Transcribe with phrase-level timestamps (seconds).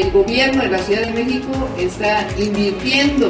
[0.00, 3.28] El gobierno de la Ciudad de México está invirtiendo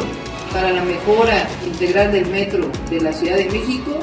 [0.52, 3.98] para la mejora integral del metro de la Ciudad de México.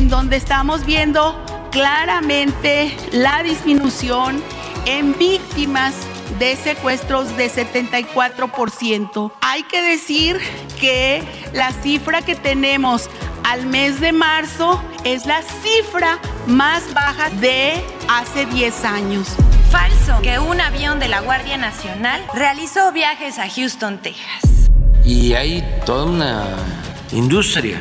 [0.00, 1.34] donde estamos viendo
[1.70, 4.42] claramente la disminución
[4.84, 5.94] en víctimas
[6.38, 9.32] de secuestros de 74%.
[9.40, 10.38] Hay que decir
[10.80, 13.08] que la cifra que tenemos
[13.44, 19.36] al mes de marzo es la cifra más baja de hace 10 años.
[19.70, 24.70] Falso que un avión de la Guardia Nacional realizó viajes a Houston, Texas.
[25.04, 26.44] Y hay toda una
[27.12, 27.80] industria.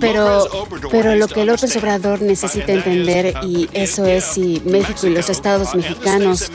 [0.00, 0.48] Pero,
[0.90, 5.74] pero lo que López Obrador necesita entender, y eso es si México y los estados
[5.74, 6.52] mexicanos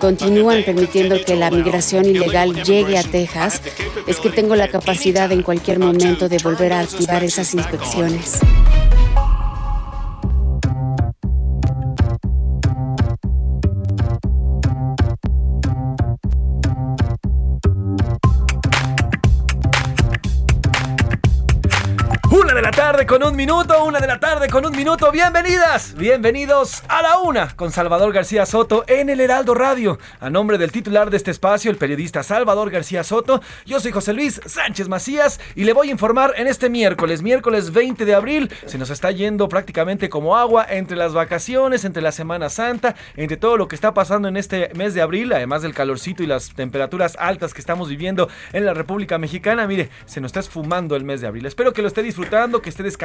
[0.00, 3.62] continúan permitiendo que la migración ilegal llegue a Texas,
[4.08, 8.40] es que tengo la capacidad en cualquier momento de volver a activar esas inspecciones.
[23.10, 25.10] Con un minuto, una de la tarde con un minuto.
[25.10, 29.98] Bienvenidas, bienvenidos a la una con Salvador García Soto en el Heraldo Radio.
[30.20, 34.12] A nombre del titular de este espacio, el periodista Salvador García Soto, yo soy José
[34.12, 38.54] Luis Sánchez Macías y le voy a informar en este miércoles, miércoles 20 de abril.
[38.66, 43.36] Se nos está yendo prácticamente como agua entre las vacaciones, entre la Semana Santa, entre
[43.36, 46.54] todo lo que está pasando en este mes de abril, además del calorcito y las
[46.54, 49.66] temperaturas altas que estamos viviendo en la República Mexicana.
[49.66, 51.46] Mire, se nos está esfumando el mes de abril.
[51.46, 52.99] Espero que lo esté disfrutando que esté descansando,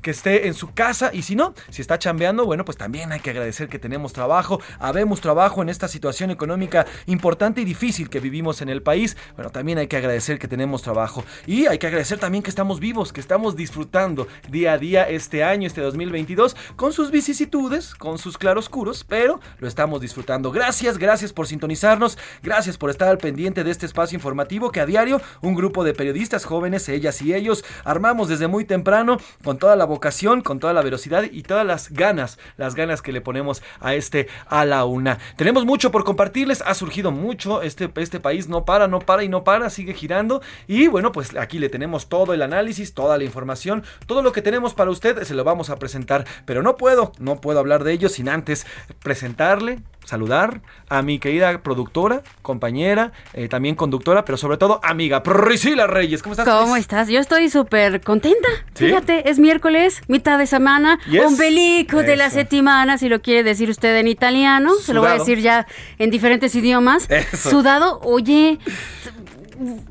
[0.00, 3.18] que esté en su casa y si no, si está chambeando, bueno, pues también hay
[3.18, 8.20] que agradecer que tenemos trabajo, habemos trabajo en esta situación económica importante y difícil que
[8.20, 9.16] vivimos en el país.
[9.34, 12.78] Bueno, también hay que agradecer que tenemos trabajo y hay que agradecer también que estamos
[12.78, 18.18] vivos, que estamos disfrutando día a día este año, este 2022, con sus vicisitudes, con
[18.18, 20.52] sus claroscuros, pero lo estamos disfrutando.
[20.52, 24.86] Gracias, gracias por sintonizarnos, gracias por estar al pendiente de este espacio informativo que a
[24.86, 29.07] diario un grupo de periodistas jóvenes, ellas y ellos, armamos desde muy temprano
[29.42, 33.12] con toda la vocación, con toda la velocidad y todas las ganas, las ganas que
[33.12, 35.18] le ponemos a este a la una.
[35.36, 39.28] Tenemos mucho por compartirles, ha surgido mucho, este, este país no para, no para y
[39.28, 43.24] no para, sigue girando y bueno, pues aquí le tenemos todo el análisis, toda la
[43.24, 47.12] información, todo lo que tenemos para usted se lo vamos a presentar, pero no puedo,
[47.18, 48.66] no puedo hablar de ello sin antes
[49.02, 55.86] presentarle, saludar a mi querida productora, compañera, eh, también conductora, pero sobre todo amiga, Priscila
[55.86, 56.22] Reyes.
[56.22, 56.48] ¿Cómo estás?
[56.48, 57.08] ¿Cómo estás?
[57.08, 58.48] Yo estoy súper contenta.
[58.74, 58.86] ¿Sí?
[58.86, 61.24] Fíjate, es miércoles, mitad de semana, Yes.
[61.26, 62.36] ombelico de la Eso.
[62.36, 64.74] settimana, si lo quiere decir usted en italiano.
[64.76, 65.66] Se lo voy a decir ya
[65.98, 67.08] en diferentes idiomas.
[67.10, 67.50] Eso.
[67.50, 68.58] Sudado, oye,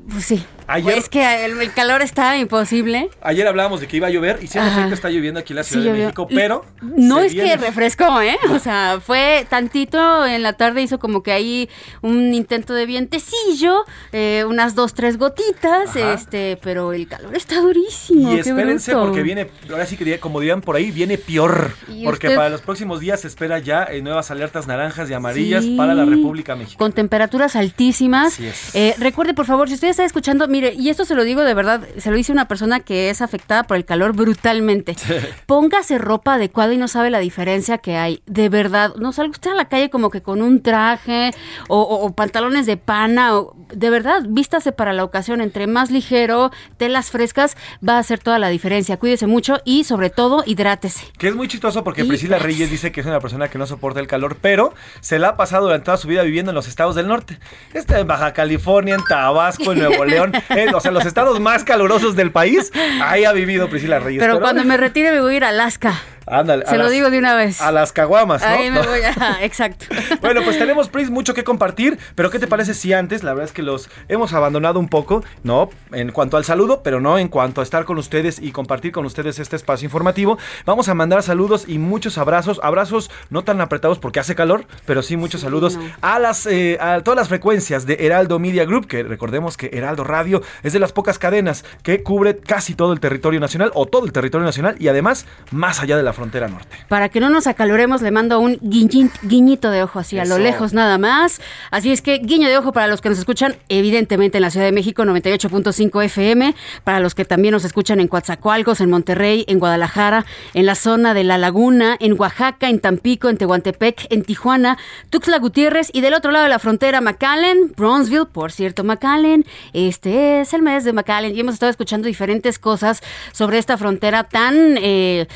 [0.10, 0.44] pues sí.
[0.68, 3.10] Ayer- Es que el, el calor está imposible.
[3.22, 5.58] Ayer hablábamos de que iba a llover y sí, en efecto está lloviendo aquí en
[5.58, 6.00] la Sí, Ciudad de.
[6.04, 6.66] México, pero...
[6.82, 8.38] No es que refrescó, ¿eh?
[8.52, 11.70] O sea, fue tantito en la tarde, hizo como que ahí
[12.02, 16.14] un intento de vientecillo, eh, unas dos, tres gotitas, Ajá.
[16.14, 18.34] este, pero el calor está durísimo.
[18.34, 19.08] Y espérense bruto.
[19.08, 21.72] porque viene, ahora sí que como dirían por ahí, viene peor.
[22.04, 25.64] Porque usted- para los próximos días se espera ya eh, nuevas alertas naranjas y amarillas
[25.64, 26.78] Sí, para la República Mexicana.
[26.80, 28.34] Con temperaturas altísimas.
[28.34, 28.76] Así es.
[28.76, 31.54] Eh, recuerde, por favor, si usted está escuchando, mire, y esto se lo digo de
[31.54, 34.96] verdad, se lo dice una persona que es afectada por el calor brutalmente.
[35.46, 38.22] Póngase ropa adecuada y no sabe la diferencia que hay.
[38.26, 41.32] De verdad, no salga usted a la calle como que con un traje
[41.68, 43.38] o, o- o pantalones de pana.
[43.38, 45.42] O, de verdad, vístase para la ocasión.
[45.42, 47.56] Entre más ligero, telas frescas,
[47.88, 48.98] va a hacer toda la diferencia.
[48.98, 51.06] Cuídese mucho y, sobre todo, hidrátese.
[51.18, 52.40] Que es muy chistoso porque Y Priscila.
[52.40, 55.38] Reyes dice que es una persona que no soporta el calor, pero se la ha
[55.38, 57.40] pasado durante toda su vida viviendo en los estados del norte.
[57.74, 60.34] Está en Baja California, en Tabasco, en Nuevo León.
[60.58, 62.72] Eh, o sea, los estados más calurosos del país,
[63.02, 64.22] ahí ha vivido Priscila Reyes.
[64.22, 66.02] Pero, cuando me retire me voy a ir a Alaska.
[66.28, 67.62] Ándale, Se lo digo de una vez.
[67.62, 68.48] A las caguamas, ¿no?
[68.48, 69.40] Ahí me voy a...
[69.42, 69.86] Exacto.
[70.22, 73.46] Bueno, pues tenemos, Pris, mucho que compartir, pero ¿qué te parece si antes, la verdad
[73.46, 75.70] es que los hemos abandonado un poco, ¿no?
[75.92, 79.06] En cuanto al saludo, pero no en cuanto a estar con ustedes y compartir con
[79.06, 80.38] ustedes este espacio informativo.
[80.66, 85.02] Vamos a mandar saludos y muchos abrazos, abrazos no tan apretados porque hace calor, pero
[85.02, 89.04] sí muchos saludos a las eh, a todas las frecuencias de Heraldo Media Group, que
[89.04, 93.40] recordemos que Heraldo Radio es de las pocas cadenas que cubre casi todo el territorio
[93.40, 96.76] nacional o todo el territorio nacional y además más allá de la frontera norte.
[96.90, 100.36] Para que no nos acaloremos, le mando un guiñin- guiñito de ojo así a lo
[100.36, 100.44] Eso.
[100.44, 101.40] lejos nada más.
[101.72, 104.66] Así es que guiño de ojo para los que nos escuchan, evidentemente en la Ciudad
[104.66, 109.60] de México, 98.5 FM, para los que también nos escuchan en Coatzacoalcos, en Monterrey, en
[109.60, 114.78] Guadalajara, en la zona de La Laguna, en Oaxaca, en Tampico, en Tehuantepec, en Tijuana,
[115.10, 119.46] Tuxtla Gutiérrez y del otro lado de la frontera, McAllen, Bronzeville, por cierto, McAllen.
[119.74, 124.24] Este es el mes de McAllen y hemos estado escuchando diferentes cosas sobre esta frontera
[124.24, 125.28] tan eh,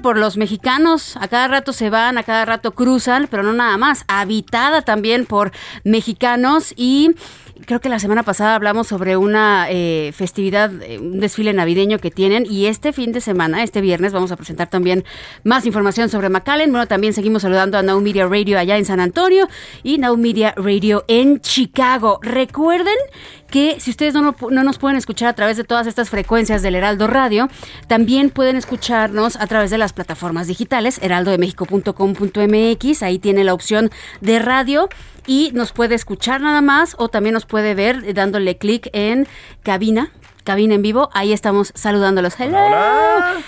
[0.00, 1.16] por los mexicanos.
[1.16, 4.04] A cada rato se van, a cada rato cruzan, pero no nada más.
[4.06, 5.50] Habitada también por
[5.82, 7.10] mexicanos y
[7.66, 12.12] creo que la semana pasada hablamos sobre una eh, festividad, eh, un desfile navideño que
[12.12, 15.04] tienen y este fin de semana, este viernes, vamos a presentar también
[15.42, 16.70] más información sobre McAllen.
[16.70, 19.48] Bueno, también seguimos saludando a Now Media Radio allá en San Antonio
[19.82, 22.20] y Now Media Radio en Chicago.
[22.22, 22.96] Recuerden
[23.54, 26.60] que si ustedes no, no, no nos pueden escuchar a través de todas estas frecuencias
[26.60, 27.48] del Heraldo Radio,
[27.86, 34.40] también pueden escucharnos a través de las plataformas digitales, heraldodemexico.com.mx, ahí tiene la opción de
[34.40, 34.88] radio
[35.24, 39.28] y nos puede escuchar nada más o también nos puede ver dándole clic en
[39.62, 40.10] cabina.
[40.44, 42.38] Cabina en vivo, ahí estamos saludándolos.
[42.38, 42.58] Hello.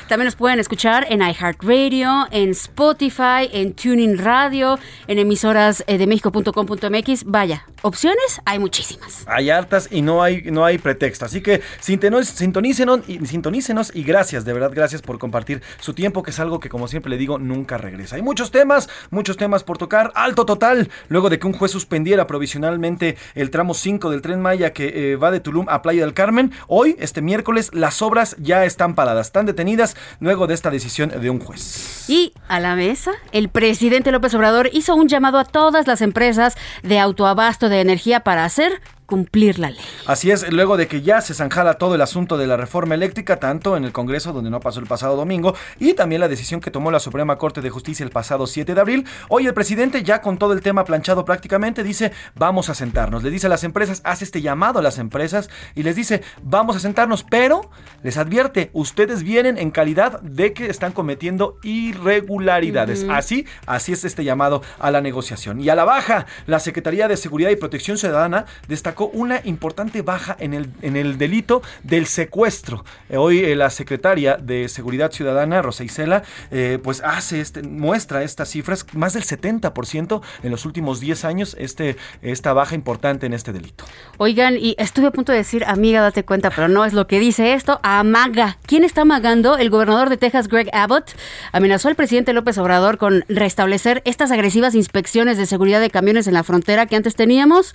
[0.08, 6.06] También nos pueden escuchar en iHeartRadio, en Spotify, en Tuning Radio, en emisoras eh, de
[6.06, 7.24] México.com.mx.
[7.24, 9.24] Vaya, opciones hay muchísimas.
[9.26, 11.26] Hay hartas y no hay, no hay pretexto.
[11.26, 16.30] Así que sintonícenos y, sintonícenos y gracias, de verdad, gracias por compartir su tiempo, que
[16.30, 18.16] es algo que, como siempre le digo, nunca regresa.
[18.16, 20.12] Hay muchos temas, muchos temas por tocar.
[20.14, 24.72] Alto total, luego de que un juez suspendiera provisionalmente el tramo 5 del tren Maya
[24.72, 26.52] que eh, va de Tulum a Playa del Carmen.
[26.68, 31.30] Hoy, este miércoles, las obras ya están paradas, están detenidas luego de esta decisión de
[31.30, 32.08] un juez.
[32.08, 36.56] Y a la mesa, el presidente López Obrador hizo un llamado a todas las empresas
[36.82, 39.80] de autoabasto de energía para hacer cumplir la ley.
[40.06, 43.36] Así es, luego de que ya se zanjara todo el asunto de la reforma eléctrica,
[43.38, 46.70] tanto en el Congreso, donde no pasó el pasado domingo, y también la decisión que
[46.70, 50.20] tomó la Suprema Corte de Justicia el pasado 7 de abril, hoy el presidente, ya
[50.20, 53.22] con todo el tema planchado prácticamente, dice, vamos a sentarnos.
[53.22, 56.76] Le dice a las empresas, hace este llamado a las empresas y les dice, vamos
[56.76, 57.70] a sentarnos, pero
[58.02, 63.06] les advierte, ustedes vienen en calidad de que están cometiendo irregularidades.
[63.08, 65.60] Así, así es este llamado a la negociación.
[65.60, 70.36] Y a la baja, la Secretaría de Seguridad y Protección Ciudadana destacó una importante baja
[70.38, 72.84] en el, en el delito del secuestro.
[73.08, 78.22] Eh, hoy eh, la secretaria de Seguridad Ciudadana, Rosa Isela, eh, pues hace este, muestra
[78.22, 83.32] estas cifras, más del 70% en los últimos 10 años, este, esta baja importante en
[83.32, 83.84] este delito.
[84.18, 87.20] Oigan, y estuve a punto de decir, amiga, date cuenta, pero no es lo que
[87.20, 87.80] dice esto.
[87.82, 88.58] Amaga.
[88.66, 89.56] ¿Quién está amagando?
[89.56, 91.12] El gobernador de Texas, Greg Abbott,
[91.52, 96.34] amenazó al presidente López Obrador con restablecer estas agresivas inspecciones de seguridad de camiones en
[96.34, 97.74] la frontera que antes teníamos,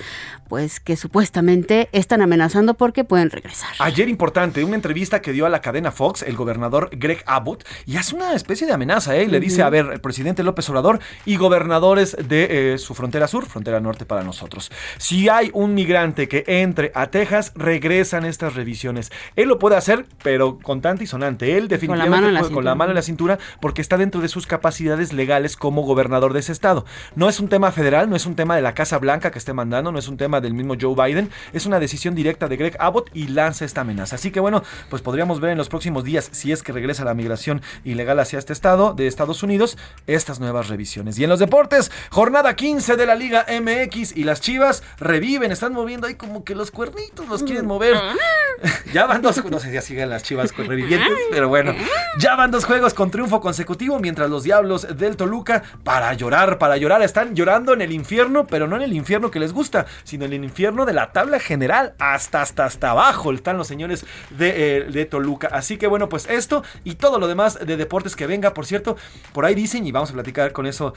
[0.49, 3.69] pues que supuestamente están amenazando porque pueden regresar.
[3.79, 7.97] Ayer importante, una entrevista que dio a la cadena Fox el gobernador Greg Abbott y
[7.97, 9.23] hace una especie de amenaza, ¿eh?
[9.23, 13.27] Y Le dice, a ver, el presidente López Obrador y gobernadores de eh, su frontera
[13.27, 14.71] sur, frontera norte para nosotros.
[14.99, 19.11] Si hay un migrante que entre a Texas, regresan estas revisiones.
[19.35, 21.57] Él lo puede hacer, pero con tanta y sonante.
[21.57, 24.21] Él definitivamente mano en la puede- con la mano en la cintura porque está dentro
[24.21, 26.85] de sus capacidades legales como gobernador de ese estado.
[27.15, 29.51] No es un tema federal, no es un tema de la Casa Blanca que esté
[29.51, 32.75] mandando, no es un tema del mismo Joe Biden, es una decisión directa de Greg
[32.79, 34.15] Abbott y lanza esta amenaza.
[34.15, 37.13] Así que bueno, pues podríamos ver en los próximos días, si es que regresa la
[37.13, 39.77] migración ilegal hacia este estado de Estados Unidos,
[40.07, 41.17] estas nuevas revisiones.
[41.19, 45.73] Y en los deportes, jornada 15 de la Liga MX y las Chivas reviven, están
[45.73, 47.97] moviendo ahí como que los cuernitos los quieren mover.
[48.93, 51.73] ya van dos, no sé si siguen las Chivas con revivientes, pero bueno,
[52.17, 56.77] ya van dos juegos con triunfo consecutivo, mientras los Diablos del Toluca, para llorar, para
[56.77, 60.25] llorar, están llorando en el infierno, pero no en el infierno que les gusta, sino
[60.25, 64.77] en el infierno de la tabla general, hasta, hasta, hasta abajo están los señores de,
[64.77, 65.47] eh, de Toluca.
[65.51, 68.97] Así que bueno, pues esto y todo lo demás de deportes que venga, por cierto,
[69.33, 70.93] por ahí dicen, y vamos a platicar con eso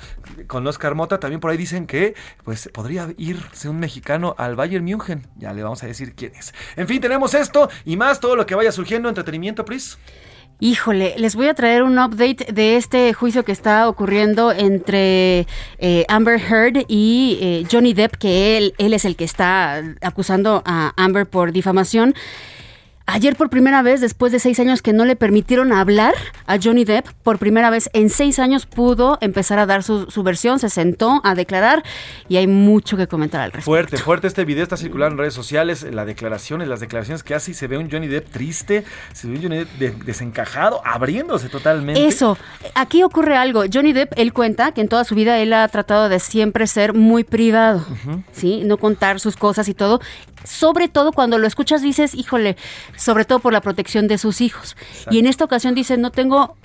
[0.47, 4.85] con Oscar Mota, también por ahí dicen que pues podría irse un mexicano al Bayern
[4.85, 6.55] München, ya le vamos a decir quién es.
[6.77, 9.99] En fin, tenemos esto y más, todo lo que vaya surgiendo, entretenimiento, Pris.
[10.61, 15.47] Híjole, les voy a traer un update de este juicio que está ocurriendo entre
[15.79, 20.63] eh, Amber Heard y eh, Johnny Depp, que él, él es el que está acusando
[20.65, 22.15] a Amber por difamación.
[23.07, 26.15] Ayer por primera vez, después de seis años que no le permitieron hablar
[26.47, 30.59] a Johnny Depp, por primera vez en seis años pudo empezar a dar su, versión,
[30.59, 31.85] se sentó a declarar
[32.29, 33.67] y hay mucho que comentar al respecto.
[33.67, 37.51] Fuerte, fuerte este video está circulando en redes sociales, la declaración, las declaraciones que hace
[37.51, 42.07] y se ve un Johnny Depp triste, se ve un Johnny Depp desencajado, abriéndose totalmente.
[42.07, 42.39] Eso,
[42.75, 43.65] aquí ocurre algo.
[43.71, 46.95] Johnny Depp, él cuenta que en toda su vida él ha tratado de siempre ser
[46.95, 47.85] muy privado,
[48.33, 48.63] ¿sí?
[48.65, 50.01] No contar sus cosas y todo
[50.45, 52.57] sobre todo cuando lo escuchas dices, híjole,
[52.97, 54.77] sobre todo por la protección de sus hijos.
[55.11, 56.57] Y en esta ocasión dice, no tengo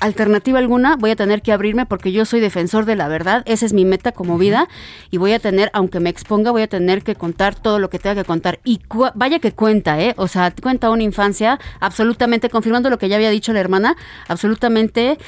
[0.00, 3.66] alternativa alguna, voy a tener que abrirme porque yo soy defensor de la verdad, esa
[3.66, 4.66] es mi meta como vida
[5.10, 7.98] y voy a tener, aunque me exponga, voy a tener que contar todo lo que
[7.98, 8.60] tenga que contar.
[8.64, 8.80] Y
[9.14, 10.14] vaya que cuenta, ¿eh?
[10.16, 13.96] O sea, cuenta una infancia absolutamente, confirmando lo que ya había dicho la hermana,
[14.26, 15.18] absolutamente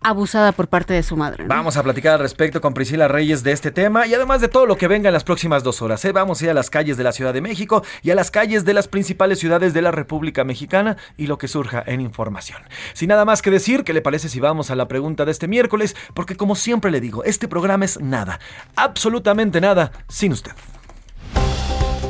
[0.00, 1.44] abusada por parte de su madre.
[1.46, 4.66] Vamos a platicar al respecto con Priscila Reyes de este tema y además de todo
[4.66, 6.04] lo que venga en las próximas dos horas.
[6.04, 6.12] ¿eh?
[6.12, 8.64] Vamos a ir a las calles de la Ciudad de México y a las calles
[8.64, 12.62] de las principales ciudades de la República Mexicana y lo que surja en información.
[12.92, 15.48] Sin nada más que decir, ¿qué le parece si vamos a la pregunta de este
[15.48, 15.96] miércoles?
[16.14, 18.40] Porque como siempre le digo, este programa es nada,
[18.76, 20.52] absolutamente nada, sin usted.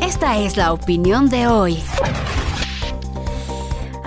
[0.02, 1.82] Esta es la opinión de hoy.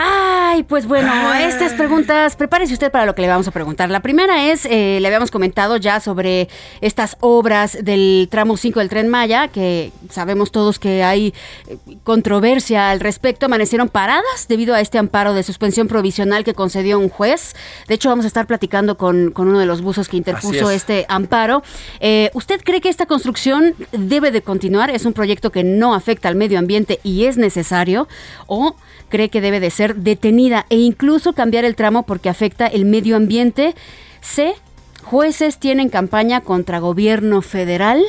[0.01, 3.89] Ay, pues bueno, estas preguntas, prepárese usted para lo que le vamos a preguntar.
[3.89, 6.48] La primera es, eh, le habíamos comentado ya sobre
[6.79, 11.34] estas obras del tramo 5 del tren Maya, que sabemos todos que hay
[11.68, 16.98] eh, controversia al respecto, amanecieron paradas debido a este amparo de suspensión provisional que concedió
[16.98, 17.53] un juez.
[17.89, 21.62] De hecho, vamos a estar platicando con, uno de los buzos que interpuso este amparo.
[22.00, 24.91] Eh, ¿Usted cree que esta construcción debe de continuar?
[24.91, 28.08] ¿Es un proyecto que no afecta al medio ambiente y es necesario?
[28.48, 28.77] ¿O
[29.10, 33.15] cree que debe de ser detenida e incluso cambiar el tramo porque afecta el medio
[33.15, 33.75] ambiente.
[34.22, 34.53] C.
[35.03, 38.03] Jueces tienen campaña contra gobierno federal.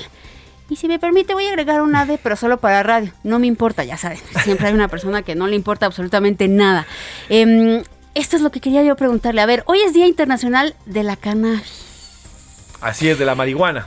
[0.68, 3.12] Y si me permite, voy a agregar un AD, pero solo para radio.
[3.24, 4.18] No me importa, ya saben.
[4.44, 6.86] Siempre hay una persona que no le importa absolutamente nada.
[7.28, 7.82] Em,
[8.14, 9.40] esto es lo que quería yo preguntarle.
[9.40, 11.90] A ver, hoy es Día Internacional de la Cannabis.
[12.80, 13.86] Así es, de la marihuana.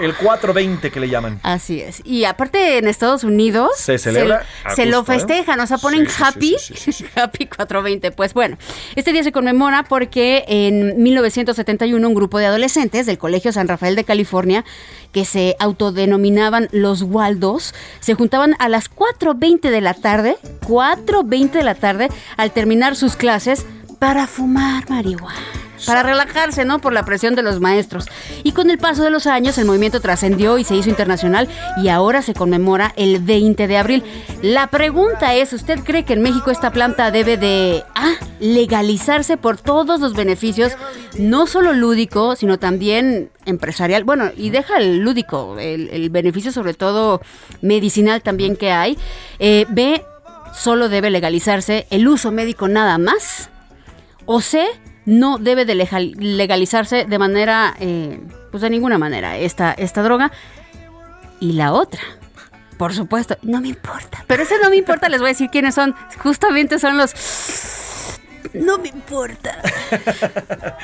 [0.00, 1.40] El 420 que le llaman.
[1.42, 2.00] Así es.
[2.04, 4.44] Y aparte en Estados Unidos se celebra.
[4.74, 5.04] Se, lo ¿eh?
[5.04, 6.56] festejan, o sea, ponen happy,
[7.14, 8.10] happy 420.
[8.12, 8.56] Pues bueno,
[8.96, 13.94] este día se conmemora porque en 1971 un grupo de adolescentes del Colegio San Rafael
[13.96, 14.64] de California
[15.12, 21.64] que se autodenominaban los Waldos, se juntaban a las 4.20 de la tarde, 4.20 de
[21.64, 23.66] la tarde, al terminar sus clases
[23.98, 26.80] para fumar marihuana para relajarse, ¿no?
[26.80, 28.06] Por la presión de los maestros.
[28.42, 31.48] Y con el paso de los años, el movimiento trascendió y se hizo internacional
[31.82, 34.04] y ahora se conmemora el 20 de abril.
[34.42, 39.56] La pregunta es, ¿usted cree que en México esta planta debe de ah, legalizarse por
[39.58, 40.72] todos los beneficios,
[41.18, 44.04] no solo lúdico, sino también empresarial?
[44.04, 47.20] Bueno, y deja el lúdico, el, beneficio sobre todo
[47.60, 48.98] medicinal también que hay.
[49.38, 50.02] Eh, B,
[50.54, 53.50] solo debe legalizarse el uso médico nada más.
[54.26, 54.66] O C,
[55.04, 60.32] no debe de legalizarse de manera, eh, pues de ninguna manera, esta, esta droga.
[61.40, 62.00] Y la otra,
[62.76, 64.24] por supuesto, no me importa.
[64.26, 65.94] Pero ese no me importa, les voy a decir quiénes son.
[66.18, 67.12] Justamente son los
[68.54, 69.60] no me importa.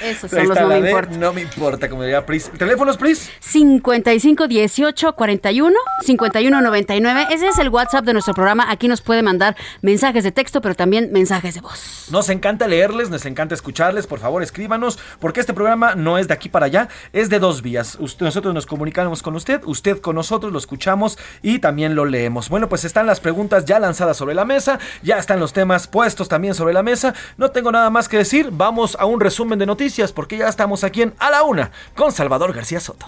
[0.02, 1.16] Eso son los no me importa.
[1.16, 2.50] No me importa, como diría Pris.
[2.56, 3.30] ¿Teléfonos, Pris?
[3.40, 7.26] 55 18 41 51 99.
[7.30, 8.70] Ese es el WhatsApp de nuestro programa.
[8.70, 12.08] Aquí nos puede mandar mensajes de texto, pero también mensajes de voz.
[12.10, 14.06] Nos encanta leerles, nos encanta escucharles.
[14.06, 17.62] Por favor, escríbanos, porque este programa no es de aquí para allá, es de dos
[17.62, 17.98] vías.
[18.20, 22.48] nosotros nos comunicamos con usted, usted con nosotros, lo escuchamos y también lo leemos.
[22.48, 26.28] Bueno, pues están las preguntas ya lanzadas sobre la mesa, ya están los temas puestos
[26.28, 27.14] también sobre la mesa.
[27.36, 30.84] No tengo nada más que decir, vamos a un resumen de noticias porque ya estamos
[30.84, 33.06] aquí en A la Una con Salvador García Soto.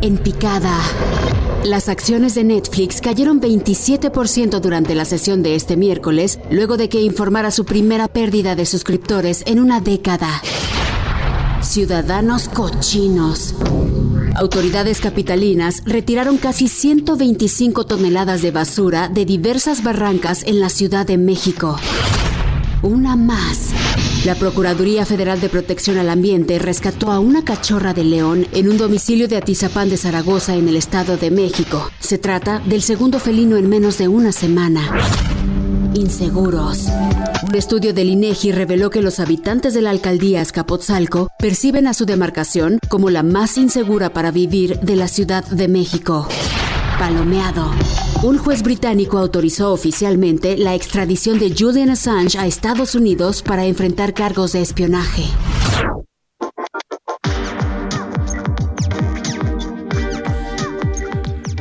[0.00, 0.78] En picada.
[1.64, 7.00] Las acciones de Netflix cayeron 27% durante la sesión de este miércoles, luego de que
[7.00, 10.42] informara su primera pérdida de suscriptores en una década.
[11.62, 13.54] Ciudadanos cochinos.
[14.36, 21.16] Autoridades capitalinas retiraron casi 125 toneladas de basura de diversas barrancas en la Ciudad de
[21.16, 21.78] México.
[22.84, 23.70] Una más.
[24.26, 28.76] La Procuraduría Federal de Protección al Ambiente rescató a una cachorra de león en un
[28.76, 31.90] domicilio de Atizapán de Zaragoza en el Estado de México.
[31.98, 34.82] Se trata del segundo felino en menos de una semana.
[35.94, 36.88] Inseguros.
[37.48, 42.04] Un estudio del INEGI reveló que los habitantes de la alcaldía Azcapotzalco perciben a su
[42.04, 46.28] demarcación como la más insegura para vivir de la Ciudad de México.
[46.98, 47.70] Palomeado.
[48.22, 54.14] Un juez británico autorizó oficialmente la extradición de Julian Assange a Estados Unidos para enfrentar
[54.14, 55.24] cargos de espionaje.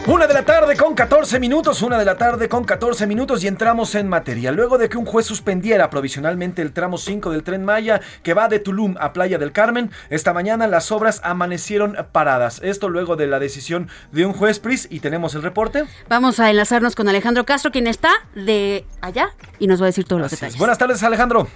[0.05, 3.47] Una de la tarde con 14 minutos, una de la tarde con 14 minutos y
[3.47, 4.51] entramos en materia.
[4.51, 8.49] Luego de que un juez suspendiera provisionalmente el tramo 5 del tren Maya que va
[8.49, 12.59] de Tulum a Playa del Carmen, esta mañana las obras amanecieron paradas.
[12.63, 15.85] Esto luego de la decisión de un juez PRIS y tenemos el reporte.
[16.09, 20.03] Vamos a enlazarnos con Alejandro Castro, quien está de allá y nos va a decir
[20.03, 20.57] todos los detalles.
[20.57, 21.47] Buenas tardes, Alejandro.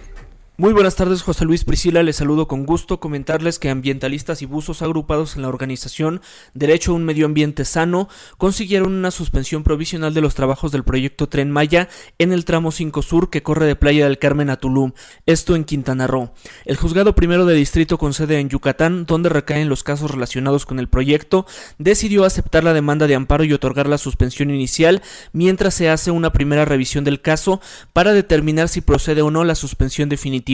[0.59, 2.01] Muy buenas tardes, José Luis Priscila.
[2.01, 2.99] Les saludo con gusto.
[2.99, 6.19] Comentarles que ambientalistas y buzos agrupados en la organización
[6.55, 8.09] Derecho a un Medio Ambiente Sano
[8.39, 13.03] consiguieron una suspensión provisional de los trabajos del proyecto Tren Maya en el tramo 5
[13.03, 14.93] Sur que corre de Playa del Carmen a Tulum,
[15.27, 16.31] esto en Quintana Roo.
[16.65, 20.79] El juzgado primero de distrito con sede en Yucatán, donde recaen los casos relacionados con
[20.79, 21.45] el proyecto,
[21.77, 26.31] decidió aceptar la demanda de amparo y otorgar la suspensión inicial mientras se hace una
[26.31, 27.61] primera revisión del caso
[27.93, 30.46] para determinar si procede o no la suspensión definitiva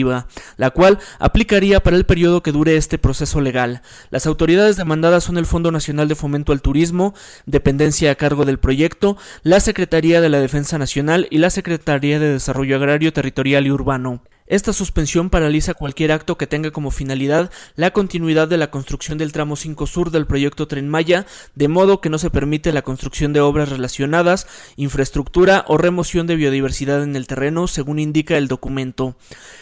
[0.56, 3.82] la cual aplicaría para el periodo que dure este proceso legal.
[4.10, 7.14] Las autoridades demandadas son el Fondo Nacional de Fomento al Turismo,
[7.46, 12.32] dependencia a cargo del proyecto, la Secretaría de la Defensa Nacional y la Secretaría de
[12.32, 14.22] Desarrollo Agrario, Territorial y Urbano.
[14.46, 19.32] Esta suspensión paraliza cualquier acto que tenga como finalidad la continuidad de la construcción del
[19.32, 21.24] tramo 5 sur del proyecto Tren Maya,
[21.54, 24.46] de modo que no se permite la construcción de obras relacionadas,
[24.76, 29.16] infraestructura o remoción de biodiversidad en el terreno, según indica el documento.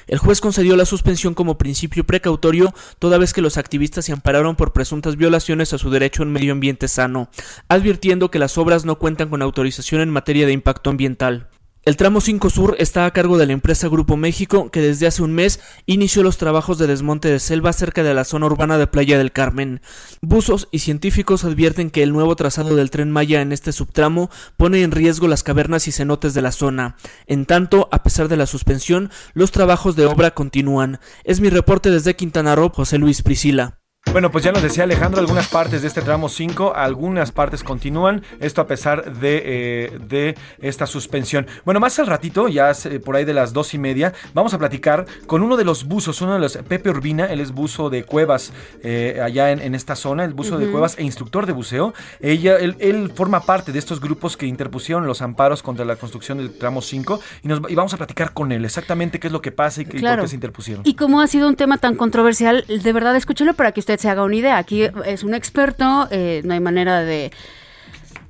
[0.09, 4.57] El juez concedió la suspensión como principio precautorio, toda vez que los activistas se ampararon
[4.57, 7.31] por presuntas violaciones a su derecho a un medio ambiente sano,
[7.69, 11.51] advirtiendo que las obras no cuentan con autorización en materia de impacto ambiental.
[11.85, 15.21] El tramo 5 Sur está a cargo de la empresa Grupo México, que desde hace
[15.21, 18.87] un mes inició los trabajos de desmonte de selva cerca de la zona urbana de
[18.87, 19.81] Playa del Carmen.
[20.21, 24.85] Buzos y científicos advierten que el nuevo trazado del tren Maya en este subtramo pone
[24.85, 26.95] en riesgo las cavernas y cenotes de la zona.
[27.27, 31.01] En tanto, a pesar de la suspensión, los trabajos de obra continúan.
[31.25, 33.82] Es mi reporte desde Quintana Roo, José Luis Priscila.
[34.11, 38.23] Bueno, pues ya nos decía Alejandro, algunas partes de este tramo 5, algunas partes continúan,
[38.41, 41.47] esto a pesar de, eh, de esta suspensión.
[41.65, 42.73] Bueno, más al ratito, ya
[43.07, 46.21] por ahí de las dos y media, vamos a platicar con uno de los buzos,
[46.21, 50.27] uno de los, Pepe Urbina, él es buzo de cuevas eh, allá en, esta zona,
[50.27, 51.95] el buzo de cuevas e instructor de buceo.
[52.21, 56.53] Ella, él, forma parte de estos grupos que interpusieron los amparos contra la construcción del
[56.59, 59.53] tramo 5 y, nos, y vamos a platicar con él exactamente qué es lo que
[59.53, 60.83] pasa y, por qué se interpusieron.
[60.85, 64.09] Y cómo ha sido un tema tan controversial, de verdad escúchelo para que usted se
[64.09, 64.59] haga una idea.
[64.59, 67.33] Aquí es un experto, eh, no hay manera de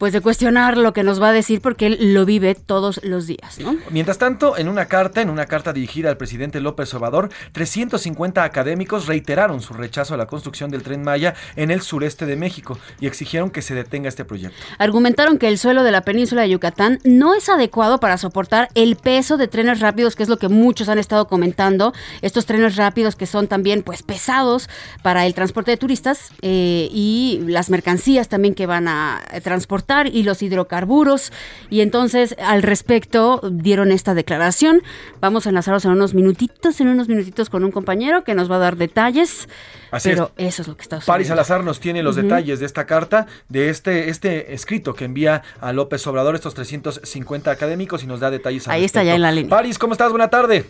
[0.03, 3.29] pues de cuestionar lo que nos va a decir porque él lo vive todos los
[3.29, 3.77] días, ¿no?
[3.91, 9.07] Mientras tanto, en una carta, en una carta dirigida al presidente López Obrador, 350 académicos
[9.07, 13.07] reiteraron su rechazo a la construcción del tren Maya en el sureste de México y
[13.07, 14.57] exigieron que se detenga este proyecto.
[14.77, 18.97] Argumentaron que el suelo de la península de Yucatán no es adecuado para soportar el
[18.97, 23.15] peso de trenes rápidos, que es lo que muchos han estado comentando, estos trenes rápidos
[23.15, 24.69] que son también pues pesados
[25.03, 30.23] para el transporte de turistas eh, y las mercancías también que van a transportar y
[30.23, 31.33] los hidrocarburos.
[31.71, 34.83] Y entonces al respecto dieron esta declaración.
[35.21, 38.57] Vamos a enlazarnos en unos minutitos, en unos minutitos con un compañero que nos va
[38.57, 39.49] a dar detalles.
[39.91, 41.13] Así pero eso es lo que está sucediendo.
[41.13, 45.43] Paris Salazar nos tiene los detalles de esta carta, de este, este escrito que envía
[45.61, 48.69] a López Obrador, estos 350 académicos, y nos da detalles.
[48.69, 49.51] Ahí está ya en la línea.
[49.51, 50.11] Paris, ¿cómo estás?
[50.11, 50.65] Buena tarde.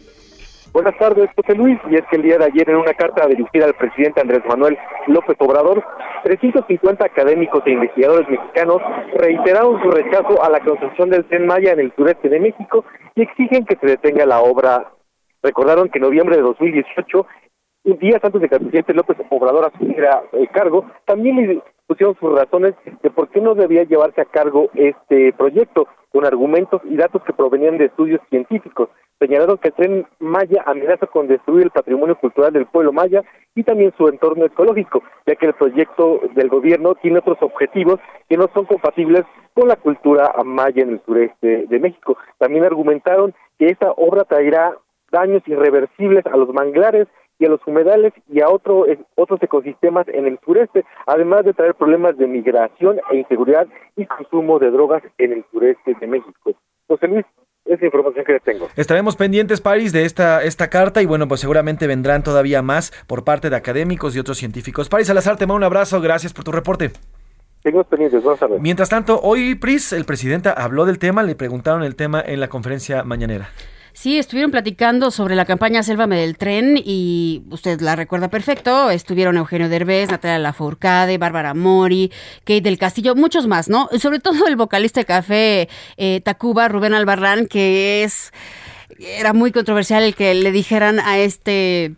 [0.73, 1.79] Buenas tardes, José Luis.
[1.91, 4.79] Y es que el día de ayer, en una carta dirigida al presidente Andrés Manuel
[5.07, 5.85] López Obrador,
[6.25, 8.81] 350 académicos e investigadores mexicanos
[9.15, 13.21] reiteraron su rechazo a la construcción del Tren Maya en el sureste de México y
[13.21, 14.93] exigen que se detenga la obra.
[15.43, 17.27] Recordaron que en noviembre de 2018,
[18.01, 22.33] días antes de que el presidente López Obrador asumiera el cargo, también le pusieron sus
[22.33, 27.23] razones de por qué no debía llevarse a cargo este proyecto, con argumentos y datos
[27.25, 28.89] que provenían de estudios científicos
[29.23, 33.23] señalaron que el tren Maya amenaza con destruir el patrimonio cultural del pueblo maya
[33.55, 38.37] y también su entorno ecológico, ya que el proyecto del gobierno tiene otros objetivos que
[38.37, 39.23] no son compatibles
[39.55, 42.17] con la cultura maya en el sureste de México.
[42.39, 44.77] También argumentaron que esta obra traerá
[45.13, 47.07] daños irreversibles a los manglares
[47.39, 51.75] y a los humedales y a otro, otros ecosistemas en el sureste, además de traer
[51.75, 56.53] problemas de migración e inseguridad y consumo de drogas en el sureste de México.
[56.89, 57.27] José Luis,
[57.64, 58.68] esa información que tengo.
[58.77, 63.25] Estaremos pendientes, París, de esta, esta carta y bueno, pues seguramente vendrán todavía más por
[63.25, 64.88] parte de académicos y otros científicos.
[64.88, 66.90] París Salazar, te mando un abrazo, gracias por tu reporte.
[67.62, 68.61] Tengo pendientes, vamos a ver.
[68.61, 72.48] Mientras tanto, hoy, Pris, el presidente habló del tema, le preguntaron el tema en la
[72.48, 73.51] conferencia mañanera.
[73.95, 78.91] Sí, estuvieron platicando sobre la campaña Sélvame del Tren y usted la recuerda perfecto.
[78.91, 83.89] Estuvieron Eugenio Derbez, Natalia Lafourcade, Bárbara Mori, Kate del Castillo, muchos más, ¿no?
[83.99, 88.33] Sobre todo el vocalista de Café eh, Tacuba, Rubén Albarrán, que es
[88.99, 91.95] era muy controversial el que le dijeran a este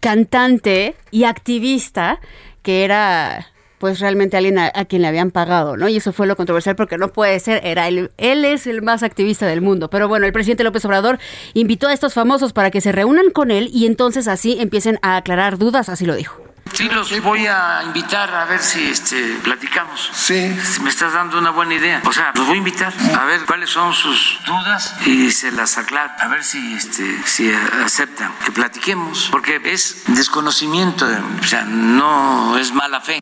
[0.00, 2.20] cantante y activista
[2.62, 5.88] que era pues realmente alguien a, quien le habían pagado, ¿no?
[5.88, 9.02] Y eso fue lo controversial porque no puede ser, era él, él es el más
[9.02, 9.88] activista del mundo.
[9.88, 11.18] Pero bueno, el presidente López Obrador
[11.54, 15.16] invitó a estos famosos para que se reúnan con él y entonces así empiecen a
[15.16, 16.48] aclarar dudas, así lo dijo.
[16.72, 20.10] Sí, los voy a invitar a ver si este, platicamos.
[20.12, 20.56] Sí.
[20.62, 22.02] Si me estás dando una buena idea.
[22.04, 25.78] O sea, los voy a invitar a ver cuáles son sus dudas y se las
[25.78, 26.12] aclaro.
[26.18, 29.28] A ver si, este, si aceptan que platiquemos.
[29.30, 31.06] Porque es desconocimiento,
[31.40, 33.20] o sea, no es mala fe.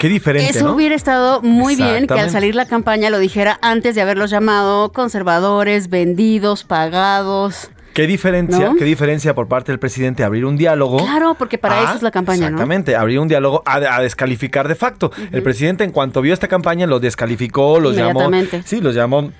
[0.00, 0.58] Qué diferente.
[0.58, 4.30] Eso hubiera estado muy bien que al salir la campaña lo dijera antes de haberlos
[4.30, 7.70] llamado conservadores, vendidos, pagados.
[7.92, 10.96] ¿Qué diferencia, qué diferencia por parte del presidente abrir un diálogo?
[11.04, 15.12] Claro, porque para eso es la campaña, exactamente, abrir un diálogo a, descalificar de facto.
[15.32, 18.30] El presidente en cuanto vio esta campaña lo descalificó, los llamó,
[18.64, 19.30] sí, los llamó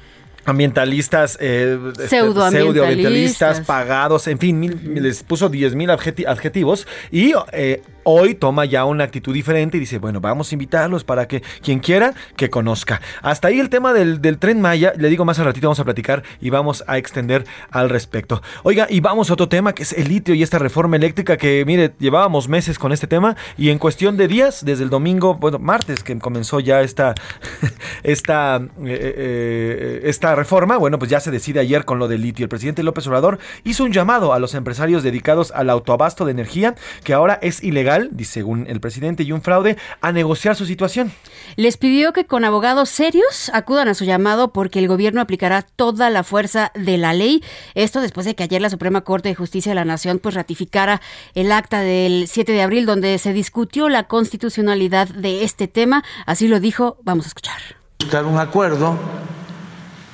[0.45, 8.35] ambientalistas, eh, este, pseudoambientalistas, pagados, en fin, les puso 10 mil adjetivos y eh, hoy
[8.35, 12.15] toma ya una actitud diferente y dice, bueno, vamos a invitarlos para que quien quiera
[12.37, 13.01] que conozca.
[13.23, 16.23] Hasta ahí el tema del, tren Maya, le digo más al ratito, vamos a platicar
[16.41, 18.43] y vamos a extender al respecto.
[18.63, 21.65] Oiga, y vamos a otro tema que es el litio y esta reforma eléctrica que,
[21.67, 25.59] mire, llevábamos meses con este tema y en cuestión de días, desde el domingo, bueno,
[25.59, 27.15] martes que comenzó ya esta,
[28.03, 32.45] esta, eh, eh, esta reforma, bueno, pues ya se decide ayer con lo del litio.
[32.45, 36.75] El presidente López Obrador hizo un llamado a los empresarios dedicados al autoabasto de energía
[37.05, 41.13] que ahora es ilegal según el presidente, y un fraude, a negociar su situación.
[41.57, 46.11] Les pidió que con abogados serios acudan a su llamado porque el gobierno aplicará toda
[46.11, 47.43] la fuerza de la ley.
[47.75, 51.01] Esto después de que ayer la Suprema Corte de Justicia de la Nación pues ratificara
[51.35, 56.05] el acta del 7 de abril donde se discutió la constitucionalidad de este tema.
[56.27, 57.61] Así lo dijo, vamos a escuchar.
[57.99, 58.97] Buscar un acuerdo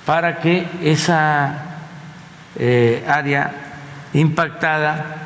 [0.06, 1.64] para que esa
[2.56, 3.52] eh, área
[4.14, 5.16] impactada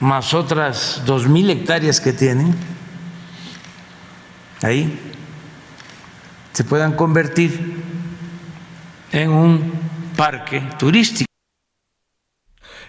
[0.00, 2.54] más otras dos mil hectáreas que tienen,
[4.62, 5.00] ahí
[6.52, 7.82] se puedan convertir
[9.12, 9.72] en un
[10.16, 11.27] parque turístico.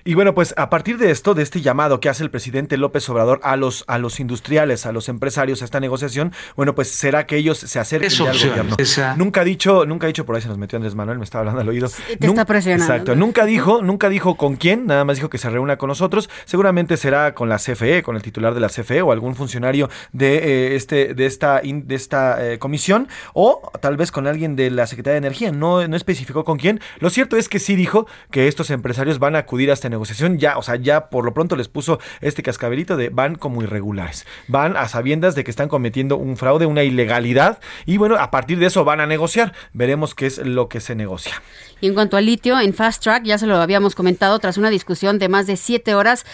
[0.09, 3.07] Y bueno, pues a partir de esto, de este llamado que hace el presidente López
[3.09, 7.27] Obrador a los, a los industriales, a los empresarios, a esta negociación, bueno, pues será
[7.27, 8.75] que ellos se acerquen al gobierno.
[9.17, 11.41] Nunca ha dicho, nunca ha dicho, por ahí se nos metió Andrés Manuel, me estaba
[11.41, 11.89] hablando al oído.
[12.19, 12.91] Te está presionando.
[12.91, 13.15] Exacto.
[13.15, 16.27] Nunca dijo, nunca dijo con quién, nada más dijo que se reúna con nosotros.
[16.45, 20.37] Seguramente será con la CFE, con el titular de la CFE o algún funcionario de
[20.37, 24.87] eh, este, de esta, de esta eh, comisión, o tal vez con alguien de la
[24.87, 25.51] Secretaría de Energía.
[25.51, 26.79] No, no especificó con quién.
[26.97, 29.98] Lo cierto es que sí dijo que estos empresarios van a acudir a esta negociación
[30.37, 34.25] ya, o sea, ya por lo pronto les puso este cascabelito de van como irregulares.
[34.47, 38.59] Van a sabiendas de que están cometiendo un fraude, una ilegalidad y bueno, a partir
[38.59, 39.53] de eso van a negociar.
[39.73, 41.41] Veremos qué es lo que se negocia.
[41.81, 44.69] Y en cuanto al litio, en Fast Track, ya se lo habíamos comentado, tras una
[44.69, 46.25] discusión de más de siete horas,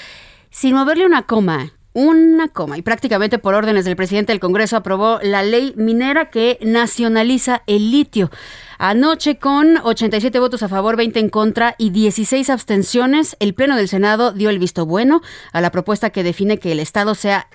[0.50, 2.78] sin moverle una coma una coma.
[2.78, 7.90] Y prácticamente por órdenes del presidente del Congreso aprobó la ley minera que nacionaliza el
[7.90, 8.30] litio.
[8.78, 13.88] Anoche con 87 votos a favor, 20 en contra y 16 abstenciones, el Pleno del
[13.88, 15.22] Senado dio el visto bueno
[15.54, 17.48] a la propuesta que define que el Estado sea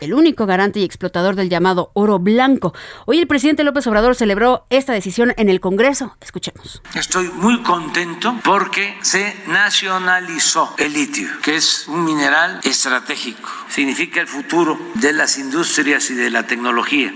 [0.00, 2.74] el único garante y explotador del llamado oro blanco.
[3.06, 6.16] Hoy el presidente López Obrador celebró esta decisión en el Congreso.
[6.20, 6.82] Escuchemos.
[6.94, 13.48] Estoy muy contento porque se nacionalizó el litio, que es un mineral estratégico.
[13.68, 17.12] Significa el futuro de las industrias y de la tecnología.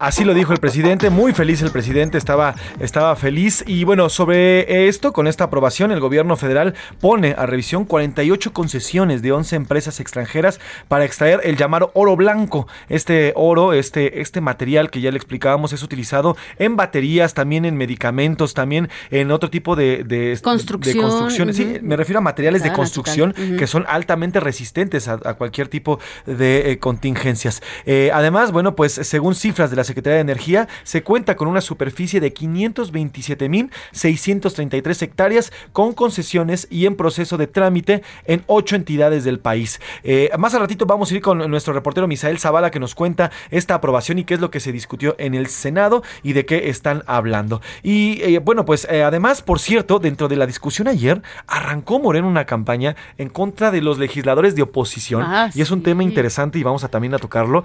[0.00, 3.62] Así lo dijo el presidente, muy feliz el presidente, estaba, estaba feliz.
[3.64, 9.22] Y bueno, sobre esto, con esta aprobación, el gobierno federal pone a revisión 48 concesiones
[9.22, 12.66] de 11 empresas extranjeras para extraer el llamado oro blanco.
[12.88, 17.76] Este oro, este, este material que ya le explicábamos, es utilizado en baterías, también en
[17.76, 21.54] medicamentos, también en otro tipo de, de, construcciones.
[21.54, 26.72] Sí, me refiero a materiales de construcción que son altamente resistentes a, cualquier tipo de
[26.72, 27.62] eh, contingencias.
[27.86, 31.60] Eh, además, bueno, pues según cifras de la Secretaría de Energía, se cuenta con una
[31.60, 39.38] superficie de 527.633 hectáreas con concesiones y en proceso de trámite en ocho entidades del
[39.38, 39.80] país.
[40.02, 43.30] Eh, más a ratito vamos a ir con nuestro reportero Misael Zavala que nos cuenta
[43.50, 46.68] esta aprobación y qué es lo que se discutió en el Senado y de qué
[46.68, 47.60] están hablando.
[47.82, 52.28] Y eh, bueno, pues eh, además, por cierto, dentro de la discusión ayer, arrancó Moreno
[52.28, 55.22] una campaña en contra de los legisladores de oposición.
[55.22, 57.64] Ah, y es un tema interesante y vamos a también a tocarlo,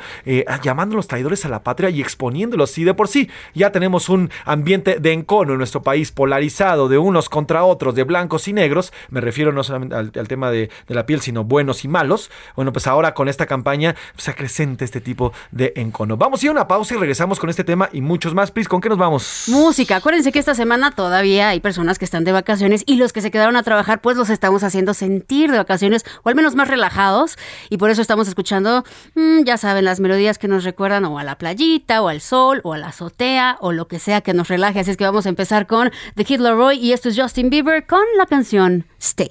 [0.64, 2.78] llamando a los traidores a la patria y exponiéndolos.
[2.78, 6.98] Y de por sí ya tenemos un ambiente de encono en nuestro país polarizado de
[6.98, 11.06] unos contra otros, de blancos y negros, me refiero no solamente al, tema de, la
[11.06, 12.30] piel, sino buenos y malos.
[12.56, 16.18] Bueno, pues ahora con esta campaña se acrecenta este tipo de encono.
[16.18, 18.52] Vamos a ir a una pausa y regresamos con este tema y muchos más.
[18.52, 19.46] Pris, ¿con qué nos vamos?
[19.48, 19.98] Música.
[19.98, 23.32] Acuérdense que esta semana todavía hay personas que están de vacaciones y los que se
[23.32, 27.38] quedaron a trabajar, pues los estamos haciendo sentir de vacaciones o al menos más relajados.
[27.70, 28.84] Y por eso estamos escuchando,
[29.16, 32.62] mm, ya saben, las melodías que nos recuerdan o a la playita o al sol
[32.64, 34.80] o a la azotea o lo que sea que nos relaje.
[34.80, 37.86] Así es que vamos a empezar con The Kid Laroi y esto es Justin Bieber
[37.86, 39.30] con la canción Stay.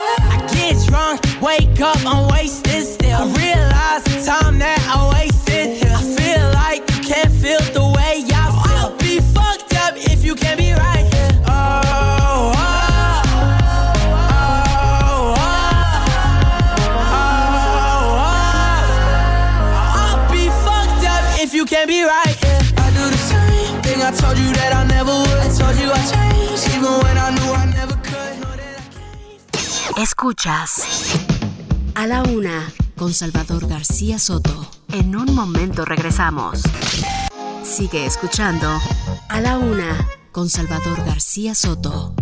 [0.00, 3.16] I get drunk, wake up, I'm wasted still.
[3.16, 5.86] I realize the time that I wasted.
[5.86, 7.93] I feel like you can't feel the
[29.96, 30.82] Escuchas
[31.94, 34.68] a la una con Salvador García Soto.
[34.92, 36.62] En un momento regresamos.
[37.62, 38.68] Sigue escuchando
[39.28, 42.14] a la una con Salvador García Soto.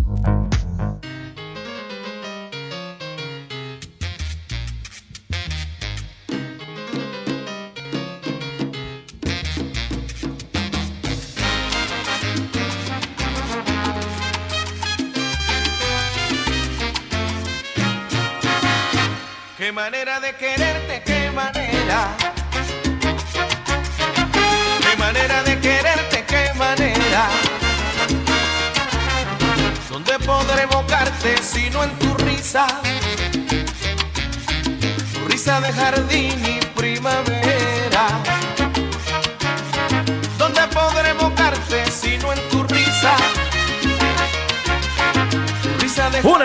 [31.81, 32.67] En tu risa?
[35.13, 36.52] Tu risa de jardín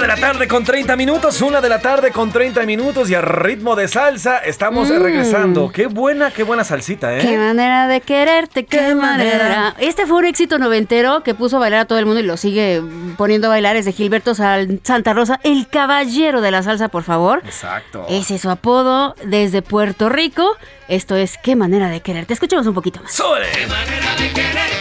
[0.09, 3.77] la tarde con 30 minutos, una de la tarde con 30 minutos y a ritmo
[3.77, 5.03] de salsa estamos mm.
[5.03, 5.71] regresando.
[5.71, 7.21] Qué buena, qué buena salsita, ¿eh?
[7.21, 9.75] Qué manera de quererte, qué, manera.
[9.79, 12.39] Este fue un éxito noventero que puso a bailar a todo el mundo y lo
[12.39, 12.83] sigue
[13.19, 13.77] poniendo a bailar.
[13.77, 17.43] Es de Gilberto Santa Rosa, el caballero de la salsa, por favor.
[17.45, 18.07] Exacto.
[18.09, 20.57] Ese es su apodo desde Puerto Rico.
[20.89, 22.33] Esto es Qué manera de quererte.
[22.33, 23.15] Escuchemos un poquito más.
[23.15, 24.78] ¡Qué manera de quererte,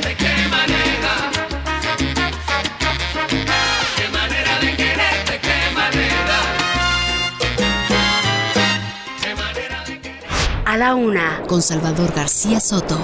[10.78, 13.00] A la una, con Salvador García Soto.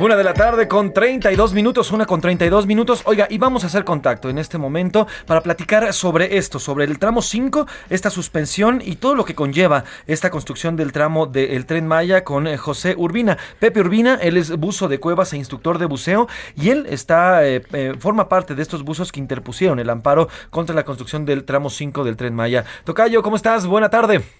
[0.00, 3.02] Una de la tarde con 32 minutos, una con 32 minutos.
[3.04, 6.98] Oiga, y vamos a hacer contacto en este momento para platicar sobre esto, sobre el
[6.98, 11.86] tramo 5, esta suspensión y todo lo que conlleva esta construcción del tramo del tren
[11.86, 13.38] Maya con eh, José Urbina.
[13.60, 17.62] Pepe Urbina, él es buzo de cuevas e instructor de buceo y él está, eh,
[17.72, 21.70] eh, forma parte de estos buzos que interpusieron el amparo contra la construcción del tramo
[21.70, 22.64] 5 del tren Maya.
[22.82, 23.64] Tocayo, ¿cómo estás?
[23.64, 24.39] Buena tarde.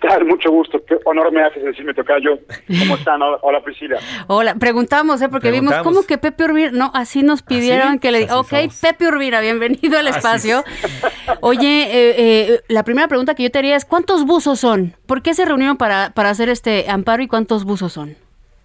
[0.00, 0.24] ¿Qué tal?
[0.24, 0.82] Mucho gusto.
[0.84, 2.38] Qué honor me haces decirme, Tocayo.
[2.78, 3.20] ¿Cómo están?
[3.42, 3.98] Hola, Priscila.
[4.26, 5.28] Hola, preguntamos, ¿eh?
[5.28, 9.08] Porque vimos cómo que Pepe Urbina, no, así nos ¿Ah, pidieron que le ok, Pepe
[9.08, 10.64] Urbina, bienvenido al espacio.
[11.42, 14.94] Oye, eh, eh, la primera pregunta que yo te haría es, ¿cuántos buzos son?
[15.06, 18.16] ¿Por qué se reunieron para, para hacer este amparo y cuántos buzos son?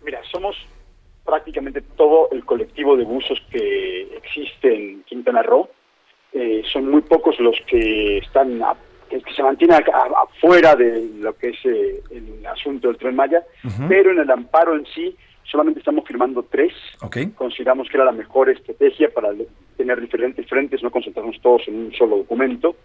[0.05, 0.55] Mira, somos
[1.25, 5.69] prácticamente todo el colectivo de buzos que existe en Quintana Roo.
[6.31, 8.75] Eh, son muy pocos los que están a
[9.23, 13.43] que, se mantiene afuera de lo que es eh, el asunto del tren Maya,
[13.87, 16.73] pero en el amparo en sí solamente estamos firmando tres.
[17.35, 19.29] Consideramos que era la mejor estrategia para
[19.75, 22.75] tener diferentes frentes, no concentrarnos todos en un solo documento.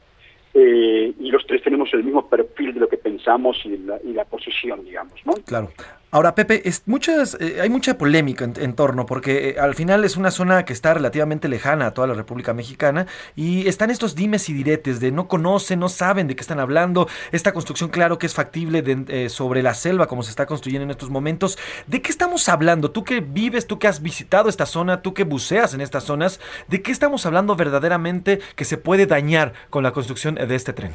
[0.55, 4.13] Eh, y los tres tenemos el mismo perfil de lo que pensamos y la, y
[4.13, 5.33] la posición, digamos, ¿no?
[5.47, 5.71] Claro.
[6.15, 10.19] Ahora, Pepe, es muchas, eh, hay mucha polémica en, torno, porque eh, al final es
[10.19, 14.51] una zona que está relativamente lejana a toda la República Mexicana y están estos dimes
[14.51, 17.09] y diretes de no conocen, no saben de qué están hablando.
[17.31, 20.91] Esta construcción, claro que es factible de, sobre la selva, como se está construyendo en
[20.91, 21.59] estos momentos.
[21.87, 22.91] ¿De qué estamos hablando?
[22.91, 26.41] Tú que vives, tú que has visitado esta zona, tú que buceas en estas zonas,
[26.69, 30.93] ¿de qué estamos hablando verdaderamente que se puede dañar con la construcción de este tren?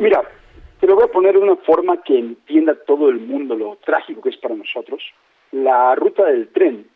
[0.00, 0.22] Mira,
[0.82, 4.20] te lo voy a poner de una forma que entienda todo el mundo lo trágico
[4.20, 5.00] que es para nosotros.
[5.52, 6.88] La ruta del tren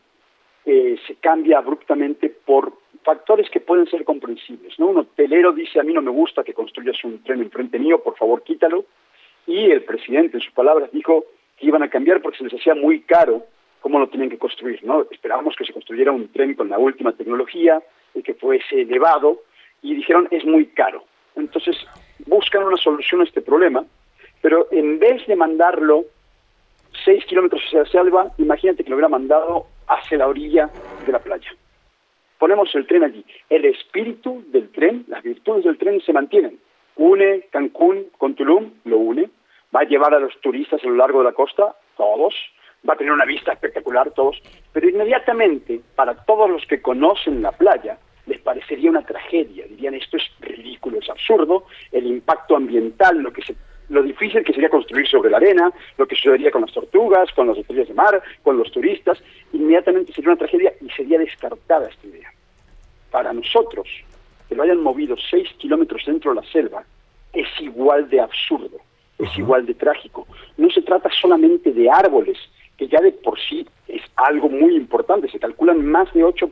[0.64, 2.72] eh, se cambia abruptamente por
[3.04, 4.76] factores que pueden ser comprensibles.
[4.80, 4.88] ¿no?
[4.88, 8.16] Un hotelero dice, a mí no me gusta que construyas un tren enfrente mío, por
[8.16, 8.86] favor quítalo.
[9.46, 11.24] Y el presidente, en sus palabras, dijo
[11.56, 13.44] que iban a cambiar porque se les hacía muy caro
[13.80, 14.82] cómo lo tenían que construir.
[14.82, 15.06] ¿no?
[15.08, 17.80] Esperábamos que se construyera un tren con la última tecnología
[18.14, 19.44] y que fuese elevado,
[19.80, 21.04] y dijeron, es muy caro.
[21.36, 21.76] Entonces,
[22.24, 23.84] buscan una solución a este problema,
[24.40, 26.04] pero en vez de mandarlo
[27.04, 30.70] 6 kilómetros hacia la selva, imagínate que lo hubiera mandado hacia la orilla
[31.04, 31.50] de la playa.
[32.38, 33.24] Ponemos el tren allí.
[33.48, 36.58] El espíritu del tren, las virtudes del tren se mantienen.
[36.96, 39.30] Une Cancún con Tulum, lo une.
[39.74, 42.34] Va a llevar a los turistas a lo largo de la costa, todos.
[42.88, 44.40] Va a tener una vista espectacular, todos.
[44.72, 49.66] Pero inmediatamente, para todos los que conocen la playa, les parecería una tragedia.
[49.66, 51.66] Dirían, esto es ridículo, es absurdo.
[51.92, 53.54] El impacto ambiental, lo que se
[53.88, 57.46] lo difícil que sería construir sobre la arena, lo que sucedería con las tortugas, con
[57.46, 62.06] las estrellas de mar, con los turistas, inmediatamente sería una tragedia y sería descartada esta
[62.06, 62.32] idea.
[63.12, 63.88] Para nosotros,
[64.48, 66.84] que lo hayan movido seis kilómetros dentro de la selva,
[67.32, 68.78] es igual de absurdo,
[69.18, 70.26] es igual de trágico.
[70.56, 72.38] No se trata solamente de árboles,
[72.76, 76.50] que ya de por sí es algo muy importante, se calculan más de 8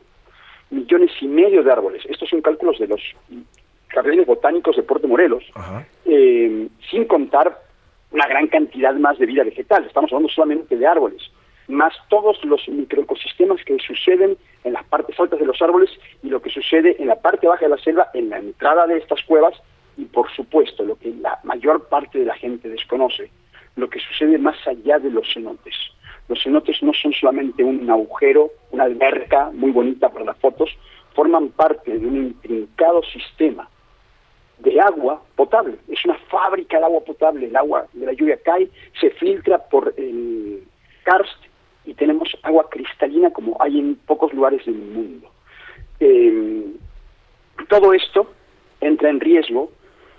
[0.71, 2.03] millones y medio de árboles.
[2.09, 3.01] Estos son cálculos de los
[3.89, 5.45] jardines botánicos de Puerto Morelos,
[6.05, 7.59] eh, sin contar
[8.11, 9.85] una gran cantidad más de vida vegetal.
[9.85, 11.23] Estamos hablando solamente de árboles,
[11.69, 15.91] más todos los microecosistemas que suceden en las partes altas de los árboles
[16.23, 18.99] y lo que sucede en la parte baja de la selva, en la entrada de
[18.99, 19.55] estas cuevas
[19.97, 23.31] y, por supuesto, lo que la mayor parte de la gente desconoce,
[23.77, 25.75] lo que sucede más allá de los cenotes.
[26.29, 30.71] Los cenotes no son solamente un agujero, una alberca muy bonita para las fotos,
[31.15, 33.69] forman parte de un intrincado sistema
[34.59, 35.77] de agua potable.
[35.89, 37.47] Es una fábrica de agua potable.
[37.47, 38.69] El agua de la lluvia cae,
[39.01, 40.65] se filtra por el
[41.03, 41.45] karst
[41.85, 45.29] y tenemos agua cristalina como hay en pocos lugares del mundo.
[46.01, 46.75] Em,
[47.69, 48.33] todo esto
[48.81, 49.71] entra en riesgo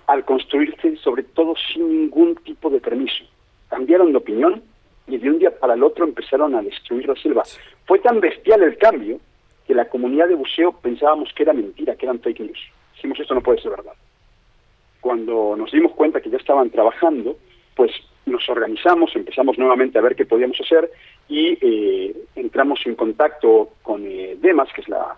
[0.06, 3.24] al construirse sobre todo sin ningún tipo de permiso.
[3.68, 4.62] Cambiaron de opinión
[5.06, 7.44] y de un día para el otro empezaron a destruir la selva.
[7.84, 9.20] Fue tan bestial el cambio
[9.66, 12.60] que la comunidad de buceo pensábamos que era mentira, que eran fake news.
[12.94, 13.94] Dijimos, esto no puede ser verdad
[15.06, 17.36] cuando nos dimos cuenta que ya estaban trabajando,
[17.76, 17.92] pues
[18.24, 20.90] nos organizamos, empezamos nuevamente a ver qué podíamos hacer
[21.28, 25.16] y eh, entramos en contacto con eh, DEMAS, que es la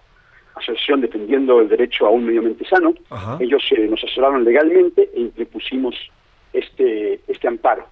[0.54, 2.92] Asociación Defendiendo el Derecho a un Medio Ambiente Sano.
[3.40, 5.94] Ellos eh, nos asesoraron legalmente e interpusimos
[6.52, 7.86] este, este amparo.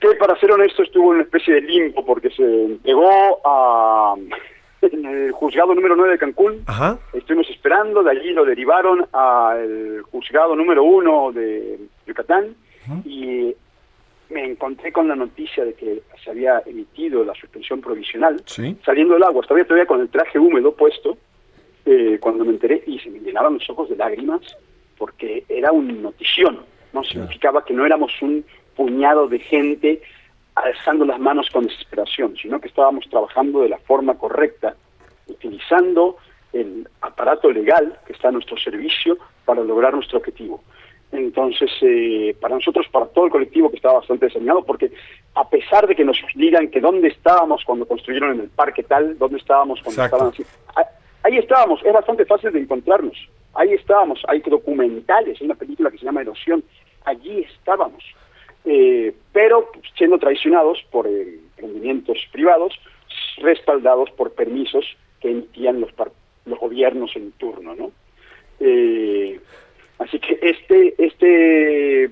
[0.00, 4.14] Que para ser honesto estuvo en una especie de limbo porque se entregó a
[4.80, 6.64] en el juzgado número 9 de Cancún.
[7.12, 12.54] Estuvimos esperando, de allí lo derivaron al juzgado número 1 de Yucatán
[13.04, 13.54] y
[14.30, 18.42] me encontré con la noticia de que se había emitido la suspensión provisional
[18.84, 19.42] saliendo del agua.
[19.42, 21.16] Estaba todavía con el traje húmedo puesto
[21.84, 24.40] eh, cuando me enteré y se me llenaban los ojos de lágrimas
[24.96, 26.60] porque era una notición.
[26.92, 28.44] No significaba que no éramos un
[28.78, 30.00] puñado de gente
[30.54, 34.76] alzando las manos con desesperación, sino que estábamos trabajando de la forma correcta,
[35.26, 36.16] utilizando
[36.52, 40.62] el aparato legal que está a nuestro servicio para lograr nuestro objetivo.
[41.10, 44.92] Entonces, eh, para nosotros, para todo el colectivo que estaba bastante desanimado, porque
[45.34, 49.18] a pesar de que nos digan que dónde estábamos cuando construyeron en el parque tal,
[49.18, 50.44] dónde estábamos cuando estaban así,
[51.24, 53.16] ahí estábamos, es bastante fácil de encontrarnos,
[53.54, 56.62] ahí estábamos, hay documentales, hay una película que se llama Erosión,
[57.04, 58.04] allí estábamos.
[58.64, 62.74] Eh, pero siendo traicionados por eh, emprendimientos privados,
[63.38, 64.84] respaldados por permisos
[65.20, 65.90] que emitían los,
[66.44, 67.92] los gobiernos en turno, ¿no?
[68.60, 69.40] Eh,
[69.98, 72.10] así que este, este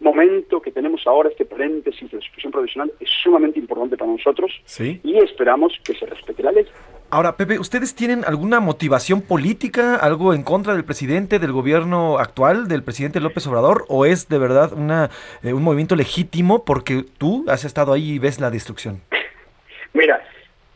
[0.00, 4.52] momento que tenemos ahora, este paréntesis de la suspensión provisional, es sumamente importante para nosotros
[4.78, 6.66] y esperamos que se respete la ley.
[7.08, 12.66] Ahora, Pepe, ¿ustedes tienen alguna motivación política, algo en contra del presidente, del gobierno actual,
[12.66, 15.10] del presidente López Obrador, o es de verdad una,
[15.44, 19.02] eh, un movimiento legítimo porque tú has estado ahí y ves la destrucción?
[19.92, 20.20] Mira,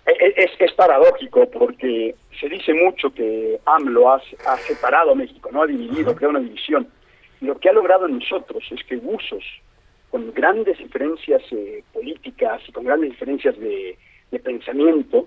[0.06, 5.14] e, e, es, es paradójico porque se dice mucho que AMLO ha, ha separado a
[5.16, 6.86] México, no ha dividido, crea una división.
[7.40, 9.42] Lo que ha logrado en nosotros es que usos
[10.12, 13.96] con grandes diferencias eh, políticas y con grandes diferencias de
[14.44, 15.26] pensamiento,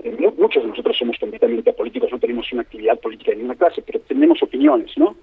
[0.00, 3.82] eh, muchos de nosotros somos completamente apolíticos, no tenemos una actividad política de ninguna clase,
[3.82, 5.16] pero tenemos opiniones, ¿no?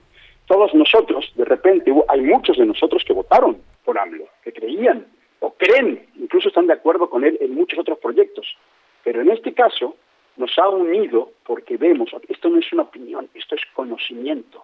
[0.48, 5.08] Todos nosotros, de repente, hay muchos de nosotros que votaron por AMLO, que creían
[5.40, 8.46] o creen, incluso están de acuerdo con él en muchos otros proyectos.
[9.04, 9.96] Pero en este caso
[10.38, 14.64] nos ha unido porque vemos, esto no es una opinión, esto es conocimiento.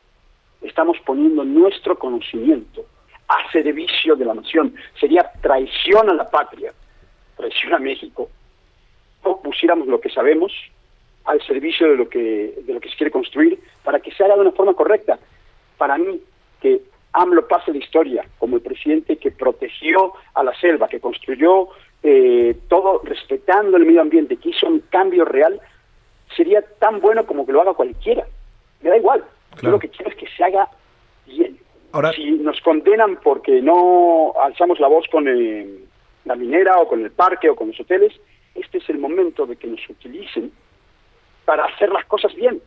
[0.62, 2.86] Estamos poniendo nuestro conocimiento
[3.28, 4.76] a servicio de la nación.
[5.00, 6.74] Sería traición a la patria,
[7.38, 8.30] traición a México,
[9.22, 10.52] pusiéramos lo que sabemos
[11.26, 14.36] al servicio de lo que de lo que se quiere construir para que se haga
[14.36, 15.20] de una forma correcta.
[15.78, 16.22] Para mí,
[16.62, 16.82] que
[17.14, 21.70] AMLO pase la historia como el presidente que protegió a la selva, que construyó
[22.04, 25.60] eh, todo respetando el medio ambiente, que hizo un cambio real,
[26.36, 28.26] sería tan bueno como que lo haga cualquiera.
[28.82, 29.24] Me da igual.
[29.62, 30.70] Yo lo que quiero es que se haga
[31.28, 31.58] bien.
[31.92, 35.68] Ahora, si nos condenan porque no alzamos la voz con, eh,
[36.26, 38.14] la minera o con el parque o con los hoteles,
[38.56, 40.52] este es el momento de que nos utilicen
[41.46, 42.62] para hacer las cosas bien.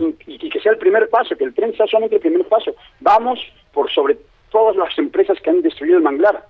[0.00, 2.74] Y, y que sea el primer paso, que el tren sea solamente el primer paso.
[3.00, 3.38] Vamos
[3.72, 4.18] por sobre
[4.50, 6.44] todas las empresas que han destruido el manglar.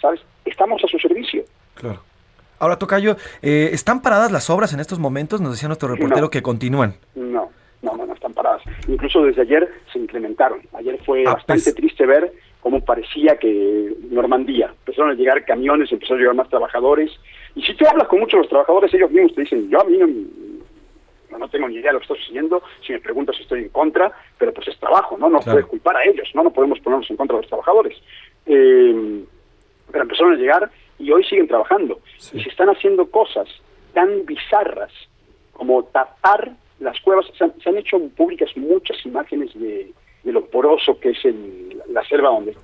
[0.00, 0.20] ¿Sabes?
[0.44, 1.44] Estamos a su servicio.
[1.74, 2.02] Claro.
[2.58, 5.40] Ahora, Tocayo, eh, ¿están paradas las obras en estos momentos?
[5.40, 6.30] Nos decía nuestro reportero No.
[6.30, 6.96] que continúan.
[7.14, 7.50] No,
[7.82, 8.62] no, no, no están paradas.
[8.88, 10.60] Incluso desde ayer se incrementaron.
[10.72, 11.74] Ayer fue Ah, bastante pues.
[11.76, 12.32] triste ver
[12.74, 17.10] cómo parecía que Normandía empezaron a llegar camiones, empezaron a llegar más trabajadores.
[17.54, 19.84] Y si tú hablas con muchos de los trabajadores, ellos mismos te dicen, yo a
[19.84, 20.08] mí no,
[21.30, 23.68] no, no tengo ni idea de lo que está sucediendo, si me preguntas estoy en
[23.68, 25.28] contra, pero pues es trabajo, ¿no?
[25.30, 25.52] No Claro.
[25.52, 26.42] puedes culpar a ellos, ¿no?
[26.42, 27.96] No podemos ponernos en contra de los trabajadores.
[28.46, 29.24] Eh,
[29.92, 30.68] pero empezaron a llegar
[30.98, 32.00] y hoy siguen trabajando.
[32.32, 33.48] Y se están haciendo cosas
[33.92, 34.90] tan bizarras
[35.52, 36.50] como tapar
[36.80, 37.26] las cuevas.
[37.38, 39.92] Se han, se han hecho públicas muchas imágenes de,
[40.24, 42.56] de lo poroso que es el, la selva, donde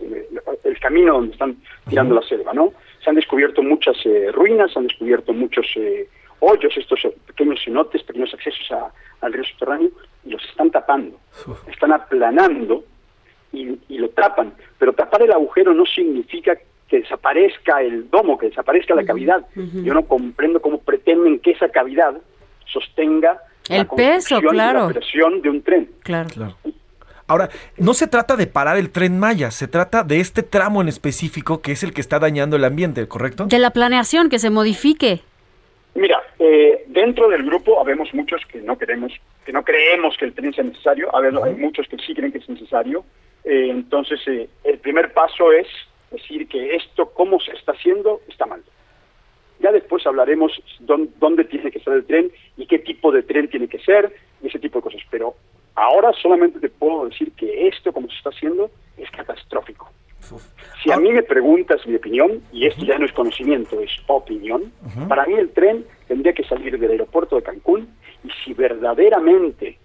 [0.65, 1.57] el camino donde están
[1.89, 2.73] tirando la selva, ¿no?
[3.05, 6.09] Se han descubierto muchas eh, ruinas, se han descubierto muchos eh,
[6.41, 8.91] hoyos, estos eh, pequeños cenotes, pequeños accesos a-
[9.21, 9.91] al río subterráneo,
[10.25, 11.19] y los están tapando.
[11.71, 12.85] Están aplanando
[13.53, 14.55] y, y lo tapan.
[14.79, 16.57] Pero tapar el agujero no significa
[16.89, 19.47] que desaparezca el domo, que desaparezca la cavidad.
[19.55, 22.17] Yo no comprendo cómo pretenden que esa cavidad
[22.67, 23.39] sostenga
[23.69, 24.79] El la peso, y claro.
[24.81, 25.91] la operación de un tren.
[26.03, 26.57] Claro.
[27.31, 30.89] Ahora, no se trata de parar el tren Maya, se trata de este tramo en
[30.89, 33.47] específico que es el que está dañando el ambiente, ¿correcto?
[33.47, 35.21] De la planeación, que se modifique.
[35.95, 39.13] Mira, eh, dentro del grupo habemos muchos que no queremos,
[39.47, 41.15] que no creemos que el tren sea necesario.
[41.15, 43.05] A ver, hay muchos que sí creen que es necesario.
[43.45, 45.69] Eh, entonces, eh, el primer paso es
[46.11, 48.61] decir que esto, cómo se está haciendo, está mal.
[49.61, 50.51] Ya después hablaremos
[50.81, 54.13] dón- dónde tiene que estar el tren y qué tipo de tren tiene que ser
[54.43, 55.03] y ese tipo de cosas.
[55.11, 55.37] Pero
[55.75, 59.91] ahora solamente te puedo decir que esto, como se está haciendo, es catastrófico.
[60.83, 64.73] Si a mí me preguntas mi opinión, y esto ya no es conocimiento, es opinión,
[65.09, 67.89] para mí el tren tendría que salir del aeropuerto de Cancún
[68.25, 69.79] y si verdaderamente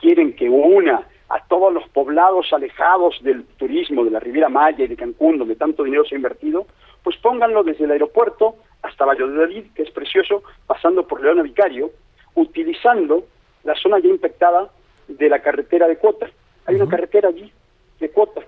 [0.00, 4.88] quieren que una a todos los poblados alejados del turismo de la Riviera Maya y
[4.88, 6.66] de Cancún, donde tanto dinero se ha invertido,
[7.02, 11.90] pues pónganlo desde el aeropuerto hasta Valladolid, que es precioso, pasando por Leona Vicario,
[12.34, 13.24] utilizando
[13.64, 14.70] la zona ya infectada
[15.08, 16.28] de la carretera de Cuota.
[16.66, 17.50] Hay una carretera allí
[17.98, 18.42] de Cuota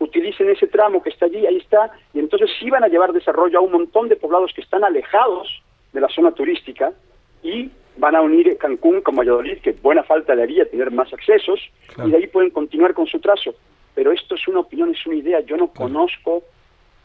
[0.00, 3.58] utilicen ese tramo que está allí, ahí está, y entonces sí van a llevar desarrollo
[3.58, 5.60] a un montón de poblados que están alejados
[5.92, 6.92] de la zona turística
[7.42, 11.58] y van a unir Cancún con Valladolid, que buena falta le haría tener más accesos,
[12.06, 13.54] y de ahí pueden continuar con su trazo.
[13.96, 16.44] Pero esto es una opinión, es una idea, yo no conozco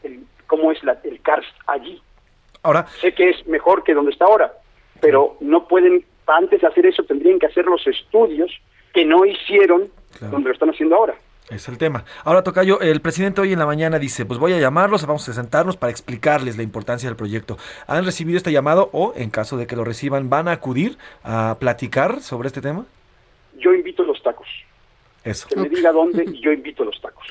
[0.04, 2.00] el- cómo es la- el karst allí.
[2.62, 4.52] Ahora, Sé que es mejor que donde está ahora,
[5.00, 8.52] pero no pueden, antes de hacer eso tendrían que hacer los estudios
[8.94, 9.88] que no hicieron
[10.30, 11.14] donde lo están haciendo ahora.
[11.50, 12.04] Es el tema.
[12.24, 15.34] Ahora, Tocayo, el presidente hoy en la mañana dice, pues voy a llamarlos, vamos a
[15.34, 17.58] sentarnos para explicarles la importancia del proyecto.
[17.86, 21.56] ¿Han recibido este llamado o, en caso de que lo reciban, van a acudir a
[21.60, 22.86] platicar sobre este tema?
[23.58, 24.48] Yo invito los tacos.
[25.22, 25.46] Eso.
[25.48, 27.26] Que me diga dónde y yo invito los tacos.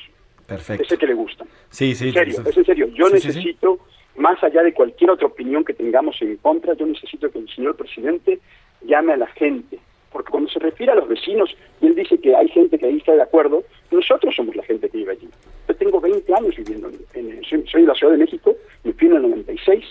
[0.45, 0.84] Perfecto.
[0.84, 1.47] Ese que le gustan.
[1.72, 2.09] Sí, sí.
[2.09, 2.88] En serio, es en serio.
[2.93, 3.28] Yo Sí, sí, sí.
[3.39, 3.80] necesito,
[4.18, 7.76] más allá de cualquier otra opinión que tengamos en contra, yo necesito que el señor
[7.78, 8.39] presidente
[8.86, 9.80] llame a la gente.
[10.14, 11.49] Porque cuando se refiere a los vecinos,
[11.82, 14.88] y él dice que hay gente que ahí está de acuerdo, nosotros somos la gente
[14.89, 15.28] que vive allí.
[15.68, 18.93] Yo tengo 20 años viviendo, en, en- soy, soy de la Ciudad de México, me
[18.93, 19.84] fui en el 96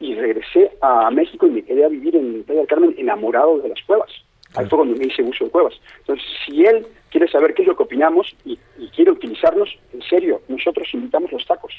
[0.00, 3.68] y regresé a México y me quedé a vivir en Playa del Carmen enamorado de
[3.70, 4.10] las cuevas.
[4.54, 5.74] Ahí fue cuando me hice uso de cuevas.
[5.98, 10.00] Entonces, si él quiere saber qué es lo que opinamos y, y quiere utilizarnos, en
[10.02, 11.72] serio, nosotros invitamos los tacos.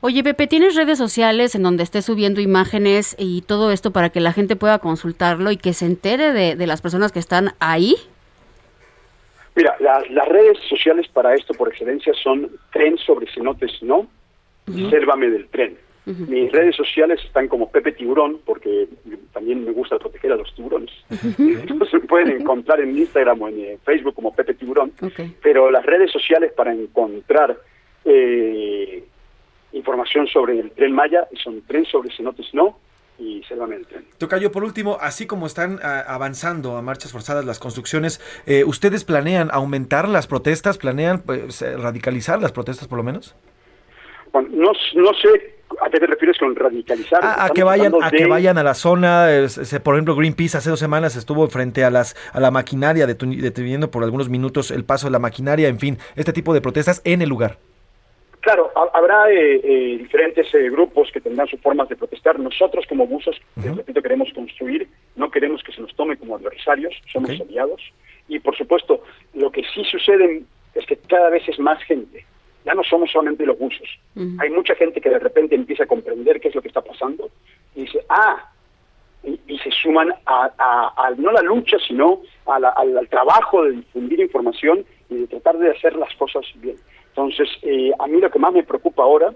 [0.00, 4.20] Oye, Pepe, ¿tienes redes sociales en donde estés subiendo imágenes y todo esto para que
[4.20, 7.96] la gente pueda consultarlo y que se entere de, de las personas que están ahí?
[9.56, 14.06] Mira, las, las redes sociales para esto por excelencia son Tren sobre Cenotes No
[14.66, 15.78] y Sérvame del Tren.
[16.04, 18.86] Mis redes sociales están como Pepe Tiburón, porque
[19.32, 20.92] también me gusta proteger a los tiburones.
[21.38, 24.92] Entonces me pueden encontrar en Instagram o en eh, Facebook como Pepe Tiburón.
[25.42, 27.58] Pero las redes sociales para encontrar
[28.04, 29.02] eh,
[29.76, 32.78] información sobre el Tren Maya son Tren sobre Cenotes No
[33.18, 34.04] y Tren.
[34.18, 39.04] Tocayo, por último, así como están ah, avanzando a marchas forzadas las construcciones, eh, ¿ustedes
[39.04, 40.76] planean aumentar las protestas?
[40.76, 43.34] ¿Planean pues, eh, radicalizar las protestas por lo menos?
[44.32, 47.20] Bueno, no, no sé a qué te refieres con radicalizar.
[47.22, 49.28] Ah, a que vayan a que vayan a la zona
[49.82, 54.04] por ejemplo Greenpeace hace dos semanas estuvo frente a las a la maquinaria deteniendo por
[54.04, 57.28] algunos minutos el paso de la maquinaria en fin este tipo de protestas en el
[57.28, 57.58] lugar
[58.46, 62.38] Claro, ha- habrá eh, eh, diferentes eh, grupos que tendrán sus formas de protestar.
[62.38, 64.86] Nosotros como buzos, te repito, queremos construir,
[65.16, 67.82] no queremos que se nos tome como adversarios, somos aliados.
[68.28, 69.02] Y por supuesto,
[69.34, 70.44] lo que sí sucede
[70.76, 72.24] es que cada vez es más gente.
[72.64, 73.88] ya no somos solamente los buzos.
[74.38, 77.28] Hay mucha gente que de repente empieza a comprender qué es lo que está pasando
[77.74, 78.48] y dice, ah,
[79.24, 85.26] y, se suman a, no la lucha, sino al, trabajo de difundir información y de
[85.26, 86.76] tratar de hacer las cosas bien.
[87.16, 89.32] Entonces, eh, a mí lo que más me preocupa ahora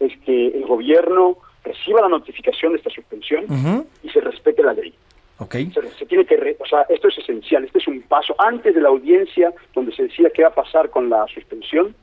[0.00, 4.94] es que el gobierno reciba la notificación de esta suspensión y se respete la ley.
[5.36, 5.70] Okay.
[5.70, 8.88] Se, tiene que, o sea, esto es esencial, este es un paso antes de la
[8.88, 11.94] audiencia donde se decía qué va a pasar con la suspensión,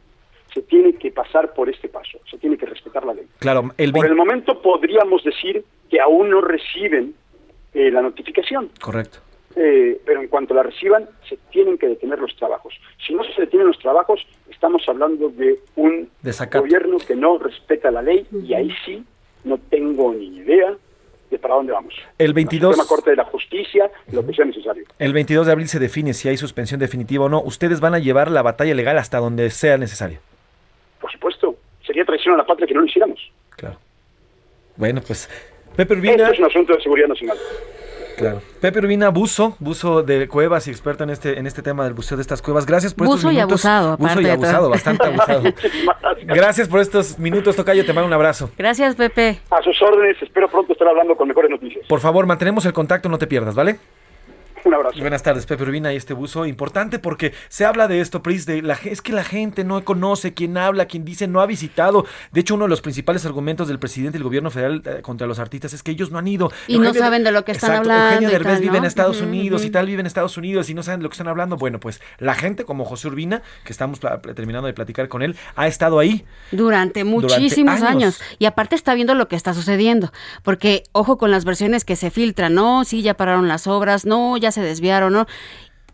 [0.53, 3.26] se tiene que pasar por este paso, se tiene que respetar la ley.
[3.39, 7.15] Claro, el por el momento podríamos decir que aún no reciben
[7.73, 8.69] eh, la notificación.
[8.80, 9.17] Correcto.
[9.56, 12.74] Eh, pero en cuanto la reciban, se tienen que detener los trabajos.
[13.06, 16.10] Si no se detienen los trabajos, estamos hablando de un
[16.51, 19.03] gobierno que no respeta la ley y ahí sí
[19.45, 20.76] no tengo ni idea
[21.30, 21.93] de para dónde vamos.
[22.18, 24.84] El 22 la Corte de la Justicia, lo que sea necesario.
[24.99, 27.41] El 22 de abril se define si hay suspensión definitiva o no.
[27.41, 30.20] Ustedes van a llevar la batalla legal hasta donde sea necesario.
[30.99, 33.20] Por supuesto, sería traición a la patria que no lo hiciéramos.
[33.56, 33.78] Claro.
[34.76, 35.30] Bueno, pues
[35.76, 36.16] Pepe Urbina.
[36.16, 37.38] Esto es un asunto de seguridad nacional.
[38.16, 38.41] Claro.
[38.61, 42.18] Pepe Urbina, buzo, buzo de cuevas y experto en este, en este tema del buceo
[42.18, 42.66] de estas cuevas.
[42.66, 43.47] Gracias por estos minutos.
[43.47, 43.97] Buzo y abusado.
[43.97, 45.43] Buzo y abusado, bastante abusado.
[46.24, 47.86] Gracias por estos minutos, Tocayo.
[47.86, 48.49] Te mando un abrazo.
[48.57, 49.39] Gracias, Pepe.
[49.51, 50.22] A sus órdenes.
[50.22, 51.86] Espero pronto estar hablando con mejores noticias.
[51.88, 53.80] Por favor, mantenemos el contacto, no te pierdas, ¿vale?
[54.66, 54.99] Un abrazo.
[54.99, 58.63] Buenas tardes, Pepe Urbina y este buzo importante porque se habla de esto, Pris, de
[58.63, 62.07] la, es que la gente no conoce, quién habla, quien dice no ha visitado.
[62.32, 65.38] De hecho, uno de los principales argumentos del presidente del gobierno federal eh, contra los
[65.38, 66.51] artistas es que ellos no han ido.
[66.68, 68.16] Y no saben de lo que están hablando.
[68.16, 70.99] Eugenio Derbez vive en Estados Unidos y tal, vive en Estados Unidos y no saben
[70.99, 71.57] de lo que están hablando.
[71.57, 73.99] Bueno, pues la gente como José Urbina, que estamos
[74.36, 76.26] terminando de platicar con él, ha estado ahí.
[76.51, 78.20] Durante muchísimos años.
[78.39, 80.11] Y aparte está viendo lo que está sucediendo.
[80.41, 84.38] Porque, ojo con las versiones que se filtran, no, sí, ya pararon las obras, no,
[84.38, 85.28] ya se desviaron, ¿no?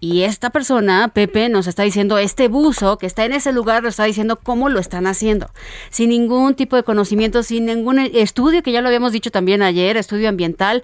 [0.03, 3.89] Y esta persona, Pepe, nos está diciendo, este buzo que está en ese lugar, lo
[3.89, 5.51] está diciendo cómo lo están haciendo,
[5.91, 9.97] sin ningún tipo de conocimiento, sin ningún estudio, que ya lo habíamos dicho también ayer,
[9.97, 10.81] estudio ambiental.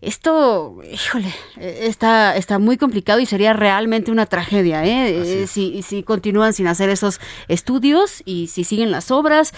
[0.00, 5.46] Esto, híjole, está, está muy complicado y sería realmente una tragedia, ¿eh?
[5.46, 9.52] Si, si continúan sin hacer esos estudios y si siguen las obras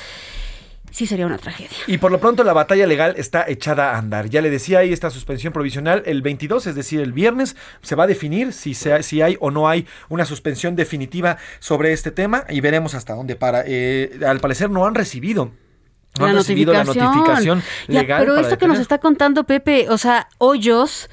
[0.92, 1.76] sí sería una tragedia.
[1.86, 4.28] Y por lo pronto la batalla legal está echada a andar.
[4.28, 8.04] Ya le decía ahí esta suspensión provisional el 22, es decir, el viernes, se va
[8.04, 12.60] a definir si, si hay o no hay una suspensión definitiva sobre este tema y
[12.60, 13.64] veremos hasta dónde para.
[13.66, 15.50] Eh, al parecer no han recibido
[16.18, 18.20] no han recibido la notificación legal.
[18.20, 21.08] pero esto que nos está contando Pepe, o sea, hoyos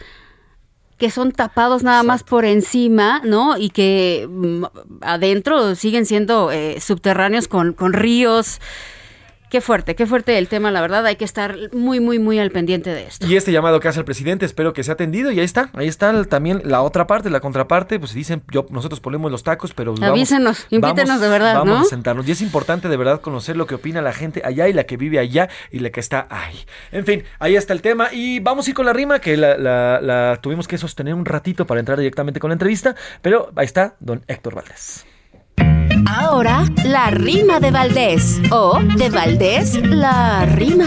[0.98, 3.58] que son tapados nada más por encima, ¿no?
[3.58, 4.66] Y que mm,
[5.00, 8.60] adentro siguen siendo eh, subterráneos con, con ríos.
[9.50, 12.52] Qué fuerte, qué fuerte el tema, la verdad, hay que estar muy, muy, muy al
[12.52, 13.26] pendiente de esto.
[13.26, 15.88] Y este llamado que hace el presidente, espero que sea atendido y ahí está, ahí
[15.88, 19.96] está también la otra parte, la contraparte, pues dicen, yo, nosotros ponemos los tacos, pero
[20.02, 22.28] Avísenos, invítenos de verdad, vamos a sentarnos.
[22.28, 24.98] Y es importante de verdad conocer lo que opina la gente allá y la que
[24.98, 26.66] vive allá y la que está ahí.
[26.92, 29.58] En fin, ahí está el tema y vamos a ir con la rima que la,
[29.58, 33.96] la tuvimos que sostener un ratito para entrar directamente con la entrevista, pero ahí está
[34.00, 35.09] don Héctor Valdés.
[36.06, 38.42] Ahora, la rima de Valdés.
[38.52, 40.86] O, de Valdés, la rima.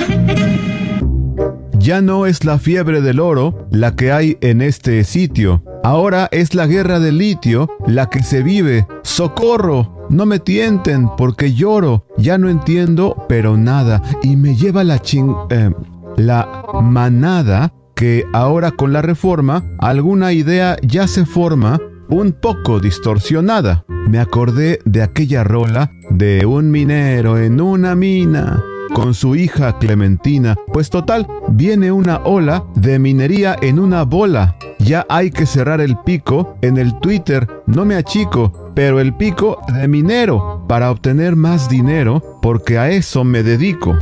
[1.79, 5.63] Ya no es la fiebre del oro la que hay en este sitio.
[5.83, 8.87] Ahora es la guerra del litio la que se vive.
[9.03, 10.07] ¡Socorro!
[10.09, 12.07] No me tienten porque lloro.
[12.19, 14.03] Ya no entiendo, pero nada.
[14.23, 15.35] Y me lleva la ching...
[15.51, 15.71] Eh,
[16.17, 21.81] la manada que ahora con la reforma alguna idea ya se forma
[22.13, 23.85] un poco distorsionada.
[24.09, 30.57] Me acordé de aquella rola de un minero en una mina con su hija Clementina.
[30.73, 34.57] Pues total, viene una ola de minería en una bola.
[34.79, 39.61] Ya hay que cerrar el pico en el Twitter, no me achico, pero el pico
[39.73, 43.97] de minero para obtener más dinero, porque a eso me dedico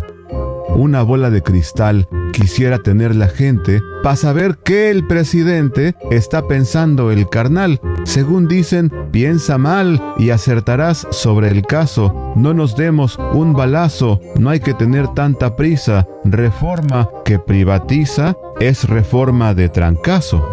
[0.75, 7.11] una bola de cristal quisiera tener la gente para saber qué el presidente está pensando
[7.11, 7.81] el carnal.
[8.05, 12.33] Según dicen, piensa mal y acertarás sobre el caso.
[12.37, 16.07] No nos demos un balazo, no hay que tener tanta prisa.
[16.25, 20.47] Reforma que privatiza es reforma de trancazo.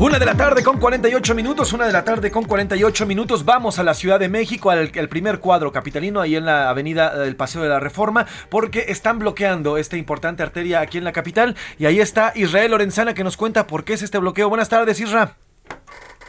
[0.00, 3.44] Una de la tarde con 48 minutos, una de la tarde con 48 minutos.
[3.44, 7.36] Vamos a la Ciudad de México, al, primer cuadro capitalino, ahí en la avenida del
[7.36, 11.54] Paseo de la Reforma, porque están bloqueando esta importante arteria aquí en la capital.
[11.78, 14.48] Y ahí está Israel Lorenzana que nos cuenta por qué es este bloqueo.
[14.48, 15.36] Buenas tardes, Isra.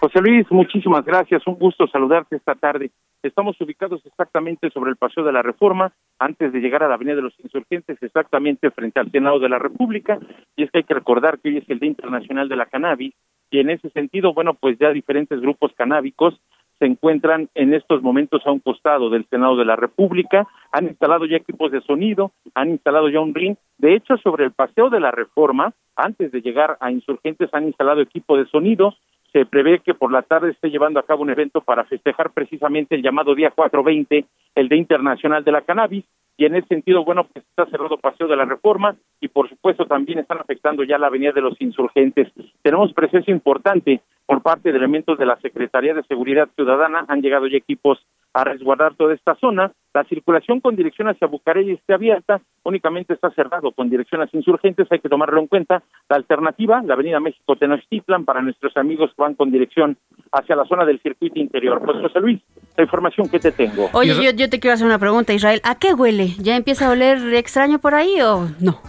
[0.01, 1.47] José Luis, muchísimas gracias.
[1.47, 2.91] Un gusto saludarte esta tarde.
[3.23, 7.15] Estamos ubicados exactamente sobre el Paseo de la Reforma, antes de llegar a la Avenida
[7.15, 10.19] de los Insurgentes, exactamente frente al Senado de la República.
[10.57, 13.13] Y es que hay que recordar que hoy es el Día Internacional de la Cannabis
[13.51, 16.39] y en ese sentido, bueno, pues ya diferentes grupos canábicos
[16.79, 21.25] se encuentran en estos momentos a un costado del Senado de la República, han instalado
[21.25, 23.55] ya equipos de sonido, han instalado ya un ring.
[23.77, 28.01] De hecho, sobre el paseo de la Reforma, antes de llegar a insurgentes, han instalado
[28.01, 28.95] equipo de sonido.
[29.33, 32.95] Se prevé que por la tarde esté llevando a cabo un evento para festejar precisamente
[32.95, 34.25] el llamado día 420,
[34.55, 36.05] el Día Internacional de la Cannabis,
[36.37, 39.85] y en ese sentido, bueno, pues está cerrado Paseo de la Reforma y por supuesto
[39.85, 42.31] también están afectando ya la Avenida de los Insurgentes.
[42.63, 47.47] Tenemos presencia importante por parte de elementos de la Secretaría de Seguridad Ciudadana, han llegado
[47.47, 47.99] ya equipos
[48.33, 49.71] a resguardar toda esta zona.
[49.93, 54.87] La circulación con dirección hacia Bucareli está abierta, únicamente está cerrado con dirección hacia Insurgentes,
[54.89, 55.83] hay que tomarlo en cuenta.
[56.07, 59.97] La alternativa, la Avenida México Tenochtitlan, para nuestros amigos que van con dirección
[60.31, 61.81] hacia la zona del circuito interior.
[61.83, 62.41] Pues José Luis,
[62.77, 63.89] la información que te tengo.
[63.93, 65.59] Oye, yo, yo te quiero hacer una pregunta, Israel.
[65.65, 66.29] ¿A qué huele?
[66.39, 68.79] ¿Ya empieza a oler extraño por ahí o no?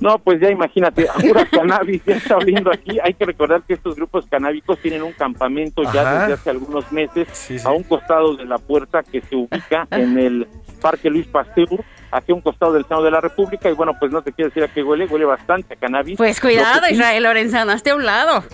[0.00, 2.98] No, pues ya imagínate, pura cannabis ya está oliendo aquí.
[3.02, 7.64] Hay que recordar que estos grupos canábicos tienen un campamento ya desde hace algunos meses
[7.64, 10.48] a un costado de la puerta que se ubica en el
[10.80, 11.68] Parque Luis Pasteur,
[12.10, 13.70] hacia un costado del Senado de la República.
[13.70, 16.16] Y bueno, pues no te quiero decir a qué huele, huele bastante a cannabis.
[16.16, 18.44] Pues cuidado, Israel Lorenzano, hazte a un lado.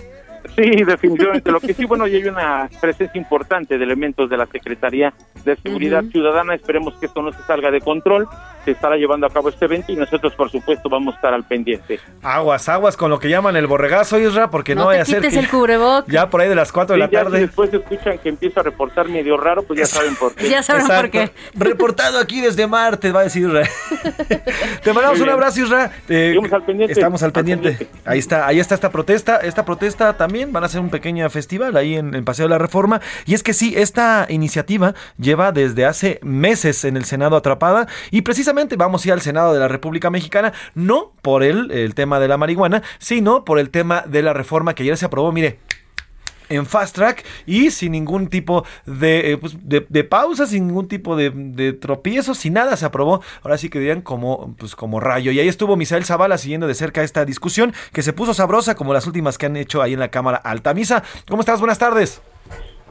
[0.55, 1.51] Sí, definitivamente.
[1.51, 5.13] Lo que sí, bueno, ya hay una presencia importante de elementos de la Secretaría
[5.45, 6.55] de Seguridad Ciudadana.
[6.55, 8.27] Esperemos que esto no se salga de control.
[8.65, 11.43] Se estará llevando a cabo este evento y nosotros, por supuesto, vamos a estar al
[11.43, 11.99] pendiente.
[12.21, 15.05] Aguas, aguas con lo que llaman el borregazo, Isra, porque no, No vaya te a
[15.05, 16.07] ser quites que el cubrebocas.
[16.13, 17.39] ya por ahí de las 4 de Sí, la ya si tarde.
[17.39, 20.49] después escuchan que empiezo a reportar medio raro, pues ya saben por qué.
[20.49, 21.31] Ya sabrán por qué.
[21.55, 23.63] Reportado aquí desde Marte, va a decir Isra.
[24.83, 25.85] Te mandamos un abrazo, Isra.
[26.09, 26.93] Eh, Seguimos al pendiente.
[26.93, 27.87] Estamos al Al pendiente.
[28.05, 29.37] Ahí está, ahí está esta protesta.
[29.37, 32.57] Esta protesta también van a hacer un pequeño festival ahí en el Paseo de la
[32.57, 33.01] Reforma.
[33.25, 37.87] Y es que sí, esta iniciativa lleva desde hace meses en el Senado atrapada.
[38.11, 42.19] Y precisamente vamos a ir al Senado de la República Mexicana, no por el, tema
[42.19, 45.31] de la marihuana, sino por el tema de la reforma que ayer se aprobó.
[45.31, 45.59] Mire,
[46.49, 50.87] en fast track y sin ningún tipo de, eh, pues, de, de pausa, sin ningún
[50.87, 53.21] tipo de, de tropiezo, sin nada se aprobó.
[53.41, 55.31] Ahora sí que dirían como, pues, como rayo.
[55.31, 58.93] Y ahí estuvo Misael Zavala siguiendo de cerca esta discusión que se puso sabrosa como
[58.93, 61.03] las últimas que han hecho ahí en la Cámara Altamisa.
[61.29, 61.59] ¿Cómo estás?
[61.59, 62.21] Buenas tardes.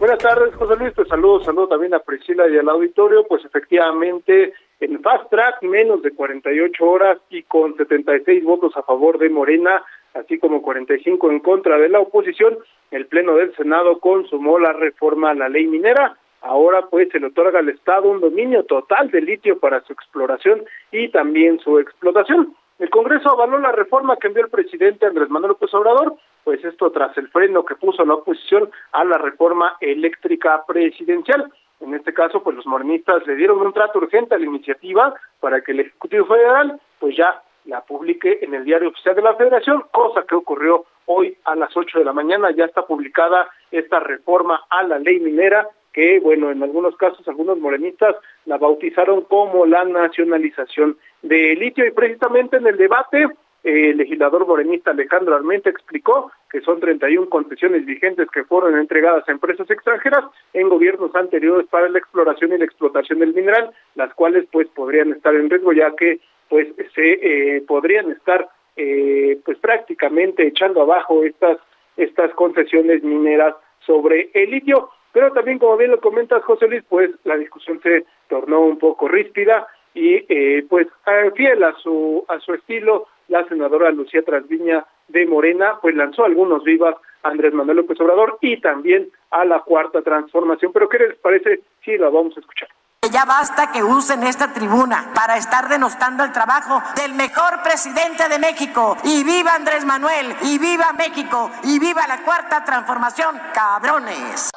[0.00, 0.94] Buenas tardes, José Luis.
[0.94, 3.26] Te saludo, saludo también a Priscila y al auditorio.
[3.28, 9.18] Pues efectivamente, en Fast Track, menos de 48 horas y con 76 votos a favor
[9.18, 9.82] de Morena,
[10.14, 12.58] así como 45 en contra de la oposición,
[12.90, 16.16] el Pleno del Senado consumó la reforma a la ley minera.
[16.40, 20.64] Ahora pues se le otorga al Estado un dominio total de litio para su exploración
[20.90, 22.54] y también su explotación.
[22.78, 26.14] El Congreso avaló la reforma que envió el presidente Andrés Manuel López Obrador,
[26.44, 31.52] pues esto tras el freno que puso la oposición a la reforma eléctrica presidencial.
[31.80, 35.62] En este caso, pues los morenistas le dieron un trato urgente a la iniciativa para
[35.62, 39.84] que el Ejecutivo Federal pues ya la publique en el Diario Oficial de la Federación,
[39.90, 42.50] cosa que ocurrió hoy a las 8 de la mañana.
[42.50, 47.58] Ya está publicada esta reforma a la ley minera que, bueno, en algunos casos algunos
[47.58, 53.26] morenistas la bautizaron como la nacionalización de litio y precisamente en el debate
[53.62, 59.32] el legislador morenista Alejandro Armenta explicó que son 31 concesiones vigentes que fueron entregadas a
[59.32, 64.46] empresas extranjeras en gobiernos anteriores para la exploración y la explotación del mineral, las cuales
[64.50, 67.12] pues podrían estar en riesgo ya que pues se
[67.56, 71.58] eh, podrían estar eh, pues prácticamente echando abajo estas
[71.96, 74.90] estas concesiones mineras sobre el litio.
[75.12, 79.08] Pero también, como bien lo comentas, José Luis, pues la discusión se tornó un poco
[79.08, 84.84] ríspida y eh, pues eh, fiel a su a su estilo, la senadora Lucía Trasviña
[85.08, 89.60] de Morena, pues lanzó algunos vivas a Andrés Manuel López Obrador y también a la
[89.60, 90.72] cuarta transformación.
[90.72, 91.60] Pero ¿qué les parece?
[91.84, 92.68] Sí, la vamos a escuchar.
[93.12, 98.38] Ya basta que usen esta tribuna para estar denostando el trabajo del mejor presidente de
[98.38, 98.96] México.
[99.04, 104.50] Y viva Andrés Manuel, y viva México, y viva la cuarta transformación, cabrones.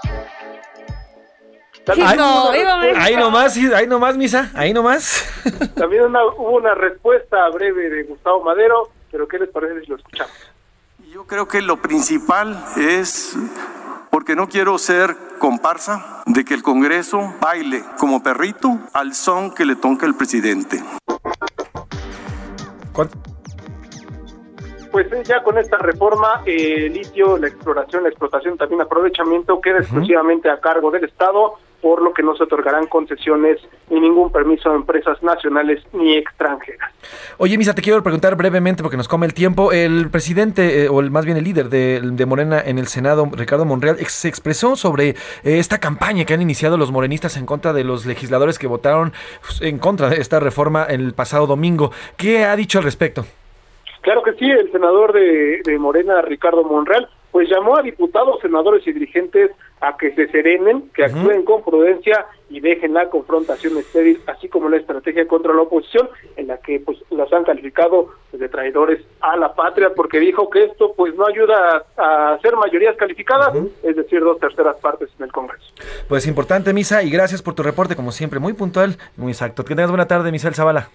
[1.86, 5.25] También hubo una respuesta- Ahí nomás, ahí nomás, misa, ahí nomás.
[5.75, 9.97] También una- hubo una respuesta breve de Gustavo Madero, pero ¿qué les parece si lo
[9.97, 10.31] escuchamos?
[11.11, 13.36] Yo creo que lo principal es,
[14.09, 19.65] porque no quiero ser comparsa, de que el Congreso baile como perrito al son que
[19.65, 20.81] le toca el presidente.
[24.91, 29.79] Pues ya con esta reforma, eh, el litio, la exploración, la explotación, también aprovechamiento queda
[29.79, 33.59] exclusivamente a cargo del Estado por lo que no se otorgarán concesiones
[33.89, 36.89] ni ningún permiso a empresas nacionales ni extranjeras.
[37.38, 39.73] Oye, Misa, te quiero preguntar brevemente porque nos come el tiempo.
[39.73, 43.27] El presidente, eh, o el, más bien el líder de, de, Morena en el Senado,
[43.34, 47.45] Ricardo Monreal, ex, se expresó sobre eh, esta campaña que han iniciado los morenistas en
[47.45, 49.11] contra de los legisladores que votaron
[49.41, 51.91] pues, en contra de esta reforma el pasado domingo.
[52.15, 53.25] ¿Qué ha dicho al respecto?
[53.99, 58.88] Claro que sí, el senador de, de Morena, Ricardo Monreal, pues llamó a diputados, senadores
[58.88, 59.51] y dirigentes
[59.84, 64.69] a que se serenen, que actúen con prudencia y dejen la confrontación estéril, así como
[64.69, 69.36] la estrategia contra la oposición, en la que pues los han calificado de traidores a
[69.36, 73.53] la patria, porque dijo que esto pues no ayuda a, hacer mayorías calificadas,
[73.84, 75.65] es decir, dos terceras partes en el Congreso.
[76.07, 79.65] Pues importante, Misa, y gracias por tu reporte, como siempre, muy puntual, muy exacto.
[79.65, 80.89] Que tengas buena tarde, Misael Zavala.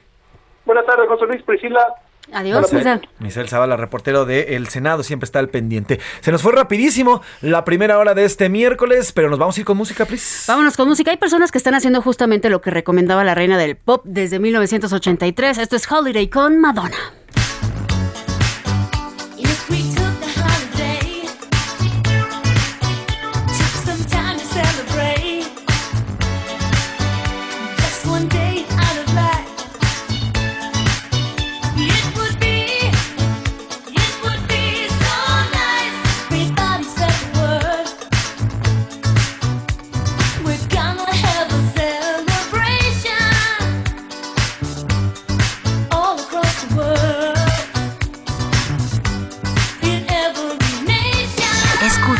[0.65, 1.95] Buenas tardes, José Luis Priscila.
[2.33, 5.99] Adiós, Misael, Misael Zavala, reportero del Senado, siempre está al pendiente.
[6.21, 9.67] Se nos fue rapidísimo la primera hora de este miércoles, pero nos vamos a ir
[9.67, 10.45] con música, please.
[10.47, 11.11] Vámonos con música.
[11.11, 15.59] Hay personas que están haciendo justamente lo que recomendaba la reina del pop desde 1983.
[15.59, 16.97] Esto es Holiday con Madonna.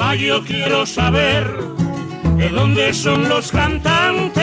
[0.00, 1.46] Yo quiero saber
[2.36, 4.42] de dónde son los cantantes,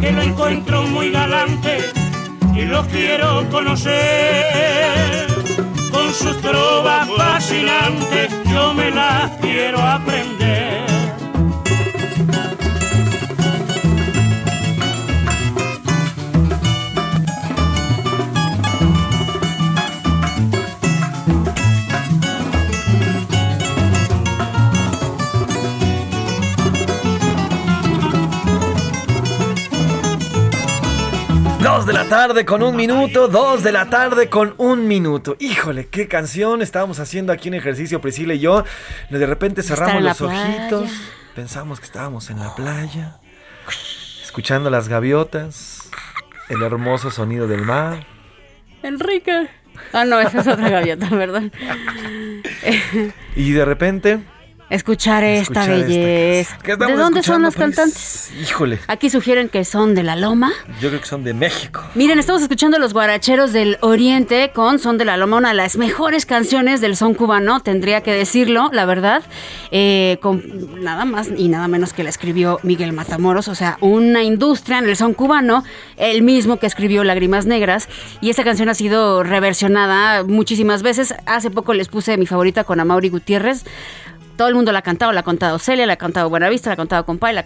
[0.00, 1.78] que lo encuentro muy galante
[2.54, 5.26] y lo quiero conocer.
[5.90, 10.31] Con sus trovas fascinantes yo me las quiero aprender.
[31.82, 35.34] Dos de la tarde con un minuto, dos de la tarde con un minuto.
[35.40, 38.64] Híjole, qué canción estábamos haciendo aquí en ejercicio, Priscila y yo.
[39.10, 40.92] De repente cerramos los ojitos,
[41.34, 43.16] pensamos que estábamos en la playa,
[44.22, 45.90] escuchando las gaviotas,
[46.48, 48.06] el hermoso sonido del mar.
[48.84, 49.48] Enrique.
[49.92, 51.50] Ah, no, esa es otra gaviota, ¿verdad?
[53.34, 54.20] y de repente
[54.72, 56.58] escuchar esta belleza.
[56.64, 58.32] ¿De dónde son los cantantes?
[58.40, 58.78] Híjole.
[58.88, 60.50] Aquí sugieren que son de la Loma.
[60.80, 61.82] Yo creo que son de México.
[61.94, 65.76] Miren, estamos escuchando los guaracheros del Oriente con Son de la Loma, una de las
[65.76, 69.22] mejores canciones del son cubano, tendría que decirlo, la verdad.
[69.70, 74.22] Eh, con nada más y nada menos que la escribió Miguel Matamoros, o sea, una
[74.22, 75.64] industria en el son cubano,
[75.98, 77.88] el mismo que escribió Lágrimas Negras.
[78.22, 81.14] Y esta canción ha sido reversionada muchísimas veces.
[81.26, 83.64] Hace poco les puse mi favorita con Amaury Gutiérrez
[84.42, 86.74] todo el mundo la ha cantado, la ha cantado Celia, la ha cantado Buenavista, la
[86.74, 87.44] ha cantado Compay, la,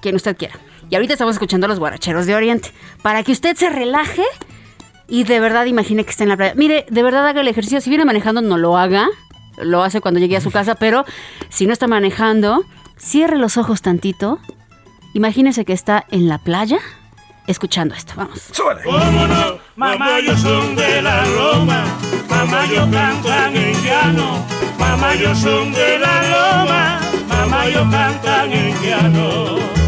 [0.00, 0.54] quien usted quiera.
[0.88, 2.72] Y ahorita estamos escuchando a los guaracheros de Oriente.
[3.02, 4.24] Para que usted se relaje
[5.08, 6.54] y de verdad imagine que está en la playa.
[6.56, 7.82] Mire, de verdad haga el ejercicio.
[7.82, 9.10] Si viene manejando, no lo haga.
[9.58, 11.04] Lo hace cuando llegue a su casa, pero
[11.50, 12.64] si no está manejando,
[12.96, 14.38] cierre los ojos tantito.
[15.12, 16.78] Imagínese que está en la playa
[17.46, 18.14] escuchando esto.
[18.16, 18.40] Vamos.
[18.52, 18.82] ¡Súbale!
[18.82, 19.58] ¿Cómo no?
[19.76, 21.84] Mamá, yo son de la Roma.
[22.28, 24.44] Mamá, yo cantan en llano.
[24.78, 27.00] Mamá, yo son de la Loma.
[27.28, 29.81] Mamá, yo cantan en llano.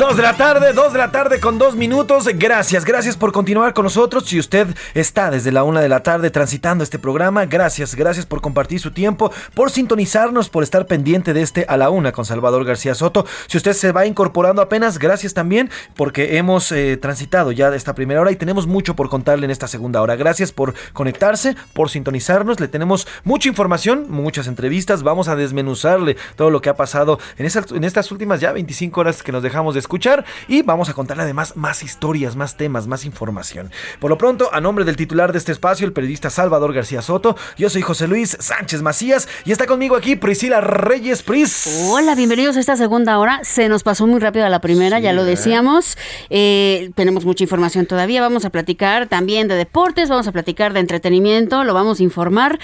[0.00, 2.26] Dos de la tarde, dos de la tarde con dos minutos.
[2.32, 4.24] Gracias, gracias por continuar con nosotros.
[4.24, 8.40] Si usted está desde la una de la tarde transitando este programa, gracias, gracias por
[8.40, 12.64] compartir su tiempo, por sintonizarnos, por estar pendiente de este a la una con Salvador
[12.64, 13.26] García Soto.
[13.46, 17.94] Si usted se va incorporando apenas, gracias también porque hemos eh, transitado ya de esta
[17.94, 20.16] primera hora y tenemos mucho por contarle en esta segunda hora.
[20.16, 22.58] Gracias por conectarse, por sintonizarnos.
[22.58, 25.02] Le tenemos mucha información, muchas entrevistas.
[25.02, 29.22] Vamos a desmenuzarle todo lo que ha pasado en, en estas últimas ya 25 horas
[29.22, 33.04] que nos dejamos de escuchar y vamos a contarle además más historias, más temas, más
[33.04, 33.72] información.
[33.98, 37.36] Por lo pronto, a nombre del titular de este espacio, el periodista Salvador García Soto,
[37.58, 41.88] yo soy José Luis Sánchez Macías y está conmigo aquí Priscila Reyes Pris.
[41.90, 43.40] Hola, bienvenidos a esta segunda hora.
[43.42, 45.98] Se nos pasó muy rápido a la primera, ya lo decíamos.
[46.28, 48.20] Eh, tenemos mucha información todavía.
[48.20, 52.60] Vamos a platicar también de deportes, vamos a platicar de entretenimiento, lo vamos a informar.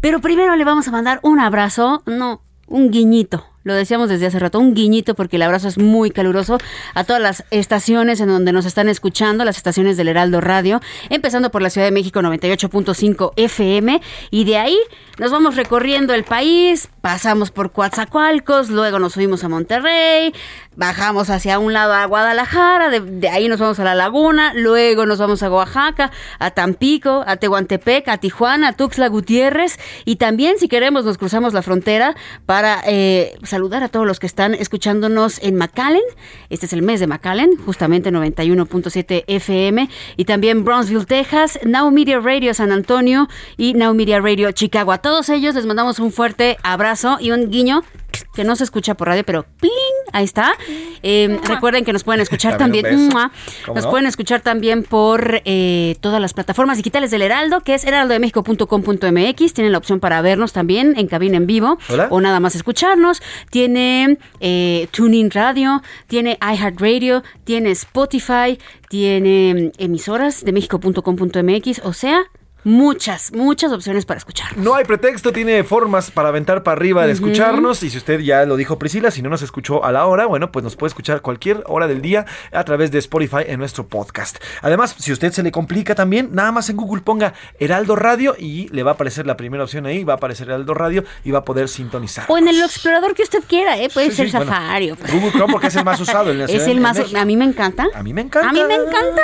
[0.00, 4.38] Pero primero le vamos a mandar un abrazo, no, un guiñito lo decíamos desde hace
[4.38, 6.58] rato, un guiñito porque el abrazo es muy caluroso
[6.94, 11.50] a todas las estaciones en donde nos están escuchando, las estaciones del Heraldo Radio, empezando
[11.50, 14.00] por la Ciudad de México 98.5 FM
[14.30, 14.78] y de ahí
[15.18, 20.32] nos vamos recorriendo el país, pasamos por Coatzacoalcos, luego nos subimos a Monterrey,
[20.76, 25.18] bajamos hacia un lado a Guadalajara, de, ahí nos vamos a la Laguna, luego nos
[25.18, 30.68] vamos a Oaxaca, a Tampico, a Tehuantepec, a Tijuana, a Tuxtla Gutiérrez y también si
[30.68, 32.14] queremos nos cruzamos la frontera
[32.46, 36.02] para eh, saludar a todos los que están escuchándonos en McAllen.
[36.50, 39.88] Este es el mes de McAllen, justamente 91.7 FM.
[40.16, 44.92] Y también Brownsville, Texas, Now Media Radio San Antonio y Now Media Radio Chicago.
[44.92, 47.82] A todos ellos les mandamos un fuerte abrazo y un guiño
[48.34, 49.72] que no se escucha por radio, pero ¡pling!
[50.12, 50.52] Ahí está.
[51.02, 53.08] Eh, recuerden que nos pueden escuchar también.
[53.74, 59.54] Nos pueden escuchar también por eh, todas las plataformas digitales del Heraldo, que es heraldodemexico.com.mx.
[59.54, 61.78] Tienen la opción para vernos también en cabina en vivo
[62.10, 63.22] o nada más escucharnos.
[63.50, 68.58] Tiene eh, Tuning Radio, tiene iHeartRadio, tiene Spotify,
[68.88, 71.80] tiene emisoras de México.com.mx.
[71.84, 72.22] O sea,
[72.64, 74.56] muchas, muchas opciones para escuchar.
[74.56, 77.82] No hay pretexto, tiene formas para aventar para arriba de escucharnos.
[77.82, 80.52] Y si usted ya lo dijo Priscila, si no nos escuchó a la hora, bueno,
[80.52, 84.38] pues nos puede escuchar cualquier hora del día a través de Spotify en nuestro podcast.
[84.60, 88.34] Además, si a usted se le complica también, nada más en Google ponga Heraldo Radio
[88.38, 91.30] y le va a aparecer la primera opción ahí, va a aparecer Heraldo Radio y
[91.30, 92.26] va a poder sintonizar.
[92.28, 93.88] O en el explorador que usted quiera, ¿eh?
[93.92, 94.90] puede ser Safari.
[94.90, 96.30] Google Chrome porque es el más usado.
[96.30, 97.86] En la es el más, a mí me encanta.
[97.94, 98.48] A mí me encanta.
[98.48, 99.22] A mí me encanta.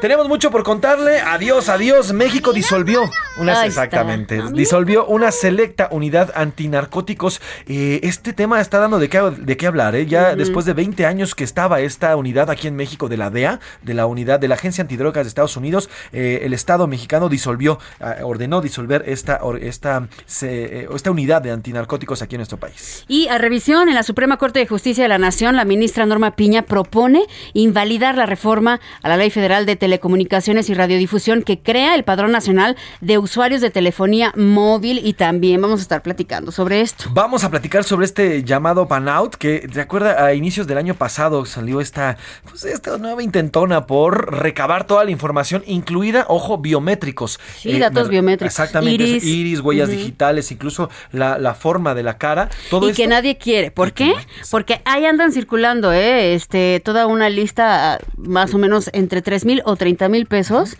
[0.00, 1.20] Tenemos mucho por contarle.
[1.20, 2.12] Adiós, adiós.
[2.12, 7.40] México disolvió una exactamente disolvió una selecta unidad antinarcóticos.
[7.66, 9.94] Eh, este tema está dando de qué, de qué hablar.
[9.94, 10.06] ¿eh?
[10.06, 13.60] Ya después de 20 años que estaba esta unidad aquí en México de la DEA,
[13.82, 17.78] de la unidad de la Agencia Antidrogas de Estados Unidos, eh, el Estado mexicano disolvió,
[18.00, 23.04] ah, ordenó disolver esta, esta, esta unidad de antinarcóticos aquí en nuestro país.
[23.08, 26.36] Y a revisión en la Suprema Corte de Justicia de la Nación, la ministra Norma
[26.36, 31.94] Piña propone invalidar la reforma a la Ley Federal de Telecomunicaciones y Radiodifusión que crea
[31.94, 36.80] el Padrón Nacional de usuarios de telefonía móvil y también vamos a estar platicando sobre
[36.80, 37.04] esto.
[37.12, 40.18] Vamos a platicar sobre este llamado Panout que, ¿te acuerdas?
[40.18, 42.16] A inicios del año pasado salió esta,
[42.48, 47.38] pues, esta nueva intentona por recabar toda la información, incluida, ojo, biométricos.
[47.58, 48.54] Sí, datos eh, biométricos.
[48.54, 52.48] Exactamente, iris, huellas digitales, incluso la, forma de la cara.
[52.70, 53.70] Todo y que nadie quiere.
[53.70, 54.14] ¿Por qué?
[54.50, 56.32] Porque ahí andan circulando, ¿eh?
[56.32, 60.78] Este, toda una lista más o menos entre 3 mil o 30 mil pesos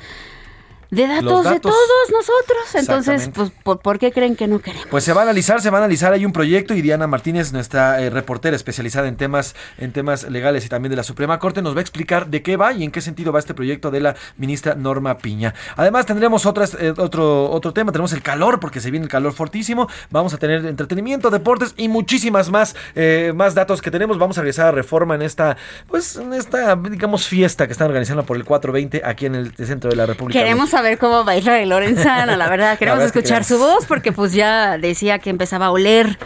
[0.91, 1.77] de datos, de todos
[2.11, 2.75] nosotros.
[2.75, 4.89] Entonces, pues, ¿por, qué creen que no queremos?
[4.91, 6.13] Pues se va a analizar, se va a analizar.
[6.13, 10.67] Hay un proyecto y Diana Martínez, nuestra eh, reportera especializada en temas, en temas legales
[10.67, 12.91] y también de la Suprema Corte, nos va a explicar de qué va y en
[12.91, 15.55] qué sentido va este proyecto de la ministra Norma Piña.
[15.77, 19.33] Además, tendremos otras, eh, otro, otro tema, tenemos el calor, porque se viene el calor
[19.33, 19.89] fortísimo.
[20.11, 24.19] Vamos a tener entretenimiento, deportes y muchísimas más, eh, más datos que tenemos.
[24.19, 28.25] Vamos a regresar a Reforma en esta, pues, en esta, digamos, fiesta que están organizando
[28.25, 30.39] por el 420 aquí en el centro de la República.
[30.39, 32.79] Queremos ver cómo va Israel Lorenzana, la verdad.
[32.79, 36.19] Queremos escuchar su voz porque pues ya decía que empezaba a oler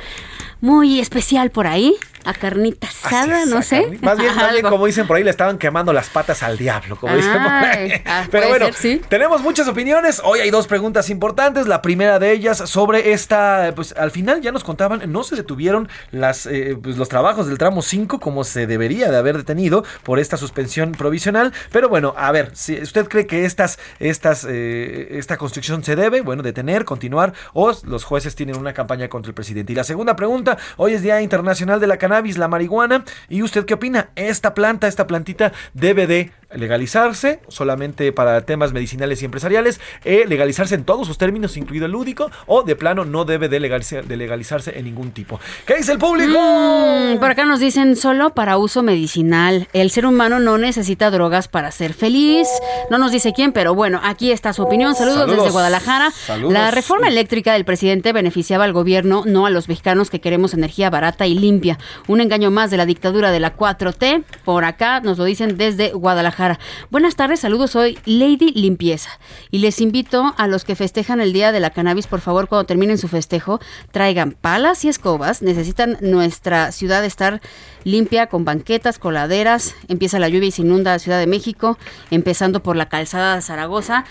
[0.64, 1.94] muy especial por ahí
[2.24, 3.98] a carnita asada, no sé.
[4.00, 4.32] Más bien,
[4.68, 7.92] como dicen por ahí, le estaban quemando las patas al diablo, como dicen por ahí.
[8.06, 8.66] Ah, Pero bueno,
[9.08, 10.20] tenemos muchas opiniones.
[10.24, 11.66] Hoy hay dos preguntas importantes.
[11.66, 15.88] La primera de ellas sobre esta, pues al final ya nos contaban, no se detuvieron
[16.10, 20.18] las, eh, pues, los trabajos del tramo 5 como se debería de haber detenido por
[20.18, 21.52] esta suspensión provisional.
[21.72, 26.20] Pero bueno, a ver, si usted cree que estas, estas, eh, esta construcción se debe,
[26.20, 29.72] bueno, detener, continuar, o los jueces tienen una campaña contra el presidente.
[29.72, 33.04] Y la segunda pregunta, hoy es Día Internacional de la Cannabis la marihuana.
[33.28, 34.10] ¿Y usted qué opina?
[34.16, 40.74] ¿Esta planta, esta plantita debe de legalizarse solamente para temas medicinales y empresariales, eh, legalizarse
[40.74, 44.84] en todos sus términos, incluido el lúdico, o de plano no debe de, legalizarse en
[44.84, 45.40] ningún tipo.
[45.66, 46.38] ¿Qué dice el público?
[46.38, 49.68] Mm, por acá nos dicen solo para uso medicinal.
[49.72, 52.48] El ser humano no necesita drogas para ser feliz.
[52.90, 54.94] No nos dice quién, pero bueno, aquí está su opinión.
[54.94, 56.12] Saludos, desde Guadalajara.
[56.48, 60.90] La reforma eléctrica del presidente beneficiaba al gobierno, no a los mexicanos que queremos energía
[60.90, 61.78] barata y limpia.
[62.06, 64.24] Un engaño más de la dictadura de la 4T.
[64.44, 66.43] Por acá nos lo dicen desde Guadalajara.
[66.44, 66.58] Guadalajara.
[66.90, 69.10] Buenas tardes, saludos, soy Lady Limpieza
[69.50, 72.66] y les invito a los que festejan el Día de la Cannabis, por favor, cuando
[72.66, 73.60] terminen su festejo,
[73.92, 75.42] traigan palas y escobas.
[75.42, 77.40] Necesitan nuestra ciudad estar
[77.84, 79.74] limpia con banquetas, coladeras.
[79.88, 81.78] Empieza la lluvia y se inunda la Ciudad de México,
[82.10, 84.04] empezando por la calzada de Zaragoza.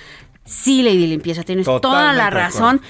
[0.46, 2.82] Sí, Lady Limpieza, tienes toda la razón.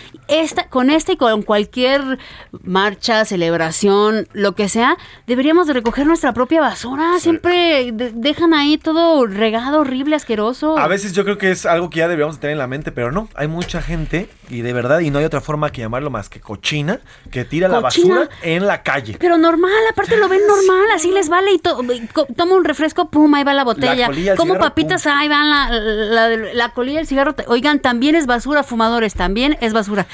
[0.42, 2.18] Esta, con esta y con cualquier
[2.64, 7.20] marcha, celebración, lo que sea, deberíamos de recoger nuestra propia basura.
[7.20, 10.78] Siempre de- dejan ahí todo regado, horrible, asqueroso.
[10.78, 13.12] A veces yo creo que es algo que ya deberíamos tener en la mente, pero
[13.12, 16.30] no, hay mucha gente y de verdad, y no hay otra forma que llamarlo más
[16.30, 17.00] que cochina,
[17.32, 19.16] que tira la basura en la calle.
[19.20, 23.10] Pero normal, aparte lo ven normal, así les vale y to- y toma un refresco,
[23.10, 24.08] pum, ahí va la botella.
[24.36, 27.36] Como cigarro, papitas, ahí van la, la, la colilla del cigarro.
[27.48, 30.06] Oigan, también es basura, fumadores, también es basura.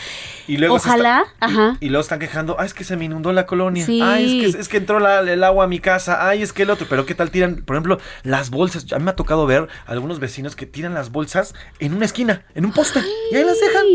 [0.48, 1.78] Y luego Ojalá, está- ajá.
[1.80, 3.86] Y luego están quejando, ah, es que se me inundó la colonia.
[3.86, 4.02] Sí.
[4.02, 6.28] Ay, es que, es que entró la- el agua a mi casa.
[6.28, 6.88] Ay, es que el otro.
[6.90, 8.92] Pero ¿qué tal tiran, por ejemplo, las bolsas?
[8.92, 12.44] A mí me ha tocado ver algunos vecinos que tiran las bolsas en una esquina,
[12.56, 13.02] en un poste.
[13.32, 13.86] Y ahí las dejan.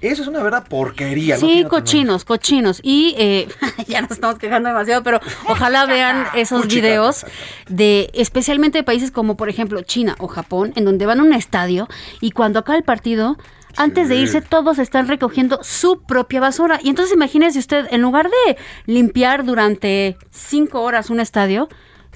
[0.00, 1.36] Eso es una verdad porquería.
[1.38, 2.80] Sí, cochinos, cochinos.
[2.84, 3.48] Y eh,
[3.88, 7.26] ya nos estamos quejando demasiado, pero ojalá vean esos videos
[7.68, 11.32] de especialmente de países como por ejemplo China o Japón, en donde van a un
[11.32, 11.88] estadio
[12.20, 13.36] y cuando acaba el partido,
[13.76, 16.80] antes de irse todos están recogiendo su propia basura.
[16.82, 18.56] Y entonces imagínese usted, en lugar de
[18.86, 21.68] limpiar durante cinco horas un estadio,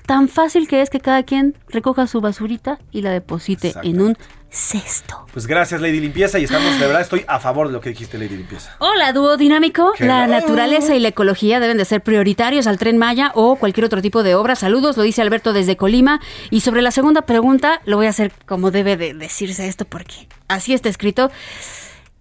[0.06, 4.16] tan fácil que es que cada quien recoja su basurita y la deposite en un
[4.50, 5.26] cesto.
[5.32, 6.38] Pues gracias, Lady Limpieza.
[6.38, 8.76] Y estamos, de verdad, estoy a favor de lo que dijiste, Lady Limpieza.
[8.78, 9.92] Hola, dúo dinámico.
[9.98, 14.00] La naturaleza y la ecología deben de ser prioritarios al tren Maya o cualquier otro
[14.00, 14.54] tipo de obra.
[14.54, 16.20] Saludos, lo dice Alberto desde Colima.
[16.50, 20.28] Y sobre la segunda pregunta, lo voy a hacer como debe de decirse esto porque
[20.48, 21.30] así está escrito.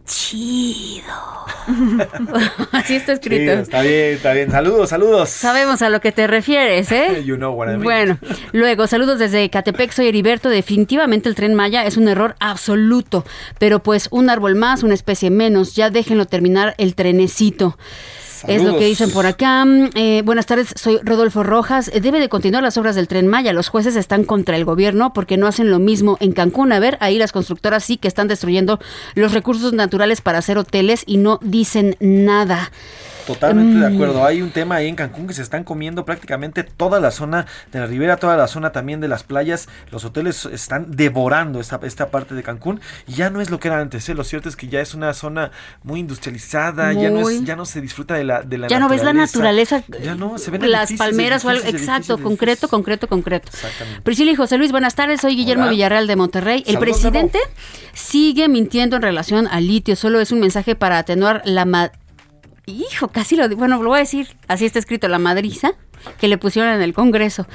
[0.06, 1.04] Chido.
[2.74, 3.54] así está escrito.
[3.54, 4.52] Está bien, está bien.
[4.52, 5.30] Saludos, saludos.
[5.30, 7.24] Sabemos a lo que te refieres, ¿eh?
[7.26, 7.84] You know what I mean.
[7.84, 8.20] Bueno,
[8.52, 10.50] luego, saludos desde Catepec, soy Heriberto.
[10.50, 13.24] Definitivamente el tren Maya es un error absoluto,
[13.60, 15.76] pero pues un árbol más, una especie menos.
[15.76, 17.78] Ya déjenlo terminar el trenecito.
[18.48, 19.66] Es lo que dicen por acá.
[19.96, 21.90] Eh, buenas tardes, soy Rodolfo Rojas.
[21.94, 23.54] Eh, Debe de continuar las obras del tren Maya.
[23.54, 26.72] Los jueces están contra el gobierno porque no hacen lo mismo en Cancún.
[26.72, 28.80] A ver, ahí las constructoras sí que están destruyendo
[29.16, 32.72] los recursos naturales para hacer hoteles y no dicen nada.
[33.28, 33.94] Totalmente de Mm.
[33.96, 34.26] acuerdo.
[34.26, 37.80] Hay un tema ahí en Cancún que se están comiendo prácticamente toda la zona de
[37.80, 39.70] la ribera, toda la zona también de las playas.
[39.92, 43.70] Los hoteles están devorando esta, esta parte de Cancún y ya no es lo que
[43.70, 44.08] era antes.
[44.10, 44.14] ¿eh?
[44.14, 45.52] Lo cierto es que ya es una zona
[45.84, 48.90] muy industrializada, ya no es, ya no se disfruta de la, de la ya no
[48.90, 53.50] ves la naturaleza, Ya no, se ven las palmeras o algo, exacto, concreto, concreto, concreto.
[53.54, 54.02] Exactamente.
[54.02, 55.72] Priscila y José Luis, buenas tardes, soy Guillermo Hola.
[55.72, 56.64] Villarreal de Monterrey.
[56.68, 57.40] El presidente
[57.94, 61.92] sigue mintiendo en relación al litio, solo es un mensaje para atenuar la...
[62.66, 63.48] Hijo, casi lo...
[63.56, 65.74] Bueno, lo voy a decir, así está escrito, la madriza
[66.20, 67.48] que le pusieron en el Congreso.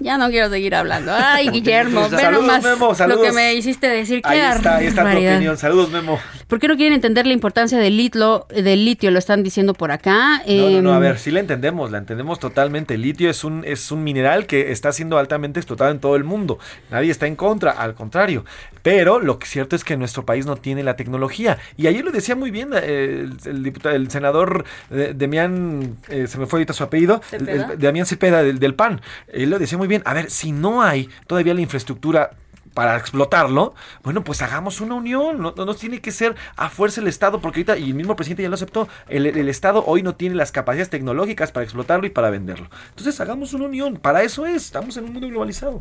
[0.00, 1.12] Ya no quiero seguir hablando.
[1.14, 4.20] Ay, Guillermo, ve nomás Memo, lo que me hiciste decir.
[4.24, 5.56] Ahí está, ahí está tu opinión.
[5.56, 6.18] Saludos, Memo.
[6.46, 8.46] ¿Por qué no quieren entender la importancia del litio?
[8.48, 10.42] Del litio, lo están diciendo por acá.
[10.46, 12.94] No, no, no, a Em, ver, sí la entendemos, la entendemos totalmente.
[12.94, 16.24] El litio es un, es un mineral que está siendo altamente explotado en todo el
[16.24, 16.58] mundo.
[16.90, 18.44] Nadie está en contra, al contrario.
[18.82, 21.58] Pero lo que es cierto es que nuestro país no tiene la tecnología.
[21.76, 26.26] Y ayer lo decía muy bien eh, el, el diputado, el senador eh, Demián, eh,
[26.28, 29.00] se me fue ahorita su apellido, el- Damián Cepeda del, del PAN.
[29.32, 30.02] Él lo decía muy bien.
[30.04, 32.30] A ver, si no hay todavía la infraestructura
[32.78, 33.74] para explotarlo,
[34.04, 37.58] bueno, pues hagamos una unión, no, no tiene que ser a fuerza el Estado, porque
[37.58, 40.52] ahorita, y el mismo presidente ya lo aceptó, el, el Estado hoy no tiene las
[40.52, 42.70] capacidades tecnológicas para explotarlo y para venderlo.
[42.90, 45.80] Entonces hagamos una unión, para eso es, estamos en un mundo globalizado.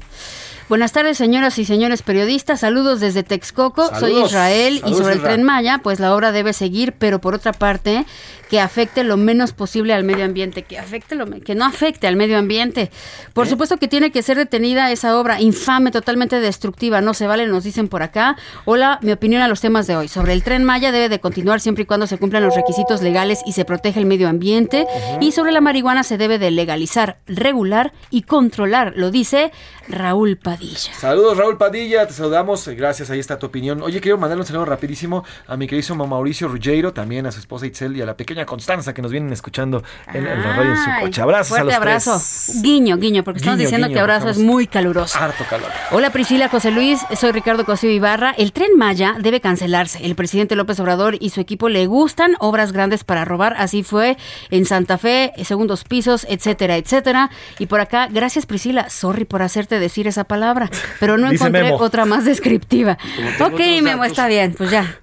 [0.69, 2.61] Buenas tardes, señoras y señores periodistas.
[2.61, 3.89] Saludos desde Texcoco.
[3.89, 4.31] Soy Saludos.
[4.31, 8.07] Israel y sobre el tren Maya, pues la obra debe seguir, pero por otra parte,
[8.49, 12.15] que afecte lo menos posible al medio ambiente, que afecte lo que no afecte al
[12.15, 12.89] medio ambiente.
[13.33, 16.86] Por supuesto que tiene que ser detenida esa obra infame, totalmente destructiva.
[16.87, 18.37] No se vale, nos dicen por acá.
[18.63, 20.07] Hola, mi opinión a los temas de hoy.
[20.07, 23.41] Sobre el tren Maya debe de continuar siempre y cuando se cumplan los requisitos legales
[23.45, 24.87] y se protege el medio ambiente.
[25.19, 28.93] Y sobre la marihuana se debe de legalizar, regular y controlar.
[28.95, 29.51] Lo dice
[29.87, 30.93] Raúl Padilla.
[30.93, 33.81] Saludos Raúl Padilla, te saludamos, gracias, ahí está tu opinión.
[33.81, 37.65] Oye, quiero mandarle un saludo rapidísimo a mi queridísimo Mauricio Ruggiero, también a su esposa
[37.65, 40.77] Itzel y a la pequeña Constanza que nos vienen escuchando en, en la radio en
[40.77, 41.21] su coche.
[41.21, 42.11] Abrazos a los abrazo.
[42.13, 42.61] tres.
[42.61, 45.17] Guiño, guiño, porque estamos diciendo guiño, que abrazo es muy caluroso.
[45.19, 45.69] Harto calor.
[45.91, 48.31] Hola Priscila, José Luis, soy Ricardo Cosío Ibarra.
[48.37, 50.05] El tren Maya debe cancelarse.
[50.05, 53.55] El presidente López Obrador y su equipo le gustan obras grandes para robar.
[53.57, 54.17] Así fue
[54.49, 57.29] en Santa Fe, segundos pisos, etcétera, etcétera.
[57.59, 60.69] Y por acá, gracias Priscila, sorry por hacerte decir esa palabra,
[60.99, 61.77] pero no encontré Memo.
[61.77, 62.97] otra más descriptiva.
[63.39, 64.07] Ok, Memo, datos.
[64.07, 64.99] está bien, pues ya.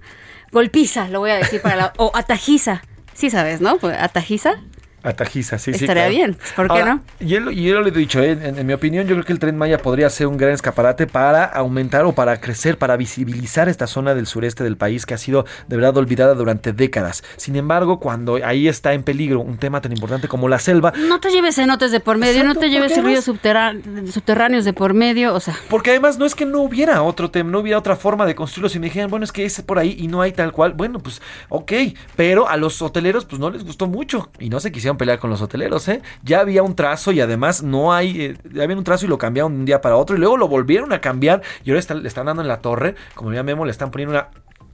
[0.52, 1.92] Golpiza, lo voy a decir para la...
[1.96, 2.82] O atajiza.
[3.12, 3.78] Sí sabes, ¿no?
[3.78, 4.56] Pues, Atajiza.
[5.04, 5.84] Atajiza, sí, sí.
[5.84, 6.10] Estaría claro.
[6.10, 7.02] bien, ¿por qué Ahora, no?
[7.20, 9.38] Y yo, yo lo he dicho, eh, en, en mi opinión, yo creo que el
[9.38, 13.86] Tren Maya podría ser un gran escaparate para aumentar o para crecer, para visibilizar esta
[13.86, 17.22] zona del sureste del país que ha sido de verdad olvidada durante décadas.
[17.36, 21.20] Sin embargo, cuando ahí está en peligro un tema tan importante como la selva, No
[21.20, 25.40] te lleves cenotes de por medio, no te lleves ríos subterráneos de por medio, o
[25.40, 28.34] sea, Porque además no es que no hubiera otro tema, no hubiera otra forma de
[28.34, 30.72] construirlos y me dijeran, bueno, es que es por ahí y no hay tal cual.
[30.72, 31.72] Bueno, pues ok,
[32.16, 35.30] pero a los hoteleros pues no les gustó mucho y no se quisieron pelear con
[35.30, 36.02] los hoteleros, ¿eh?
[36.22, 39.18] Ya había un trazo y además no hay, eh, ya había un trazo y lo
[39.18, 41.94] cambiaron de un día para otro y luego lo volvieron a cambiar y ahora está-
[41.94, 44.28] le están dando en la torre, como ya Memo, le están poniendo una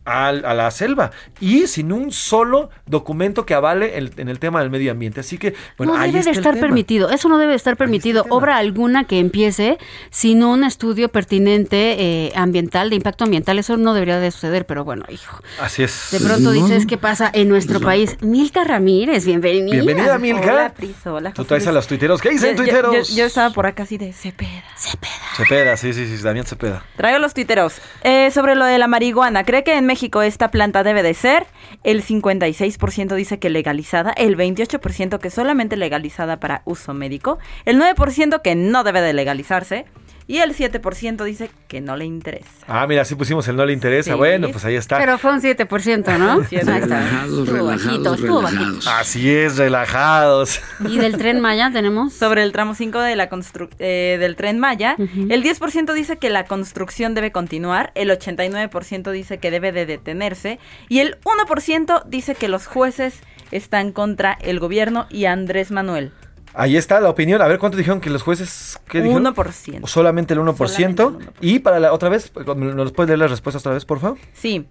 [0.04, 4.70] a, la selva y sin un solo documento que avale el- en el tema del
[4.70, 5.20] medio ambiente.
[5.20, 6.66] Así que, bueno, no ahí debe está de el estar tema.
[6.66, 8.24] permitido, eso no debe de estar permitido.
[8.30, 9.78] Obra alguna que empiece
[10.10, 14.84] sin un estudio pertinente eh, ambiental, de impacto ambiental, eso no debería de suceder, pero
[14.84, 15.40] bueno, hijo.
[15.60, 16.08] Así es.
[16.10, 18.16] De pronto dices qué pasa en nuestro país.
[18.22, 19.82] Milka Ramírez, bienvenida.
[19.82, 20.52] Bienvenida, Milka.
[20.52, 22.20] Hola, Pris, hola, Tú traes a los tuiteros.
[22.20, 23.08] ¿Qué dicen Yo- tuiteros?
[23.10, 24.64] Yo, yo estaba por acá así de Cepeda.
[25.36, 26.84] Cepeda, sí, sí, sí, Damián Cepeda.
[26.96, 27.74] Traigo los tuiteros.
[28.02, 31.48] Eh, sobre lo de la marihuana, ¿cree que en México esta planta debe de ser?
[31.82, 38.40] El 56% dice que legalizada, el 28% que solamente legalizada para uso médico, el 9%
[38.40, 39.86] que no debe de legalizarse
[40.30, 42.48] y el 7% dice que no le interesa.
[42.68, 44.12] Ah, mira, sí pusimos el no le interesa.
[44.12, 44.16] Sí.
[44.16, 44.98] Bueno, pues ahí está.
[44.98, 46.44] Pero fue un 7%, ¿no?
[46.44, 46.76] Sí, Ahí está.
[46.76, 48.90] Relajados, Estuvo relajados, bajito, estuvo bajito.
[48.90, 50.60] Así es, relajados.
[50.88, 52.12] Y del tren Maya tenemos.
[52.12, 56.30] Sobre el tramo 5 de la constru- eh, del tren Maya, el 10% dice que
[56.30, 60.58] la construcción debe continuar, el 89% dice que debe de detenerse
[60.88, 63.14] y el 1% dice que los jueces
[63.50, 66.12] están contra el gobierno y Andrés Manuel.
[66.54, 67.40] Ahí está la opinión.
[67.42, 68.78] A ver, ¿cuánto dijeron que los jueces?
[68.88, 69.24] ¿Qué dijeron?
[69.24, 69.86] 1%.
[69.86, 71.18] Solamente el 1%.
[71.40, 74.18] Y para la otra vez, ¿nos puedes leer las respuestas otra vez, por favor?
[74.34, 74.66] Sí.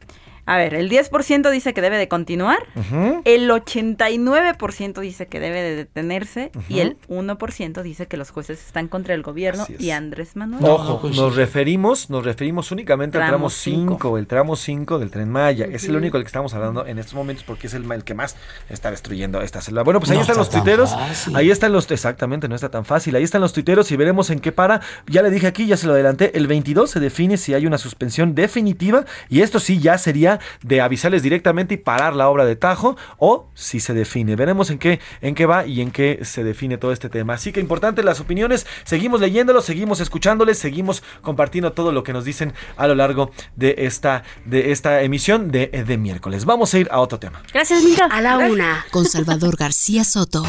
[0.52, 3.22] A ver, el 10% dice que debe de continuar, Ujú.
[3.24, 8.88] el 89% dice que debe de detenerse y el 1% dice que los jueces están
[8.88, 10.64] contra el gobierno y Andrés Manuel.
[10.66, 15.30] Ojo, nos referimos, nos referimos únicamente al Tramo tramo 5, el tramo 5 del tren
[15.30, 15.66] Maya.
[15.72, 18.36] Es el único del que estamos hablando en estos momentos porque es el, que más
[18.70, 19.84] está destruyendo esta selva.
[19.84, 20.94] Bueno, pues ahí No están está los tuiteros.
[20.94, 21.36] fácil.
[21.36, 23.16] Ahí están los, exactamente, no está tan fácil.
[23.16, 24.82] Ahí están los tuiteros y veremos en qué para.
[25.08, 26.36] Ya le dije aquí, ya se lo adelanté.
[26.36, 30.82] El 22 se define si hay una suspensión definitiva y esto sí ya sería de
[30.82, 34.36] avisarles directamente y parar la obra de Tajo o si se define.
[34.36, 37.34] Veremos en qué, en qué va y en qué se define todo este tema.
[37.34, 38.66] Así que importante las opiniones.
[38.84, 43.76] Seguimos leyéndolos, seguimos escuchándoles, seguimos compartiendo todo lo que nos dicen a lo largo de
[43.80, 46.46] esta, de esta emisión de, de miércoles.
[46.46, 47.42] Vamos a ir a otro tema.
[47.54, 48.06] Gracias, Milka.
[48.06, 50.44] A la una, con Salvador García Soto.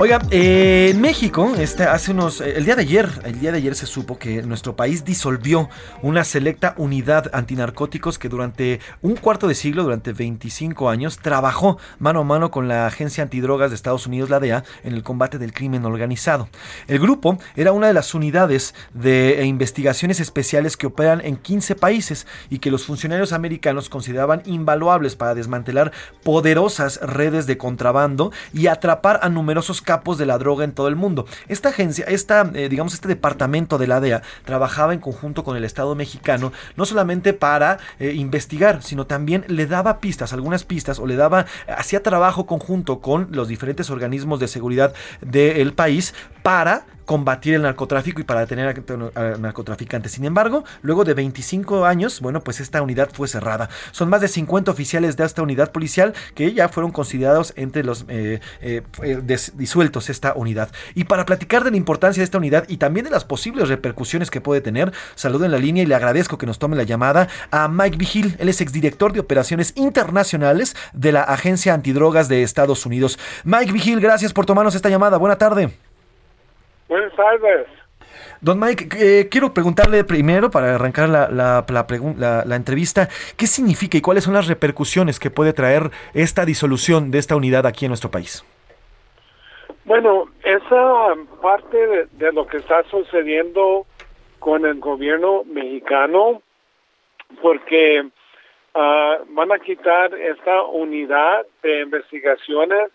[0.00, 3.58] Oiga, eh, en México, este, hace unos, eh, el día de ayer, el día de
[3.58, 5.68] ayer se supo que nuestro país disolvió
[6.02, 12.20] una selecta unidad antinarcóticos que durante un cuarto de siglo, durante 25 años, trabajó mano
[12.20, 15.52] a mano con la Agencia Antidrogas de Estados Unidos, la DEA, en el combate del
[15.52, 16.48] crimen organizado.
[16.86, 21.74] El grupo era una de las unidades de eh, investigaciones especiales que operan en 15
[21.74, 25.90] países y que los funcionarios americanos consideraban invaluables para desmantelar
[26.22, 30.96] poderosas redes de contrabando y atrapar a numerosos capos de la droga en todo el
[30.96, 31.24] mundo.
[31.48, 35.64] Esta agencia, esta, eh, digamos, este departamento de la DEA trabajaba en conjunto con el
[35.64, 41.06] Estado mexicano, no solamente para eh, investigar, sino también le daba pistas, algunas pistas, o
[41.06, 46.12] le daba, hacía trabajo conjunto con los diferentes organismos de seguridad del país
[46.48, 48.82] para combatir el narcotráfico y para detener
[49.14, 50.12] a, narcotraficantes.
[50.12, 53.68] Sin embargo, luego de 25 años, bueno, pues esta unidad fue cerrada.
[53.92, 58.06] Son más de 50 oficiales de esta unidad policial que ya fueron considerados entre los
[58.08, 59.22] eh, eh, eh,
[59.56, 60.70] disueltos esta unidad.
[60.94, 64.30] Y para platicar de la importancia de esta unidad y también de las posibles repercusiones
[64.30, 67.28] que puede tener, saludo en la línea y le agradezco que nos tome la llamada
[67.50, 68.36] a Mike Vigil.
[68.38, 73.18] Él es exdirector de operaciones internacionales de la Agencia Antidrogas de Estados Unidos.
[73.44, 75.18] Mike Vigil, gracias por tomarnos esta llamada.
[75.18, 75.87] Buena tarde.
[76.88, 77.66] Buenas tardes.
[78.40, 83.96] Don Mike, eh, quiero preguntarle primero, para arrancar la, la- la la- entrevista, ¿qué significa
[83.98, 87.90] y cuáles son las repercusiones que puede traer esta disolución de esta unidad aquí en
[87.90, 88.44] nuestro país?
[89.84, 93.86] Bueno, esa parte de, de lo que está sucediendo
[94.38, 96.42] con el gobierno mexicano,
[97.42, 98.08] porque
[98.74, 102.90] ah, van a quitar esta unidad de investigaciones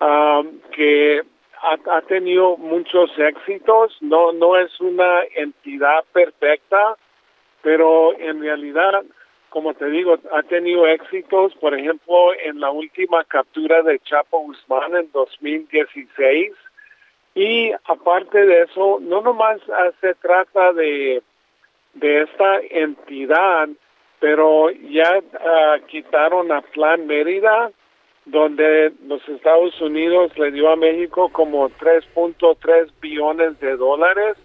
[0.00, 1.22] ah, que
[1.62, 3.96] ha, ha tenido muchos éxitos.
[4.00, 6.96] No, no es una entidad perfecta,
[7.62, 9.04] pero en realidad,
[9.48, 11.54] como te digo, ha tenido éxitos.
[11.56, 16.52] Por ejemplo, en la última captura de Chapo Guzmán en 2016.
[17.34, 19.60] Y aparte de eso, no nomás
[20.00, 21.22] se trata de,
[21.94, 23.68] de esta entidad,
[24.18, 27.70] pero ya ah, quitaron a Plan Mérida
[28.30, 34.36] donde los Estados Unidos le dio a México como 3.3 billones de dólares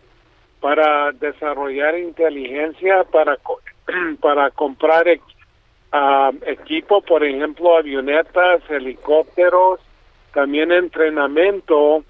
[0.59, 3.37] para desarrollar inteligencia, para,
[4.21, 9.79] para comprar uh, equipo, por ejemplo, avionetas, helicópteros,
[10.33, 12.03] también entrenamiento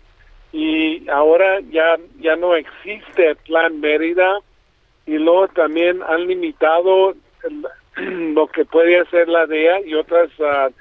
[0.51, 4.39] y ahora ya ya no existe Plan Mérida
[5.07, 7.15] y luego también han limitado
[7.95, 10.71] lo que puede hacer la DEA y otras uh,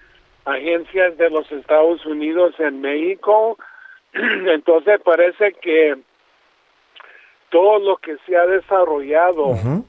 [0.44, 3.58] agencias de los Estados Unidos en México.
[4.12, 5.96] Entonces parece que
[7.50, 9.84] todo lo que se ha desarrollado en,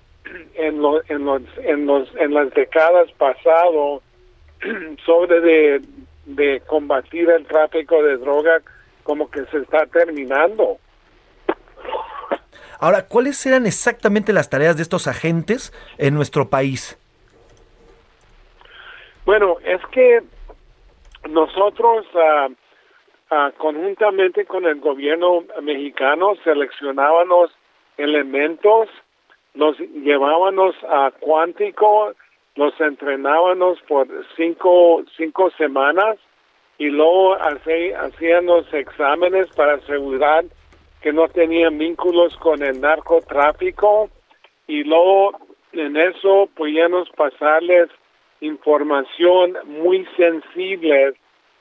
[0.55, 4.01] en, los, en, los, en las décadas pasadas
[5.05, 5.81] sobre de,
[6.25, 8.63] de combatir el tráfico de drogas
[9.03, 10.77] como que se está terminando.
[12.79, 16.97] Ahora, ¿cuáles eran exactamente las tareas de estos agentes en nuestro país?
[19.25, 20.21] Bueno, es que
[21.29, 27.51] nosotros uh, conjuntamente con el gobierno mexicano seleccionábamos
[27.97, 28.89] elementos,
[29.53, 32.13] los llevábamos a Cuántico,
[32.55, 36.17] los entrenábamos por cinco, cinco semanas
[36.77, 40.45] y luego hacían los exámenes para asegurar
[41.01, 44.09] que no tenían vínculos con el narcotráfico
[44.67, 45.37] y luego
[45.73, 47.89] en eso podíamos pasarles
[48.45, 51.13] información muy sensible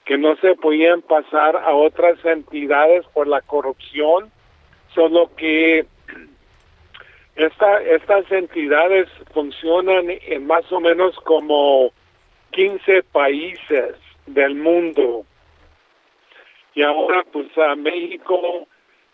[0.04, 4.30] que no se podían pasar a otras entidades por la corrupción,
[4.94, 5.86] solo que
[7.36, 11.92] esta, estas entidades funcionan en más o menos como
[12.50, 13.94] 15 países
[14.26, 15.24] del mundo.
[16.74, 18.66] Y ahora pues a México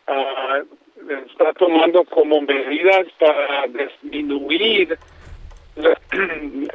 [0.08, 4.98] uh, está tomando como medidas para disminuir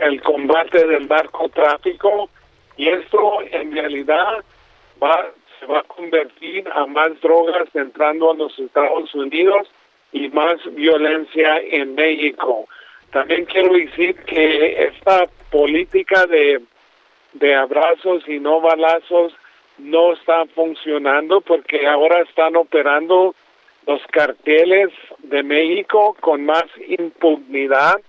[0.02, 2.30] el combate del narcotráfico
[2.78, 4.44] y esto en realidad
[5.02, 9.68] va se va a convertir a más drogas entrando a los Estados Unidos
[10.12, 12.68] y más violencia en México.
[13.12, 16.62] También quiero decir que esta política de,
[17.34, 19.34] de abrazos y no balazos
[19.78, 23.36] no está funcionando porque ahora están operando
[23.88, 24.90] los carteles
[25.20, 28.02] de México con más impunidad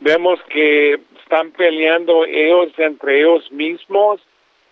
[0.00, 4.20] Vemos que están peleando ellos entre ellos mismos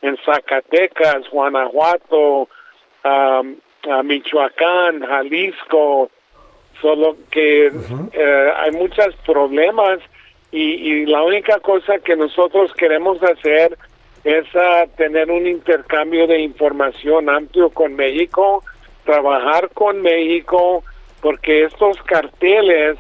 [0.03, 2.49] en Zacatecas, Guanajuato,
[4.05, 6.11] Michoacán, Jalisco,
[6.81, 7.73] solo que
[8.13, 10.01] eh, hay muchos problemas
[10.53, 13.77] y, la única cosa que nosotros queremos hacer
[14.23, 18.63] es ah, tener un intercambio de información amplio con México,
[19.05, 20.85] trabajar con México,
[21.21, 22.99] porque estos carteles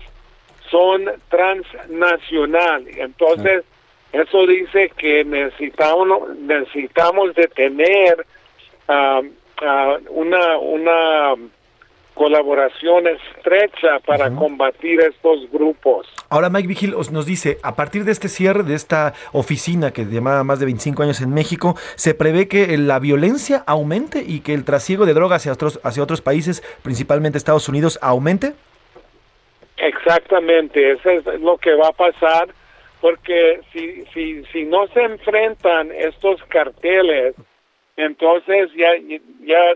[0.71, 2.97] son transnacionales.
[2.99, 3.65] Entonces,
[4.13, 8.27] eso dice que necesitamos, necesitamos de tener
[8.89, 9.21] ah,
[9.63, 11.35] ah, una, una
[12.15, 16.07] colaboración estrecha para combatir estos grupos.
[16.29, 20.43] Ahora Mike Vigil nos dice, a partir de este cierre de esta oficina que lleva
[20.45, 24.65] más de 25 años en México, se prevé que la violencia aumente y que el
[24.65, 28.55] trasiego de drogas hacia otros, hacia otros países, principalmente Estados Unidos, aumente.
[29.77, 32.49] Exactamente, eso es lo que va a pasar,
[33.01, 37.35] porque si, si, si no se enfrentan estos carteles,
[37.97, 38.93] entonces ya,
[39.41, 39.75] ya,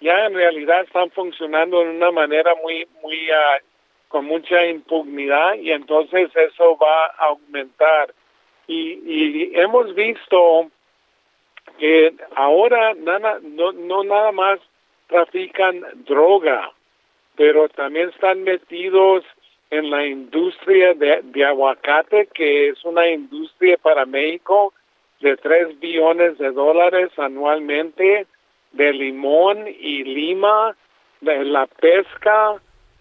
[0.00, 3.62] ya en realidad están funcionando de una manera muy, muy, uh,
[4.08, 8.14] con mucha impunidad y entonces eso va a aumentar.
[8.66, 10.70] Y, y hemos visto
[11.78, 14.60] que ahora nada, no, no nada más
[15.08, 16.72] trafican droga,
[17.38, 19.24] pero también están metidos
[19.70, 24.74] en la industria de, aguacate, que es una industria para México
[25.20, 28.26] de 3 billones de dólares anualmente,
[28.72, 30.76] de limón y lima,
[31.20, 32.54] de la pesca,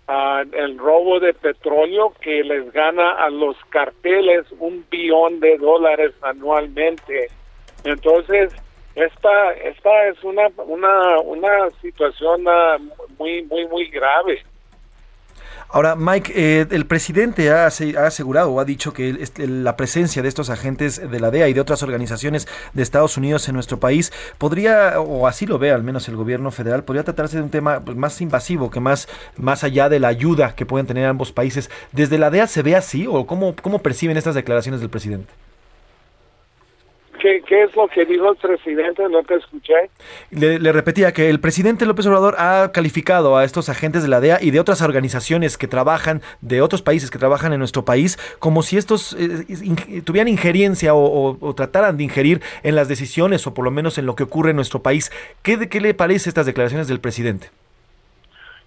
[0.08, 6.14] uh, el robo de petróleo que les gana a los carteles un billón de dólares
[6.22, 7.28] anualmente.
[7.86, 8.54] Entonces,
[8.98, 12.82] esta, esta es una, una, una situación uh,
[13.20, 14.44] muy, muy, muy grave.
[15.70, 20.50] Ahora, Mike, eh, el presidente ha, asegurado o ha dicho que la presencia de estos
[20.50, 25.00] agentes de la DEA y de otras organizaciones de Estados Unidos en nuestro país podría,
[25.00, 27.98] o así lo ve al menos el gobierno federal, podría tratarse de un tema pues,
[27.98, 31.70] más invasivo, que más, más allá de la ayuda que pueden tener ambos países.
[31.92, 35.34] ¿Desde la DEA se ve así o cómo, cómo perciben estas declaraciones del presidente?
[37.28, 39.04] ¿Qué, ¿Qué es lo que dijo el presidente?
[39.10, 39.74] No te escuché.
[40.32, 44.22] Le, le, repetía que el presidente López Obrador ha calificado a estos agentes de la
[44.22, 48.16] DEA y de otras organizaciones que trabajan, de otros países que trabajan en nuestro país,
[48.40, 52.88] como si estos eh, in, tuvieran injerencia o, o, o, trataran de ingerir en las
[52.88, 55.12] decisiones o por lo menos en lo que ocurre en nuestro país.
[55.44, 57.50] ¿Qué, qué le parece estas declaraciones del presidente?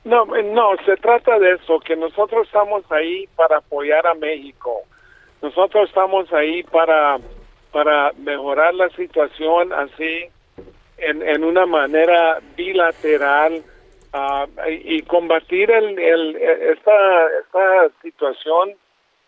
[0.04, 4.82] No, no, se trata de eso, que nosotros estamos ahí para apoyar a México.
[5.40, 7.16] Nosotros estamos ahí para
[7.72, 10.26] para mejorar la situación así
[10.98, 13.62] en, en una manera bilateral
[14.12, 18.74] uh, y combatir el, el, esta, esta situación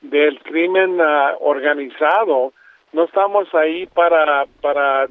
[0.01, 2.53] del crimen uh, organizado.
[2.93, 5.09] No estamos ahí para, para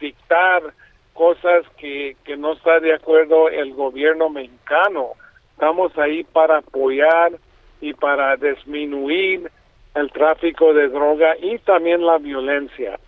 [0.00, 0.62] dictar
[1.12, 5.12] cosas que, que no está de acuerdo el gobierno mexicano.
[5.52, 7.32] Estamos ahí para apoyar
[7.80, 9.50] y para disminuir
[9.94, 12.98] el tráfico de droga y también la violencia.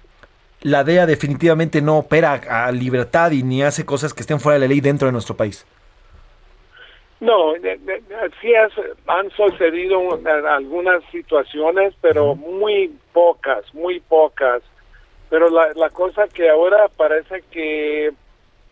[0.60, 4.60] La DEA definitivamente no opera a libertad y ni hace cosas que estén fuera de
[4.60, 5.66] la ley dentro de nuestro país.
[7.20, 8.02] No, de, de,
[8.40, 8.72] sí es,
[9.06, 9.98] han sucedido
[10.48, 14.62] algunas situaciones, pero muy pocas, muy pocas.
[15.30, 18.12] Pero la, la, cosa que ahora parece que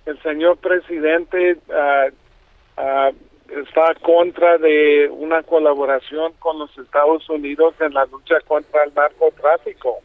[0.06, 3.14] el señor presidente uh, uh,
[3.60, 9.98] está contra de una colaboración con los Estados Unidos en la lucha contra el narcotráfico.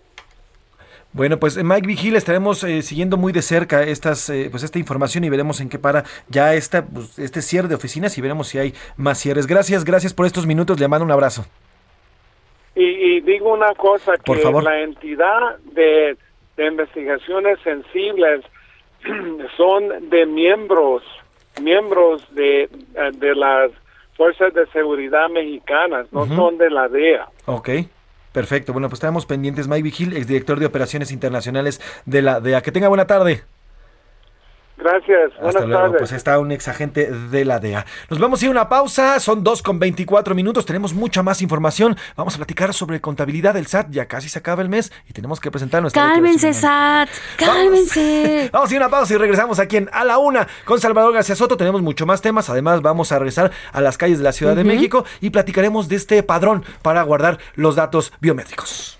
[1.14, 5.24] Bueno, pues Mike Vigil estaremos eh, siguiendo muy de cerca estas, eh, pues esta información
[5.24, 8.60] y veremos en qué para ya esta, pues, este cierre de oficinas y veremos si
[8.60, 9.48] hay más cierres.
[9.48, 10.80] Gracias, gracias por estos minutos.
[10.80, 11.46] Le mando un abrazo.
[12.76, 14.64] Y, y digo una cosa, por que favor.
[14.64, 16.18] la entidad de,
[16.58, 18.44] de investigaciones sensibles
[19.58, 21.02] son de miembros
[21.62, 22.70] miembros de,
[23.14, 23.72] de las
[24.16, 26.36] fuerzas de seguridad mexicanas, no uh -huh.
[26.36, 27.28] son de la DEA.
[27.46, 27.70] Ok.
[28.34, 29.68] Perfecto, bueno, pues estamos pendientes.
[29.68, 32.62] Mike Vigil, exdirector de Operaciones Internacionales de la DEA.
[32.62, 33.42] Que tenga buena tarde.
[34.78, 35.82] Gracias, Hasta buenas luego.
[35.84, 35.98] tardes.
[36.00, 37.86] Pues está un ex agente de la DEA.
[38.10, 41.42] Nos vamos a ir a una pausa, son 2 con 24 minutos, tenemos mucha más
[41.42, 41.98] información.
[42.16, 45.40] Vamos a platicar sobre contabilidad del SAT, ya casi se acaba el mes y tenemos
[45.40, 48.50] que presentar nuestra Cálmense, SAT, cálmense.
[48.52, 50.80] Vamos, vamos a ir a una pausa y regresamos aquí en A la Una con
[50.80, 51.58] Salvador García Soto.
[51.58, 54.60] Tenemos mucho más temas, además vamos a regresar a las calles de la Ciudad uh
[54.60, 54.64] -huh.
[54.64, 59.00] de México y platicaremos de este padrón para guardar los datos biométricos.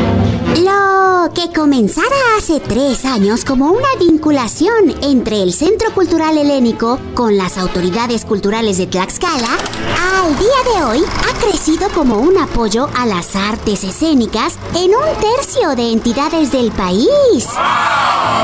[0.57, 2.07] Lo que comenzara
[2.37, 8.77] hace tres años como una vinculación entre el Centro Cultural Helénico con las autoridades culturales
[8.77, 9.57] de Tlaxcala,
[10.21, 15.21] al día de hoy ha crecido como un apoyo a las artes escénicas en un
[15.21, 17.47] tercio de entidades del país.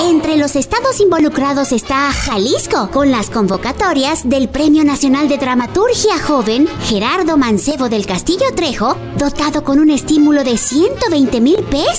[0.01, 6.67] Entre los estados involucrados está Jalisco, con las convocatorias del Premio Nacional de Dramaturgia Joven
[6.83, 11.96] Gerardo Mancebo del Castillo Trejo, dotado con un estímulo de 120 mil pesos.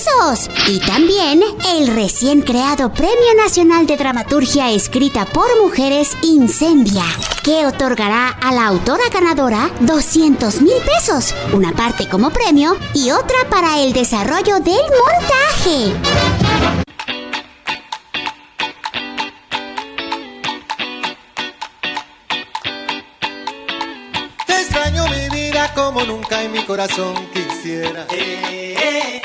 [0.67, 7.03] Y también el recién creado Premio Nacional de Dramaturgia escrita por mujeres Incendia,
[7.43, 13.37] que otorgará a la autora ganadora 200 mil pesos, una parte como premio y otra
[13.49, 15.93] para el desarrollo del montaje.
[24.45, 28.05] Te extraño mi vida como nunca en mi corazón quisiera.
[28.11, 29.21] Eh, eh,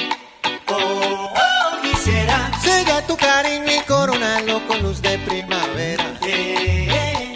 [4.62, 6.04] con luz de primavera.
[6.22, 7.34] Eh,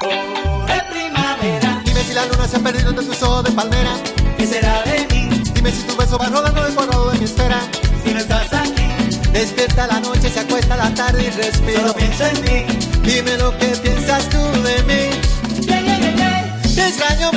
[0.00, 1.82] oh, de primavera.
[1.84, 3.90] Dime si la luna se ha perdido entre tus ojos de palmera.
[4.38, 5.42] ¿Qué será de mí?
[5.52, 7.60] Dime si tu beso va rodando el cuadrado de mi esfera.
[8.04, 8.88] Si no estás aquí.
[9.32, 11.80] Despierta la noche, se acuesta la tarde y respiro.
[11.80, 12.88] Solo pienso en ti.
[13.02, 15.66] Dime lo que piensas tú de mí.
[15.66, 16.62] Yeah, yeah, yeah, yeah.
[16.74, 17.30] Te extraño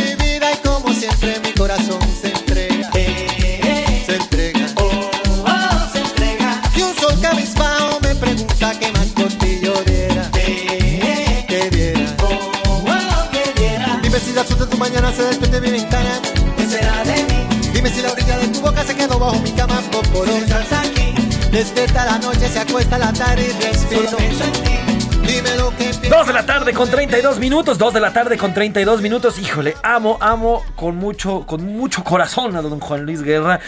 [14.81, 16.19] mañana se despierte en mi ventana.
[16.57, 17.71] ¿Qué será de mí?
[17.71, 19.79] Dime si la orilla de tu boca se quedó bajo mi cama
[20.11, 21.13] no estás aquí.
[21.51, 24.05] Despierta la noche, se acuesta la tarde y respiro.
[24.05, 25.31] Solo pienso en ti.
[25.33, 28.37] Dime lo que piensas 2 de la tarde con 32 minutos, 2 de la tarde
[28.39, 29.37] con 32 minutos.
[29.37, 33.59] Híjole, amo, amo con mucho, con mucho corazón a don Juan Luis Guerra,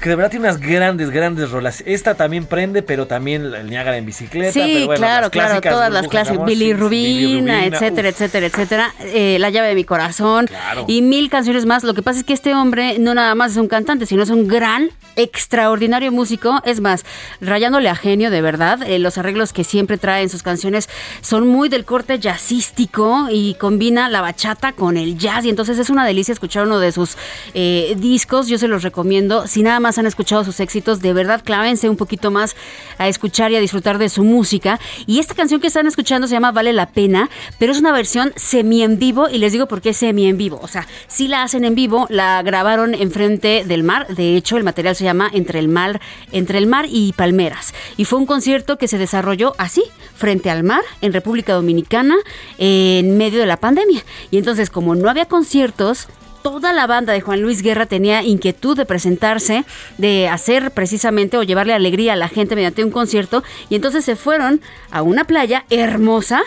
[0.00, 1.82] que de verdad tiene unas grandes, grandes rolas.
[1.86, 4.52] Esta también prende, pero también el Niágara en bicicleta.
[4.52, 8.94] Sí, pero bueno, claro, las claro, clásicas, todas las Amor, Billy Rubina, etcétera, etcétera, etcétera,
[9.00, 10.84] eh, La llave de mi corazón Claro.
[10.88, 11.84] y mil canciones más.
[11.84, 14.30] Lo que pasa es que este hombre no nada más es un cantante, sino es
[14.30, 16.60] un gran, extraordinario músico.
[16.64, 17.04] Es más,
[17.40, 18.82] rayándole a genio de verdad.
[18.82, 20.88] Eh, los arreglos que siempre trae en sus canciones
[21.22, 25.90] son muy del corte jazzístico y combina la bachata con el jazz y entonces es
[25.90, 27.16] una delicia escuchar uno de sus
[27.54, 28.48] eh, discos.
[28.48, 29.46] Yo se los recomiendo.
[29.46, 32.56] Si nada más han escuchado sus éxitos, de verdad clávense un poquito más
[32.98, 34.80] a escuchar y a disfrutar de su música.
[35.06, 38.32] Y esta canción que están escuchando se llama Vale la Pena, pero es una versión
[38.36, 40.58] semi en vivo y les digo por qué semi en vivo.
[40.62, 44.08] O sea, si la hacen en vivo, la grabaron enfrente del mar.
[44.08, 46.00] De hecho, el material se llama Entre el mar,
[46.32, 47.74] entre el mar y palmeras.
[47.96, 49.84] Y fue un concierto que se desarrolló así,
[50.14, 52.16] frente al mar, en República Dominicana,
[52.58, 54.04] en medio de la pandemia.
[54.30, 56.08] Y entonces, como no había conciertos,
[56.46, 59.64] toda la banda de Juan Luis Guerra tenía inquietud de presentarse,
[59.98, 63.42] de hacer precisamente o llevarle alegría a la gente mediante un concierto.
[63.68, 64.60] Y entonces se fueron
[64.92, 66.44] a una playa hermosa.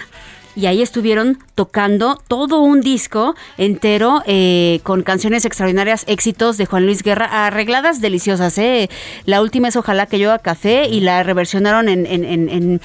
[0.59, 6.85] Y ahí estuvieron tocando todo un disco entero eh, con canciones extraordinarias, éxitos de Juan
[6.85, 8.57] Luis Guerra, arregladas deliciosas.
[8.57, 8.89] ¿eh?
[9.25, 12.79] La última es Ojalá que yo a café y la reversionaron en, en-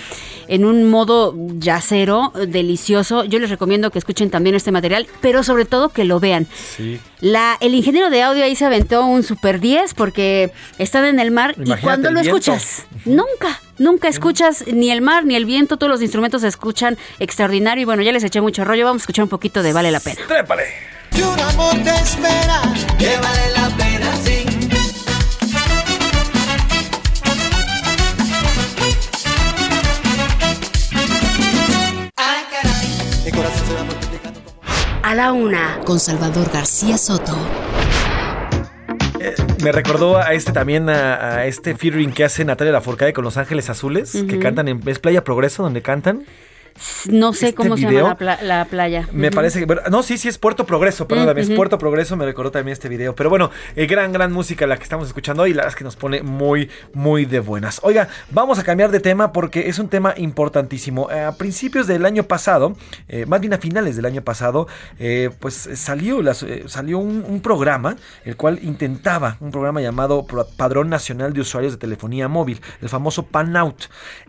[0.49, 3.25] en- un modo yacero, delicioso.
[3.25, 6.47] Yo les recomiendo que escuchen también este material, pero sobre todo que lo vean.
[6.77, 7.01] Sí.
[7.21, 11.31] La, el ingeniero de audio ahí se aventó un super 10 porque están en el
[11.33, 12.37] mar y cuando lo viento.
[12.37, 16.97] escuchas, nunca, nunca escuchas ni el mar ni el viento, todos los instrumentos se escuchan
[17.19, 19.91] extraordinario y bueno, ya les eché mucho rollo, vamos a escuchar un poquito de Vale
[19.91, 20.21] la Pena.
[20.27, 20.65] ¡Trépale!
[21.11, 22.63] Si un amor te espera,
[22.99, 24.45] que vale la pena, sí.
[32.17, 33.25] Ay, caray.
[33.25, 34.41] Mi corazón se va multiplicando.
[35.05, 37.37] A la una, con Salvador García Soto.
[39.63, 43.37] Me recordó a este también, a, a este featuring que hace Natalia Lafourcade con Los
[43.37, 44.81] Ángeles Azules, que cantan en...
[44.87, 46.25] ¿Es Playa Progreso donde cantan?
[47.09, 49.09] No sé Este cómo se llama la, pla- la playa.
[49.13, 49.77] Me parece que.
[49.91, 51.57] no, sí, sí, es Puerto Progreso, perdóname, es ujú.
[51.57, 53.15] Puerto Progreso, me recordó también este video.
[53.15, 55.85] Pero bueno, eh, gran, gran música la que estamos escuchando hoy, la verdad es que
[55.85, 57.81] nos pone muy, muy de buenas.
[57.85, 61.11] Oiga, vamos a cambiar de tema porque es un tema importantísimo.
[61.11, 62.77] Eh, A principios del año pasado,
[63.09, 64.67] eh, más bien a finales del año pasado,
[64.99, 66.21] eh, pues salió,
[66.67, 70.27] salió un, un programa, el cual intentaba, un programa llamado
[70.57, 73.85] Padrón Nacional de Usuarios de Telefonía Móvil, el famoso PANOUT.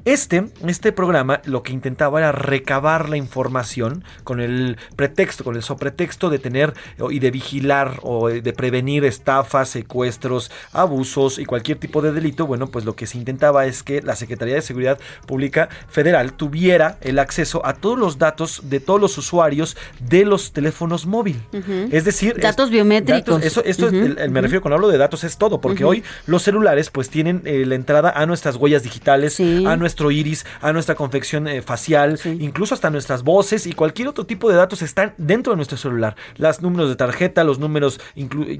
[0.06, 5.64] Este, este programa lo que intentaba era recabar la información con el pretexto, con el
[5.64, 6.74] sopretexto de tener
[7.10, 12.46] y de vigilar o de prevenir estafas, secuestros, abusos y cualquier tipo de delito.
[12.48, 16.98] Bueno, pues lo que se intentaba es que la Secretaría de Seguridad Pública Federal tuviera
[17.02, 21.42] el acceso a todos los datos de todos los usuarios de los teléfonos móviles.
[21.54, 21.90] Ujú.
[21.92, 23.36] Es decir, Datos es- biométricos.
[23.36, 25.62] datos- eso, esto es Ujú, el- el- me refiero cuando hablo de datos es todo,
[25.62, 30.12] porque hoy los celulares pues tienen eh, la entrada a nuestras huellas digitales, a nuestro
[30.12, 34.56] iris, a nuestra confección eh, facial, incluso hasta nuestras voces y cualquier otro tipo de
[34.56, 36.16] datos están dentro de nuestro celular.
[36.38, 38.00] Los números de tarjeta, los números,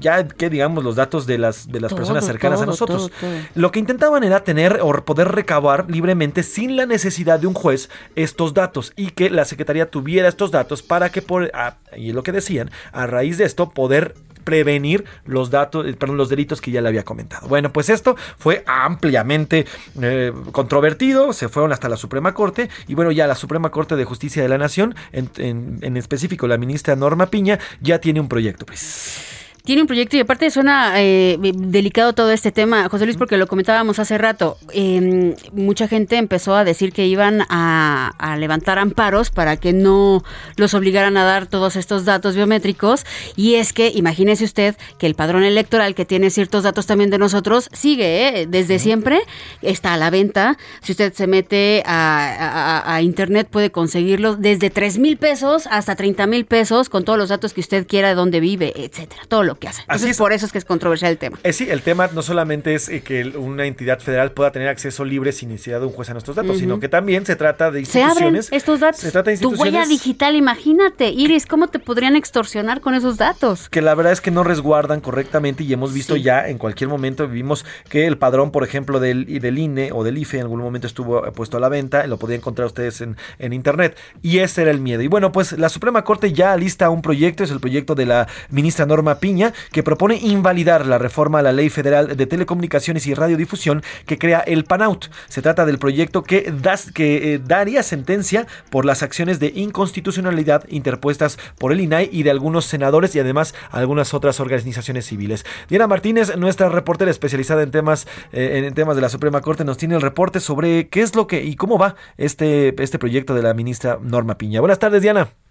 [0.00, 3.10] ya que digamos los datos de las, de las Todo, personas cercanas a nosotros.
[3.20, 3.30] todo.
[3.54, 7.90] Lo que intentaban era tener o poder recabar libremente sin la necesidad de un juez
[8.14, 12.14] estos datos y que la Secretaría tuviera estos datos para que por, ah, y es
[12.14, 14.14] lo que decían, a raíz de esto poder
[14.46, 17.48] prevenir los datos, eh, perdón, los delitos que ya le había comentado.
[17.48, 19.66] Bueno, pues esto fue ampliamente
[20.00, 24.04] eh, controvertido, se fueron hasta la Suprema Corte y bueno, ya la Suprema Corte de
[24.04, 28.28] Justicia de la Nación, en, en- en específico la ministra Norma Piña, ya tiene un
[28.28, 29.45] proyecto, pues.
[29.66, 33.48] Tiene un proyecto y aparte suena eh, delicado todo este tema, José Luis, porque lo
[33.48, 34.56] comentábamos hace rato.
[34.72, 40.22] Eh, mucha gente empezó a decir que iban a, a levantar amparos para que no
[40.56, 43.04] los obligaran a dar todos estos datos biométricos.
[43.34, 47.18] Y es que imagínese usted que el padrón electoral, que tiene ciertos datos también de
[47.18, 48.46] nosotros, sigue ¿eh?
[48.48, 49.18] desde siempre,
[49.62, 50.56] está a la venta.
[50.80, 55.96] Si usted se mete a, a- a internet, puede conseguirlo desde 3 mil pesos hasta
[55.96, 59.42] 30 mil pesos con todos los datos que usted quiera, de dónde vive, etcétera, todo
[59.42, 59.82] lo que hace.
[59.82, 60.18] Así Entonces, es.
[60.18, 61.38] por eso es que es controversial el tema.
[61.42, 65.04] Eh, sí, el tema no solamente es eh, que una entidad federal pueda tener acceso
[65.04, 67.84] libre sin necesidad de un juez a nuestros datos, sino que también se trata de
[67.84, 68.48] Se abren instituciones.
[68.52, 69.00] estos datos.
[69.00, 73.16] Se trata de Tu huella instituciones digital, imagínate, Iris, ¿cómo te podrían extorsionar con esos
[73.16, 73.68] datos?
[73.70, 77.26] que la verdad es que no resguardan correctamente y hemos visto ya en cualquier momento
[77.28, 80.86] vivimos que el padrón por ejemplo del, del INE o del IFE en algún momento
[80.86, 84.62] estuvo eh, puesto a la venta lo podían encontrar ustedes en, en internet y ese
[84.62, 87.60] era el miedo y bueno pues la Suprema Corte ya lista un proyecto es el
[87.60, 92.16] proyecto de la ministra Norma Piña Que propone invalidar la reforma a la Ley Federal
[92.16, 95.06] de Telecomunicaciones y Radiodifusión que crea el PANAUT.
[95.28, 96.52] Se trata del proyecto que,
[96.94, 102.30] que eh, daría sentencia por las acciones de inconstitucionalidad interpuestas por el INAI y de
[102.30, 105.44] algunos senadores y además algunas otras organizaciones civiles.
[105.68, 109.76] Diana Martínez, nuestra reportera especializada en temas, eh, en temas de la Suprema Corte, nos
[109.76, 113.42] tiene el reporte sobre qué es lo que y cómo va este, este proyecto de
[113.42, 114.60] la ministra Norma Piña.
[114.60, 115.45] Buenas tardes, Diana.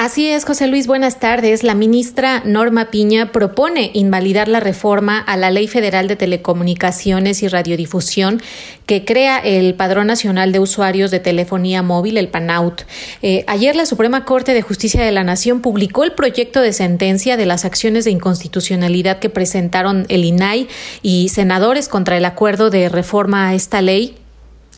[0.00, 1.64] Así es, José Luis, buenas tardes.
[1.64, 7.48] La ministra Norma Piña propone invalidar la reforma a la Ley Federal de Telecomunicaciones y
[7.48, 8.40] Radiodifusión
[8.86, 12.82] que crea el Padrón Nacional de Usuarios de Telefonía Móvil, el PANAUT.
[13.22, 17.36] Eh, ayer la Suprema Corte de Justicia de la Nación publicó el proyecto de sentencia
[17.36, 20.68] de las acciones de inconstitucionalidad que presentaron el INAI
[21.02, 24.14] y senadores contra el acuerdo de reforma a esta ley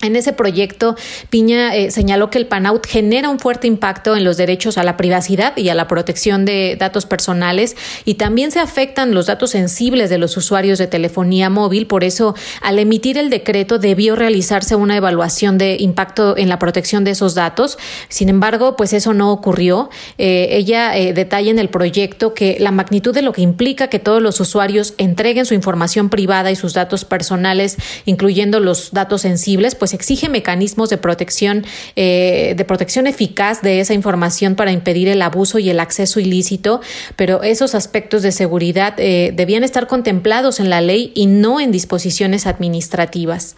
[0.02, 0.96] en ese proyecto,
[1.28, 4.96] Piña eh, señaló que el PANAUT genera un fuerte impacto en los derechos a la
[4.96, 10.08] privacidad y a la protección de datos personales y también se afectan los datos sensibles
[10.08, 11.86] de los usuarios de telefonía móvil.
[11.86, 17.04] Por eso, al emitir el decreto, debió realizarse una evaluación de impacto en la protección
[17.04, 17.78] de esos datos.
[18.08, 19.90] Sin embargo, pues eso no ocurrió.
[20.16, 23.98] Eh, ella eh, detalla en el proyecto que la magnitud de lo que implica que
[23.98, 29.74] todos los usuarios entreguen su información privada y sus datos personales, incluyendo los datos sensibles,
[29.74, 31.64] pues pues, exige mecanismos de protección,
[31.96, 36.80] eh, de protección eficaz de esa información para impedir el abuso y el acceso ilícito,
[37.16, 41.72] pero esos aspectos de seguridad eh, debían estar contemplados en la ley y no en
[41.72, 43.56] disposiciones administrativas.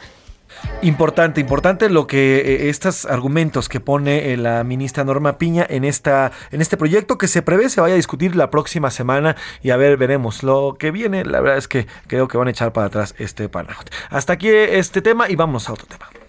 [0.81, 6.31] Importante, importante lo que eh, estos argumentos que pone la ministra Norma Piña en esta
[6.51, 9.77] en este proyecto que se prevé se vaya a discutir la próxima semana y a
[9.77, 11.25] ver veremos lo que viene.
[11.25, 13.91] La verdad es que creo que van a echar para atrás este panajot.
[14.09, 16.22] Hasta aquí este tema y vamos a otro tema.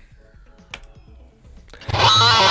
[1.95, 2.42] Ah!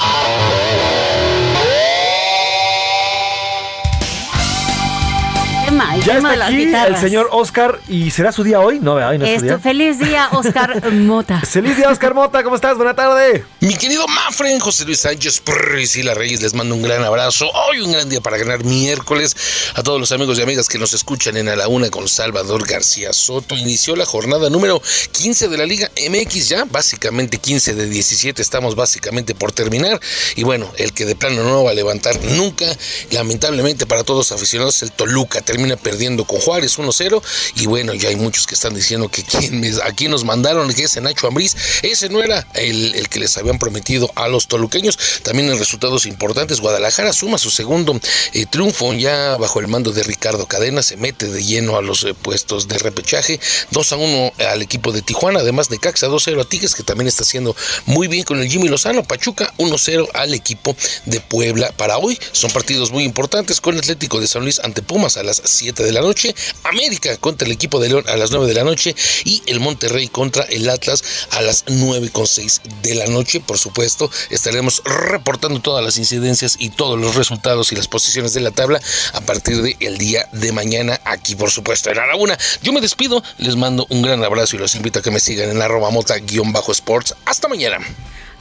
[6.06, 9.40] Ya está aquí el señor Oscar y será su día hoy, no, hoy no es
[9.40, 9.58] su día.
[9.58, 11.40] Feliz día, Oscar Mota.
[11.40, 12.76] feliz día, Oscar Mota, ¿cómo estás?
[12.76, 13.44] Buena tarde.
[13.60, 17.48] Mi querido Mafren, José Luis Sánchez Priscila Reyes, les mando un gran abrazo.
[17.68, 19.36] Hoy un gran día para ganar miércoles.
[19.74, 22.66] A todos los amigos y amigas que nos escuchan en A la Una con Salvador
[22.66, 23.56] García Soto.
[23.56, 28.74] Inició la jornada número 15 de la Liga MX ya, básicamente 15 de 17, estamos
[28.74, 30.00] básicamente por terminar.
[30.34, 32.66] Y bueno, el que de plano no va a levantar nunca,
[33.10, 35.91] lamentablemente para todos los aficionados, el Toluca termina perdiendo
[36.26, 37.22] con Juárez 1-0
[37.56, 41.00] y bueno, ya hay muchos que están diciendo que quien aquí nos mandaron, que ese
[41.00, 44.98] Nacho Ambriz, ese no era el, que les habían prometido a los toluqueños.
[45.22, 47.98] También en resultados importantes, Guadalajara suma su segundo
[48.32, 52.04] eh, triunfo ya bajo el mando de Ricardo Cadena, se mete de lleno a los
[52.04, 53.38] eh, puestos de repechaje,
[53.70, 57.08] 2 a 1 al equipo de Tijuana, además de Caxa 2-0 a Tigres, que también
[57.08, 57.54] está haciendo
[57.86, 61.72] muy bien con el Jimmy Lozano, Pachuca 1-0 al equipo de Puebla.
[61.76, 65.42] Para hoy son partidos muy importantes con Atlético de San Luis ante Pumas a las
[65.44, 66.34] 7 de la noche,
[66.64, 68.94] América contra el equipo de León a las 9 de la noche
[69.24, 73.40] y el Monterrey contra el Atlas a las 9 con 6 de la noche.
[73.40, 78.40] Por supuesto, estaremos reportando todas las incidencias y todos los resultados y las posiciones de
[78.40, 78.80] la tabla
[79.12, 82.38] a partir del día de mañana aquí, por supuesto, en Araguna.
[82.62, 85.50] Yo me despido, les mando un gran abrazo y los invito a que me sigan
[85.50, 87.14] en arroba mota-sports.
[87.24, 87.78] Hasta mañana.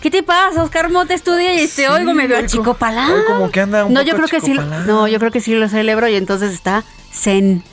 [0.02, 0.64] ¿Qué te pasa?
[0.64, 3.14] Oscar Mota estudia y te oigo medio achicopalado.
[3.14, 4.54] Hoy como que anda un no, yo creo que sí.
[4.88, 6.84] No, yo creo que sí lo celebro y entonces está
[7.14, 7.64] zen.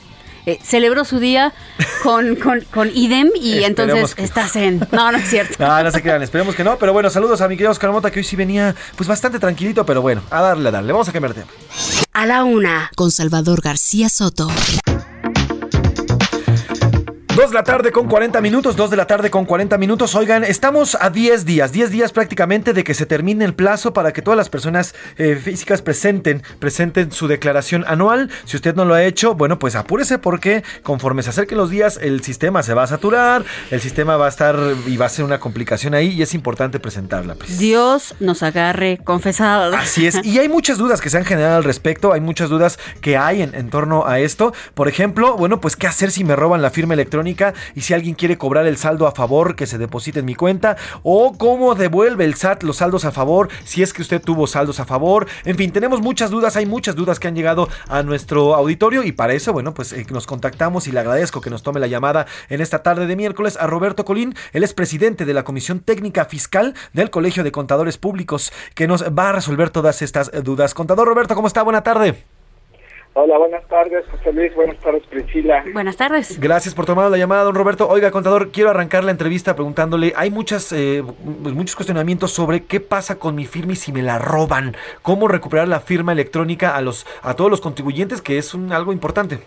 [0.45, 1.53] Eh, celebró su día
[2.03, 4.87] con, con, idem y entonces está zen.
[4.91, 5.55] No, no es cierto.
[5.59, 6.77] No, no se crean, esperemos que no.
[6.77, 9.83] Pero bueno, saludos a mi querido Oscar Mota que hoy sí venía pues bastante tranquilito,
[9.85, 10.93] pero bueno, a darle, a darle.
[10.93, 11.51] Vamos a cambiar de tema.
[12.13, 14.49] A la una, con Salvador García Soto.
[17.39, 20.13] 2 de la tarde con 40 minutos, 2 de la tarde con 40 minutos.
[20.13, 24.11] Oigan, estamos a 10 días, 10 días prácticamente de que se termine el plazo para
[24.11, 28.29] que todas las personas eh, físicas presenten, presenten su declaración anual.
[28.43, 31.97] Si usted no lo ha hecho, bueno, pues apúrese porque conforme se acerquen los días,
[32.01, 35.23] el sistema se va a saturar, el sistema va a estar y va a ser
[35.23, 37.35] una complicación ahí y es importante presentarla.
[37.35, 37.57] Pues.
[37.57, 39.73] Dios nos agarre confesado.
[39.77, 42.79] Así es, y hay muchas dudas que se han generado al respecto, hay muchas dudas
[42.99, 44.53] que hay en, en torno a esto.
[44.73, 47.28] Por ejemplo, bueno, pues qué hacer si me roban la firma electrónica
[47.75, 50.77] y si alguien quiere cobrar el saldo a favor que se deposite en mi cuenta
[51.03, 54.79] o cómo devuelve el SAT los saldos a favor si es que usted tuvo saldos
[54.79, 55.27] a favor.
[55.45, 59.11] En fin, tenemos muchas dudas, hay muchas dudas que han llegado a nuestro auditorio y
[59.11, 62.25] para eso, bueno, pues eh, nos contactamos y le agradezco que nos tome la llamada
[62.49, 66.25] en esta tarde de miércoles a Roberto Colín, él es presidente de la Comisión Técnica
[66.25, 70.73] Fiscal del Colegio de Contadores Públicos que nos va a resolver todas estas dudas.
[70.73, 71.63] Contador Roberto, ¿cómo está?
[71.63, 72.38] Buena tarde.
[73.13, 74.53] Hola, buenas tardes, José Luis.
[74.53, 75.63] Buenas tardes, Priscila.
[75.73, 76.39] Buenas tardes.
[76.39, 77.87] Gracias por tomar la llamada, don Roberto.
[77.89, 81.03] Oiga, contador, quiero arrancar la entrevista preguntándole, hay muchas, eh,
[81.43, 84.75] pues, muchos cuestionamientos sobre qué pasa con mi firma y si me la roban.
[85.01, 88.93] ¿Cómo recuperar la firma electrónica a, los, a todos los contribuyentes, que es un, algo
[88.93, 89.39] importante?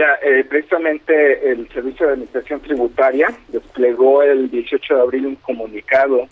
[0.00, 6.28] mira, eh, precisamente el Servicio de Administración Tributaria desplegó el 18 de abril un comunicado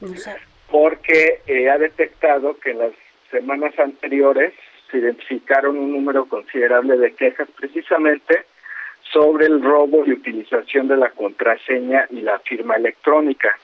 [0.71, 2.93] porque eh, ha detectado que en las
[3.31, 4.53] semanas anteriores
[4.91, 8.45] se identificaron un número considerable de quejas precisamente
[9.13, 13.57] sobre el robo y utilización de la contraseña y la firma electrónica.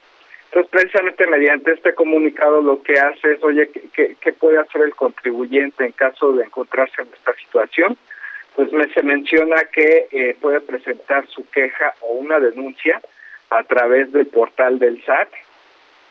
[0.46, 4.94] Entonces, precisamente mediante este comunicado lo que hace es, oye, ¿qué, qué puede hacer el
[4.94, 7.96] contribuyente en caso de encontrarse en esta situación?
[8.54, 13.00] Pues me, se menciona que eh, puede presentar su queja o una denuncia
[13.50, 15.28] a través del portal del SAT,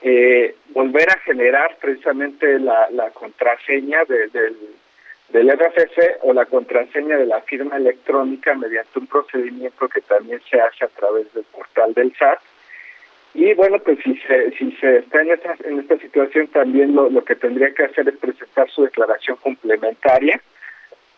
[0.01, 4.57] eh, volver a generar precisamente la, contraseña de, del,
[5.33, 10.61] del RFC o la contraseña de la firma electrónica mediante un procedimiento que también se
[10.61, 12.39] hace a través del portal del SAT.
[13.33, 17.09] Y bueno, pues si se, si se está en esta, en esta situación, también lo,
[17.09, 20.39] lo que tendría que hacer es presentar su declaración complementaria.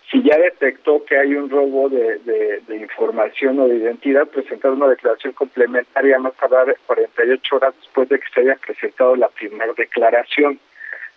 [0.09, 4.87] Si ya detectó que hay un robo de, de, información o de identidad, presentar una
[4.87, 10.57] declaración complementaria más tardar 48 horas después de que se haya presentado la primera declaración,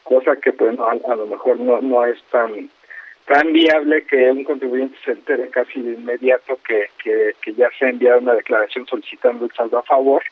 [0.02, 2.70] cosa que pues no, a, a lo mejor no, no es tan
[3.28, 7.90] tan viable que un contribuyente se entere casi de inmediato que, que, ya se ha
[7.90, 10.22] enviado una declaración solicitando el saldo a favor.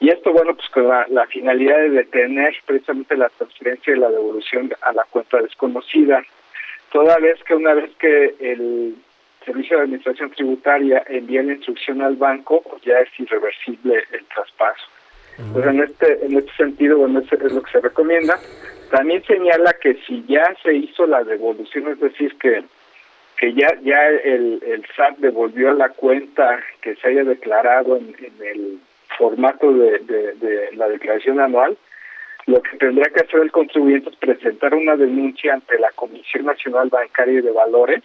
[0.00, 4.10] Y esto, bueno, pues con la, la finalidad de detener precisamente la transferencia y la
[4.10, 6.22] devolución a la cuenta desconocida.
[6.90, 8.96] Toda vez que una vez que el
[9.44, 14.86] Servicio de Administración Tributaria envía la instrucción al banco, pues ya es irreversible el traspaso.
[15.38, 18.38] Entonces, en este, en este sentido, bueno, es lo que se recomienda.
[18.90, 22.64] También señala que si ya se hizo la devolución, es decir, que
[23.38, 28.46] que ya ya el, el SAT devolvió la cuenta que se haya declarado en, en
[28.46, 28.80] el
[29.16, 31.78] formato de, de, de, la declaración anual,
[32.46, 36.88] lo que tendría que hacer el contribuyente es presentar una denuncia ante la Comisión Nacional
[36.88, 38.02] Bancaria y de Valores,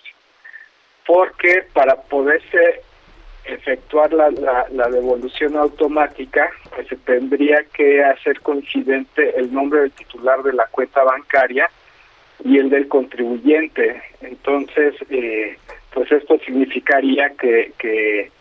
[1.05, 2.81] porque para poderse
[3.45, 9.91] efectuar la, la, la, devolución automática, pues se tendría que hacer coincidente el nombre del
[9.91, 11.69] titular de la cuenta bancaria
[12.43, 14.01] y el del contribuyente.
[14.21, 15.57] Entonces, eh,
[15.93, 18.31] pues esto significaría que, que,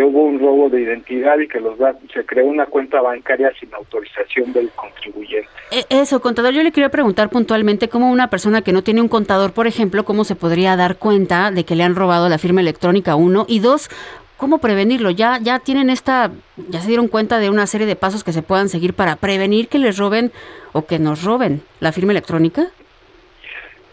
[0.00, 1.76] hubo un robo de identidad y que los
[2.14, 5.48] se creó una cuenta bancaria sin autorización del contribuyente.
[5.90, 9.52] Eso, contador, yo le quería preguntar puntualmente cómo una persona que no tiene un contador,
[9.52, 13.16] por ejemplo, cómo se podría dar cuenta de que le han robado la firma electrónica,
[13.16, 13.90] uno, y dos,
[14.38, 15.10] ¿Cómo prevenirlo?
[15.10, 16.30] ¿Ya, ya tienen esta,
[16.68, 19.66] ya se dieron cuenta de una serie de pasos que se puedan seguir para prevenir
[19.66, 20.30] que les roben
[20.72, 22.68] o que nos roben la firma electrónica?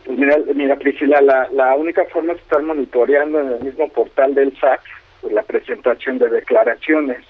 [0.05, 1.19] Pues mira, mira Priscila,
[1.51, 4.81] la, única forma es estar monitoreando en el mismo portal del SAT
[5.21, 7.25] pues, la presentación de declaraciones.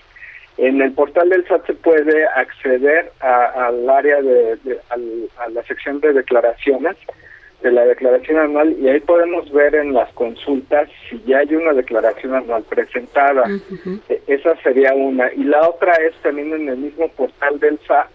[0.57, 5.63] En el portal del SAT se puede acceder al área de, de al, a la
[5.63, 6.97] sección de declaraciones
[7.65, 11.73] de la declaración anual y ahí podemos ver en las consultas si ya hay una
[11.73, 13.41] declaración anual presentada.
[13.41, 13.99] Uh -huh.
[14.27, 15.33] Esa sería una.
[15.33, 18.09] Y la otra es también en el mismo portal del SAT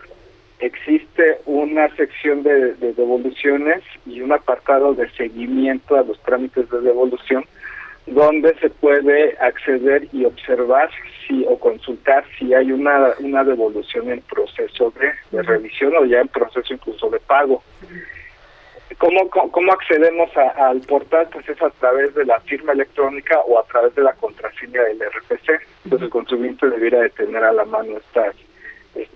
[0.60, 6.80] existe una sección de, de devoluciones y un apartado de seguimiento a los trámites de
[6.82, 7.44] devolución
[8.06, 10.90] donde se puede acceder y observar
[11.26, 16.20] si o consultar si hay una una devolución en proceso de, de revisión o ya
[16.20, 17.62] en proceso incluso de pago.
[18.98, 21.28] ¿Cómo, cómo accedemos a, al portal?
[21.32, 25.00] Pues es a través de la firma electrónica o a través de la contraseña del
[25.00, 25.48] RFC.
[25.84, 28.34] Entonces el contribuyente debiera de tener a la mano estas,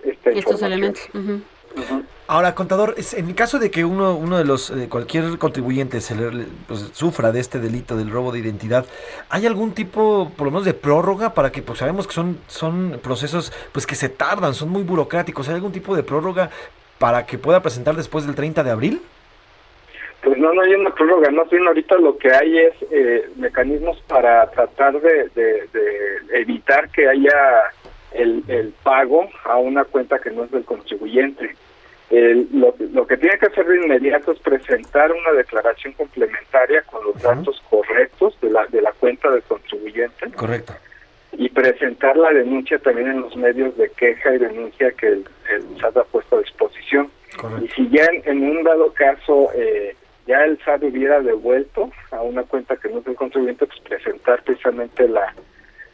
[0.03, 1.07] esta Estos elementos.
[1.13, 1.41] Uh -huh.
[1.75, 2.05] Uh -huh.
[2.27, 6.15] Ahora, contador, en el caso de que uno, uno de los, eh, cualquier contribuyente se
[6.15, 8.85] le, pues, sufra de este delito del robo de identidad,
[9.29, 12.99] ¿hay algún tipo, por lo menos, de prórroga para que, pues sabemos que son, son
[13.03, 16.49] procesos pues que se tardan, son muy burocráticos, ¿hay algún tipo de prórroga
[16.97, 19.01] para que pueda presentar después del 30 de abril?
[20.25, 24.01] Pues no, no hay una prórroga, no bien ahorita lo que hay es eh, mecanismos
[24.07, 27.61] para tratar de, de, de evitar que haya
[28.11, 31.55] el, el, pago a una cuenta que no es del contribuyente.
[32.09, 37.03] El, lo, lo, que tiene que hacer de inmediato es presentar una declaración complementaria con
[37.05, 37.35] los uh -huh.
[37.35, 40.31] datos correctos de la, de la cuenta del contribuyente.
[40.35, 40.73] Correcto.
[41.33, 45.79] Y presentar la denuncia también en los medios de queja y denuncia que el, el
[45.79, 47.11] SAT ha puesto a disposición.
[47.37, 47.65] Correcto.
[47.65, 49.51] Y si ya en, en un dado caso...
[49.53, 49.95] Eh,
[50.27, 54.43] ya el SAT hubiera devuelto a una cuenta que no es del contribuyente, pues presentar
[54.43, 55.33] precisamente la,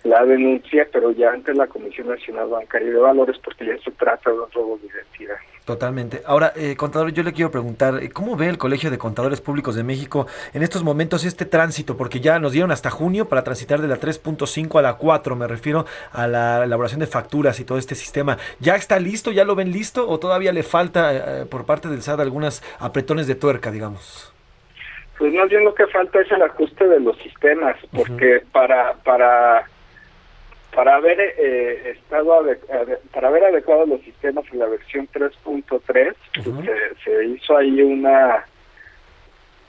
[0.03, 4.32] la denuncia, pero ya ante la Comisión Nacional Bancaria de Valores, porque ya se trata
[4.32, 5.38] de un robo de identidad.
[5.65, 6.23] Totalmente.
[6.26, 9.84] Ahora, eh, contador, yo le quiero preguntar, ¿cómo ve el Colegio de Contadores Públicos de
[9.84, 11.95] México en estos momentos este tránsito?
[11.98, 15.48] Porque ya nos dieron hasta junio para transitar de la 3.5 a la 4, me
[15.48, 18.38] refiero a la elaboración de facturas y todo este sistema.
[18.60, 19.32] ¿Ya está listo?
[19.32, 20.10] ¿Ya lo ven listo?
[20.10, 24.34] ¿O todavía le falta eh, por parte del SAT algunas apretones de tuerca, digamos?
[25.19, 29.68] Pues más bien lo que falta es el ajuste de los sistemas, porque para para
[30.73, 32.45] para haber eh, estado
[33.14, 36.15] para haber adecuado los sistemas en la versión 3.3 pues,
[36.65, 38.45] se, se hizo ahí una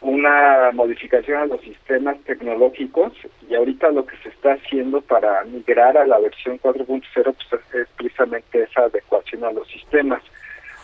[0.02, 3.12] una modificación a los sistemas tecnológicos
[3.48, 7.88] y ahorita lo que se está haciendo para migrar a la versión 4.0 pues es
[7.96, 10.22] precisamente esa adecuación a los sistemas.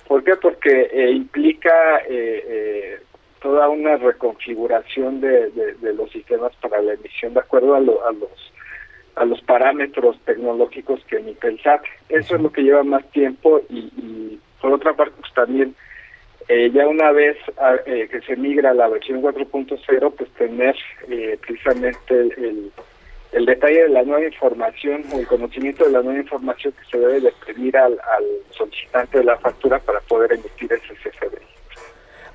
[0.07, 0.37] ¿Por qué?
[0.37, 3.01] Porque eh, implica eh, eh,
[3.43, 8.53] toda una reconfiguración de, de, los sistemas para la emisión de acuerdo a, a los
[9.19, 11.83] a los parámetros tecnológicos que emite el SAT.
[12.09, 15.75] Eso es lo que lleva más tiempo y, y por otra parte pues también
[16.49, 20.75] eh, ya una vez ah, eh, que se migra a la versión 4.0, pues tener
[21.09, 22.73] eh, precisamente el,
[23.33, 26.99] el, detalle de la nueva información o el conocimiento de la nueva información que se
[26.99, 31.48] debe de pedir al, al solicitante de la factura para poder emitir ese CFDI.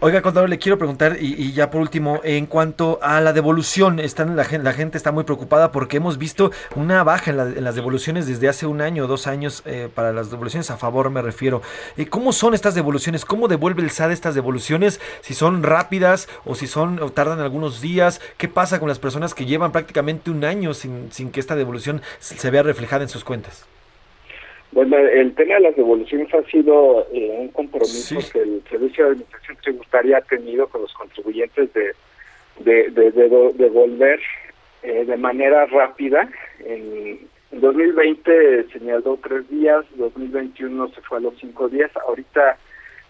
[0.05, 4.35] Oiga, contador, le quiero preguntar, y, ya por último, en cuanto a la devolución, están,
[4.35, 8.49] la, la gente está muy preocupada porque hemos visto una baja en, las devoluciones desde
[8.49, 11.61] hace un año o dos años, eh, para las devoluciones a favor me refiero.
[12.09, 13.23] ¿Cómo son estas devoluciones?
[13.23, 14.99] ¿Cómo devuelve el SAD estas devoluciones?
[15.21, 18.19] Si son rápidas o si son o tardan algunos días.
[18.35, 22.01] ¿Qué pasa con las personas que llevan prácticamente un año sin, sin que esta devolución
[22.19, 23.72] se vea reflejada en sus cuentas?
[24.73, 29.11] Bueno, el tema de las devoluciones ha sido eh, un compromiso que el Servicio de
[29.11, 31.93] Administración Tributaria ha tenido con los contribuyentes de,
[32.59, 33.11] de, de,
[33.53, 34.19] devolver
[34.81, 36.27] eh, de manera rápida.
[36.65, 41.91] En, 2020 señaló tres días, 2021 se fue a los cinco días.
[42.07, 42.57] Ahorita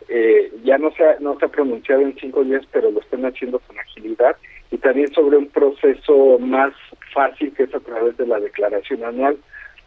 [0.09, 3.23] eh, ya no se, ha, no se ha pronunciado en cinco días, pero lo están
[3.23, 4.35] haciendo con agilidad.
[4.69, 6.73] Y también sobre un proceso más
[7.13, 9.37] fácil que es a través de la declaración anual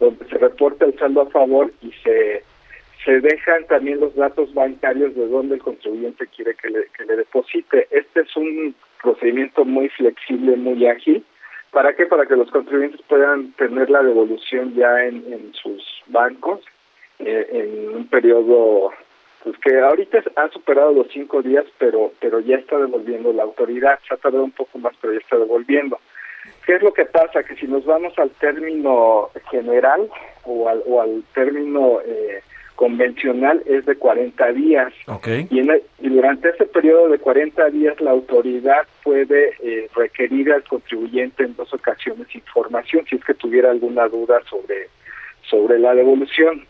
[0.01, 2.43] donde se reporta el saldo a favor y se
[3.07, 7.17] se dejan también los datos bancarios de donde el contribuyente quiere que le, que le
[7.17, 7.87] deposite.
[7.93, 11.25] Este es un procedimiento muy flexible, muy ágil.
[11.71, 12.07] ¿Para qué?
[12.07, 16.63] Para que los contribuyentes puedan tener la devolución ya en, en sus bancos
[17.21, 18.91] eh, en un periodo
[19.45, 24.01] pues que ahorita ha superado los cinco días, pero pero ya está devolviendo la autoridad.
[24.09, 26.01] Se ha tardado un poco más, pero ya está devolviendo.
[26.67, 27.45] ¿Qué es lo que pasa?
[27.45, 30.09] Que si nos vamos al término general
[30.45, 32.43] o al, o al término eh,
[32.75, 34.93] convencional es de 40 días.
[35.51, 41.45] Y, y, durante ese periodo de 40 días la autoridad puede eh, requerir al contribuyente
[41.45, 44.89] en dos ocasiones información si es que tuviera alguna duda sobre
[45.49, 46.67] sobre la devolución.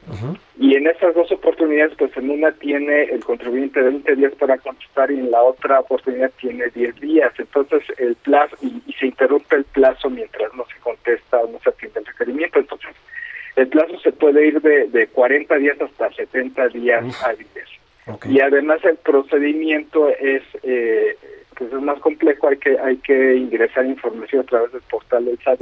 [0.59, 5.11] Y en esas dos oportunidades, pues en una tiene el contribuyente 20 días para contestar
[5.11, 7.33] y en la otra oportunidad tiene 10 días.
[7.39, 11.71] Entonces el plazo, y, se interrumpe el plazo mientras no se contesta o no se
[11.71, 12.59] atiende el requerimiento.
[12.59, 12.91] Entonces
[13.57, 17.69] el plazo se puede ir de, de 40 días hasta 70 días hábiles.
[18.29, 20.43] Y además el procedimiento es...
[20.63, 21.17] Eh,
[21.57, 25.39] pues es más complejo, hay que hay que ingresar información a través del portal del
[25.39, 25.61] SAT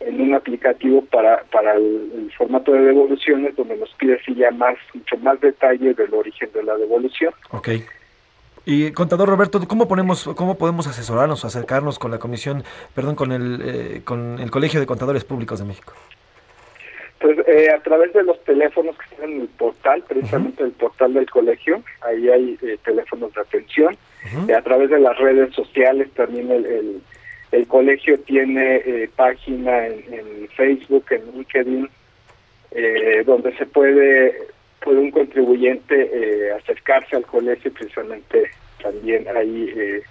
[0.00, 4.76] en un aplicativo para, para el, formato de devoluciones donde nos pide si ya más,
[4.92, 7.32] mucho más detalle del origen de la devolución.
[7.50, 7.68] Ok.
[8.66, 12.64] Y contador Roberto, ¿cómo ponemos, cómo podemos asesorarnos o acercarnos con la comisión,
[12.94, 15.92] perdón, con el, eh, con el Colegio de Contadores Públicos de México?
[17.20, 21.14] Pues eh, a través de los teléfonos que están en el portal, precisamente el portal
[21.14, 23.96] del colegio, ahí hay eh, teléfonos de atención.
[24.54, 27.00] a través de las redes sociales también el el
[27.66, 31.88] colegio tiene eh, página en, Facebook, en LinkedIn,
[32.72, 34.34] eh, donde se puede,
[34.80, 38.50] puede un contribuyente eh, acercarse al colegio precisamente
[38.82, 40.02] también ahí,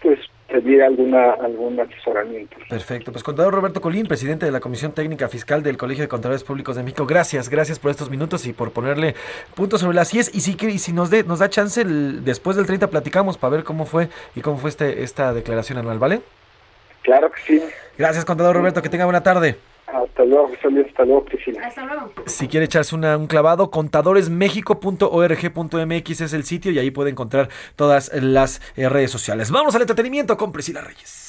[0.00, 0.18] pues
[0.48, 2.56] pedir alguna algún asesoramiento.
[2.68, 3.10] Perfecto.
[3.12, 6.76] Pues contador Roberto Colín, presidente de la Comisión Técnica Fiscal del Colegio de Contadores Públicos
[6.76, 7.06] de México.
[7.06, 9.14] Gracias, gracias por estos minutos y por ponerle
[9.54, 10.34] puntos sobre las IES.
[10.34, 13.64] Y si, y si nos, de, nos da chance, después del 30 platicamos para ver
[13.64, 16.20] cómo fue y cómo fue este, esta declaración anual, ¿vale?
[17.04, 17.62] Claro que sí.
[17.96, 18.82] Gracias, contador Roberto.
[18.82, 19.56] Que tenga buena tarde.
[19.86, 20.68] Hasta luego, Hasta
[21.04, 21.64] luego, Cristina.
[21.66, 22.10] Hasta luego.
[22.26, 28.60] Si quiere echarse un clavado, contadoresmexico.org.mx es el sitio y ahí puede encontrar todas las
[28.76, 29.50] eh, redes sociales.
[29.50, 31.28] Vamos al entretenimiento con Priscila Reyes.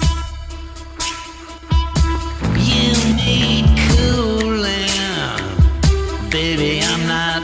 [6.31, 7.43] Baby, I'm not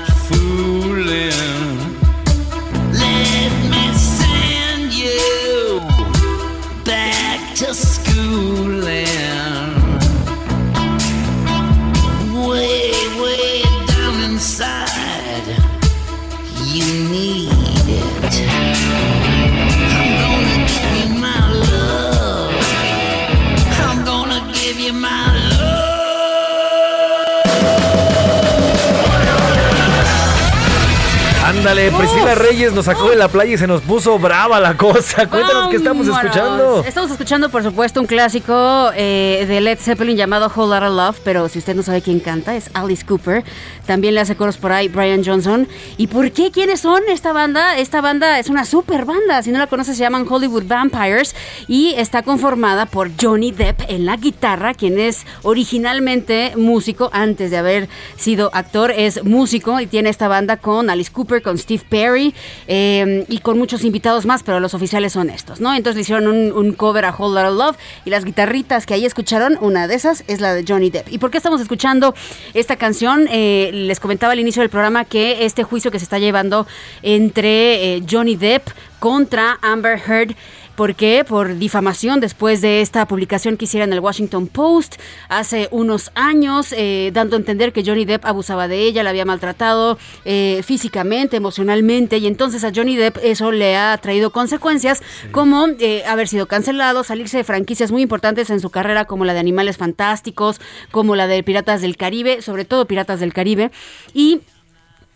[31.62, 35.28] Ándale, Priscila Reyes nos sacó de la playa y se nos puso brava la cosa.
[35.28, 36.84] Cuéntanos qué estamos escuchando.
[36.84, 41.48] Estamos escuchando, por supuesto, un clásico eh, de Led Zeppelin llamado Whole Lotta Love, pero
[41.50, 43.44] si usted no sabe quién canta, es Alice Cooper.
[43.86, 45.68] También le hace coros por ahí Brian Johnson.
[45.98, 46.50] ¿Y por qué?
[46.50, 47.78] ¿Quiénes son esta banda?
[47.78, 49.44] Esta banda es una super banda.
[49.44, 51.36] Si no la conoces, se llaman Hollywood Vampires
[51.68, 57.58] y está conformada por Johnny Depp en la guitarra, quien es originalmente músico antes de
[57.58, 62.34] haber sido actor, es músico y tiene esta banda con Alice Cooper, con Steve Perry
[62.68, 65.74] eh, y con muchos invitados más, pero los oficiales son estos, ¿no?
[65.74, 69.58] Entonces le hicieron un, cover a Whole Lotta Love y las guitarritas que ahí escucharon,
[69.62, 71.12] una de esas es la de Johnny Depp.
[71.12, 72.16] ¿Y por qué estamos escuchando
[72.54, 73.28] esta canción?
[73.30, 76.66] Eh, les comentaba al inicio del programa que este juicio que se está llevando
[77.04, 78.70] entre eh, Johnny Depp
[79.00, 80.36] contra Amber Heard
[80.76, 81.26] ¿Por qué?
[81.28, 84.96] Por difamación después de esta publicación que hiciera en el Washington Post
[85.28, 89.26] hace unos años, eh, dando a entender que Johnny Depp abusaba de ella, la había
[89.26, 95.68] maltratado eh, físicamente, emocionalmente, y entonces a Johnny Depp eso le ha traído consecuencias como
[95.80, 99.40] eh, haber sido cancelado, salirse de franquicias muy importantes en su carrera como la de
[99.40, 103.72] Animales Fantásticos, como la de Piratas del Caribe, sobre todo Piratas del Caribe,
[104.14, 104.40] y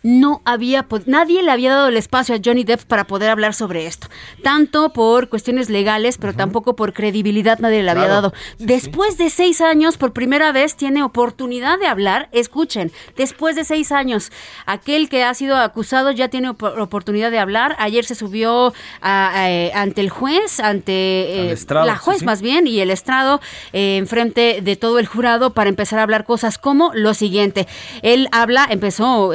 [0.06, 3.86] no había, nadie le había dado el espacio a Johnny Depp para poder hablar sobre
[3.86, 4.06] esto.
[4.44, 8.32] Tanto por cuestiones legales, pero tampoco por credibilidad nadie le había dado.
[8.60, 12.28] después de seis años, por primera vez, tiene oportunidad de hablar.
[12.30, 14.30] Escuchen, después de seis años,
[14.64, 17.74] aquel que ha sido acusado ya tiene oportunidad de hablar.
[17.80, 18.72] Ayer se subió
[19.04, 23.40] eh, ante el juez, ante eh, la juez más bien, y el estrado,
[23.72, 27.66] eh, enfrente de todo el jurado para empezar a hablar cosas como lo siguiente.
[28.02, 29.32] Él habla, empezó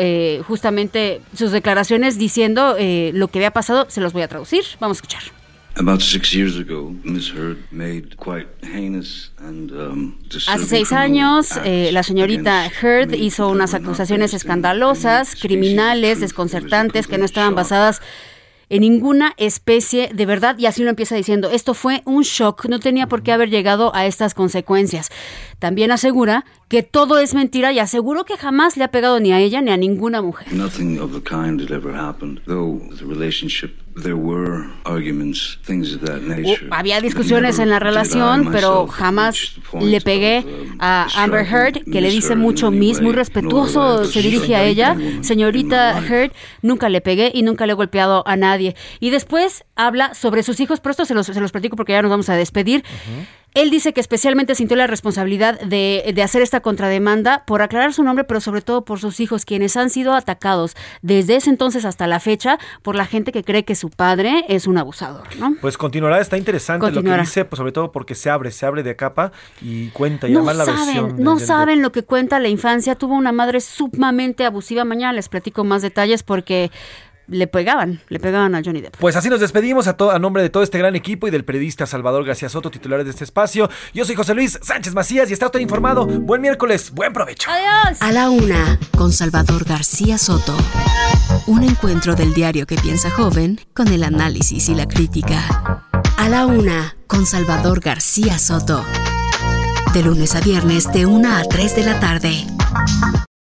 [0.47, 3.87] justamente justamente sus declaraciones diciendo eh, lo que había pasado.
[3.89, 4.63] Se los voy a traducir.
[4.79, 5.23] Vamos a escuchar.
[10.47, 17.25] Hace seis años, eh, la señorita Heard hizo unas acusaciones escandalosas, criminales, desconcertantes, que no
[17.25, 18.01] estaban basadas
[18.71, 20.57] en ninguna especie de verdad.
[20.57, 23.93] Y así lo empieza diciendo, esto fue un shock, no tenía por qué haber llegado
[23.93, 25.09] a estas consecuencias.
[25.59, 29.39] También asegura que todo es mentira y aseguró que jamás le ha pegado ni a
[29.39, 30.47] ella ni a ninguna mujer.
[36.71, 40.45] Había discusiones en la relación, pero jamás le pegué
[40.79, 44.97] a Amber Heard, que le dice mucho Miss, muy respetuoso se dirige a ella.
[45.21, 48.75] Señorita Heard, nunca le pegué y nunca le he golpeado a nadie.
[48.99, 52.01] Y después habla sobre sus hijos, pero esto se los, se los platico porque ya
[52.01, 52.83] nos vamos a despedir.
[53.53, 58.23] Él dice que especialmente sintió la responsabilidad de, hacer esta contrademanda por aclarar su nombre,
[58.23, 62.19] pero sobre todo por sus hijos, quienes han sido atacados desde ese entonces hasta la
[62.19, 65.55] fecha por la gente que cree que su padre es un abusador, ¿no?
[65.59, 68.83] Pues continuará, está interesante lo que dice, pues sobre todo porque se abre, se abre
[68.83, 71.15] de capa y cuenta y además la versión.
[71.17, 72.95] No saben lo que cuenta la infancia.
[72.95, 74.85] Tuvo una madre sumamente abusiva.
[74.85, 76.71] Mañana les platico más detalles porque
[77.27, 78.97] le pegaban, le pegaban a Johnny Depp.
[78.97, 81.85] Pues así nos despedimos a, a nombre de todo este gran equipo y del periodista
[81.85, 83.69] Salvador García Soto, titulares de este espacio.
[83.93, 86.05] Yo soy José Luis Sánchez Macías y está usted informado.
[86.05, 87.49] Buen miércoles, buen provecho.
[87.49, 88.01] Adiós.
[88.01, 90.55] A la una, con Salvador García Soto.
[91.47, 95.85] Un encuentro del diario que piensa joven con el análisis y la crítica.
[96.17, 98.83] A la una, con Salvador García Soto.
[99.93, 102.45] De lunes a viernes, de una a 3 de la tarde.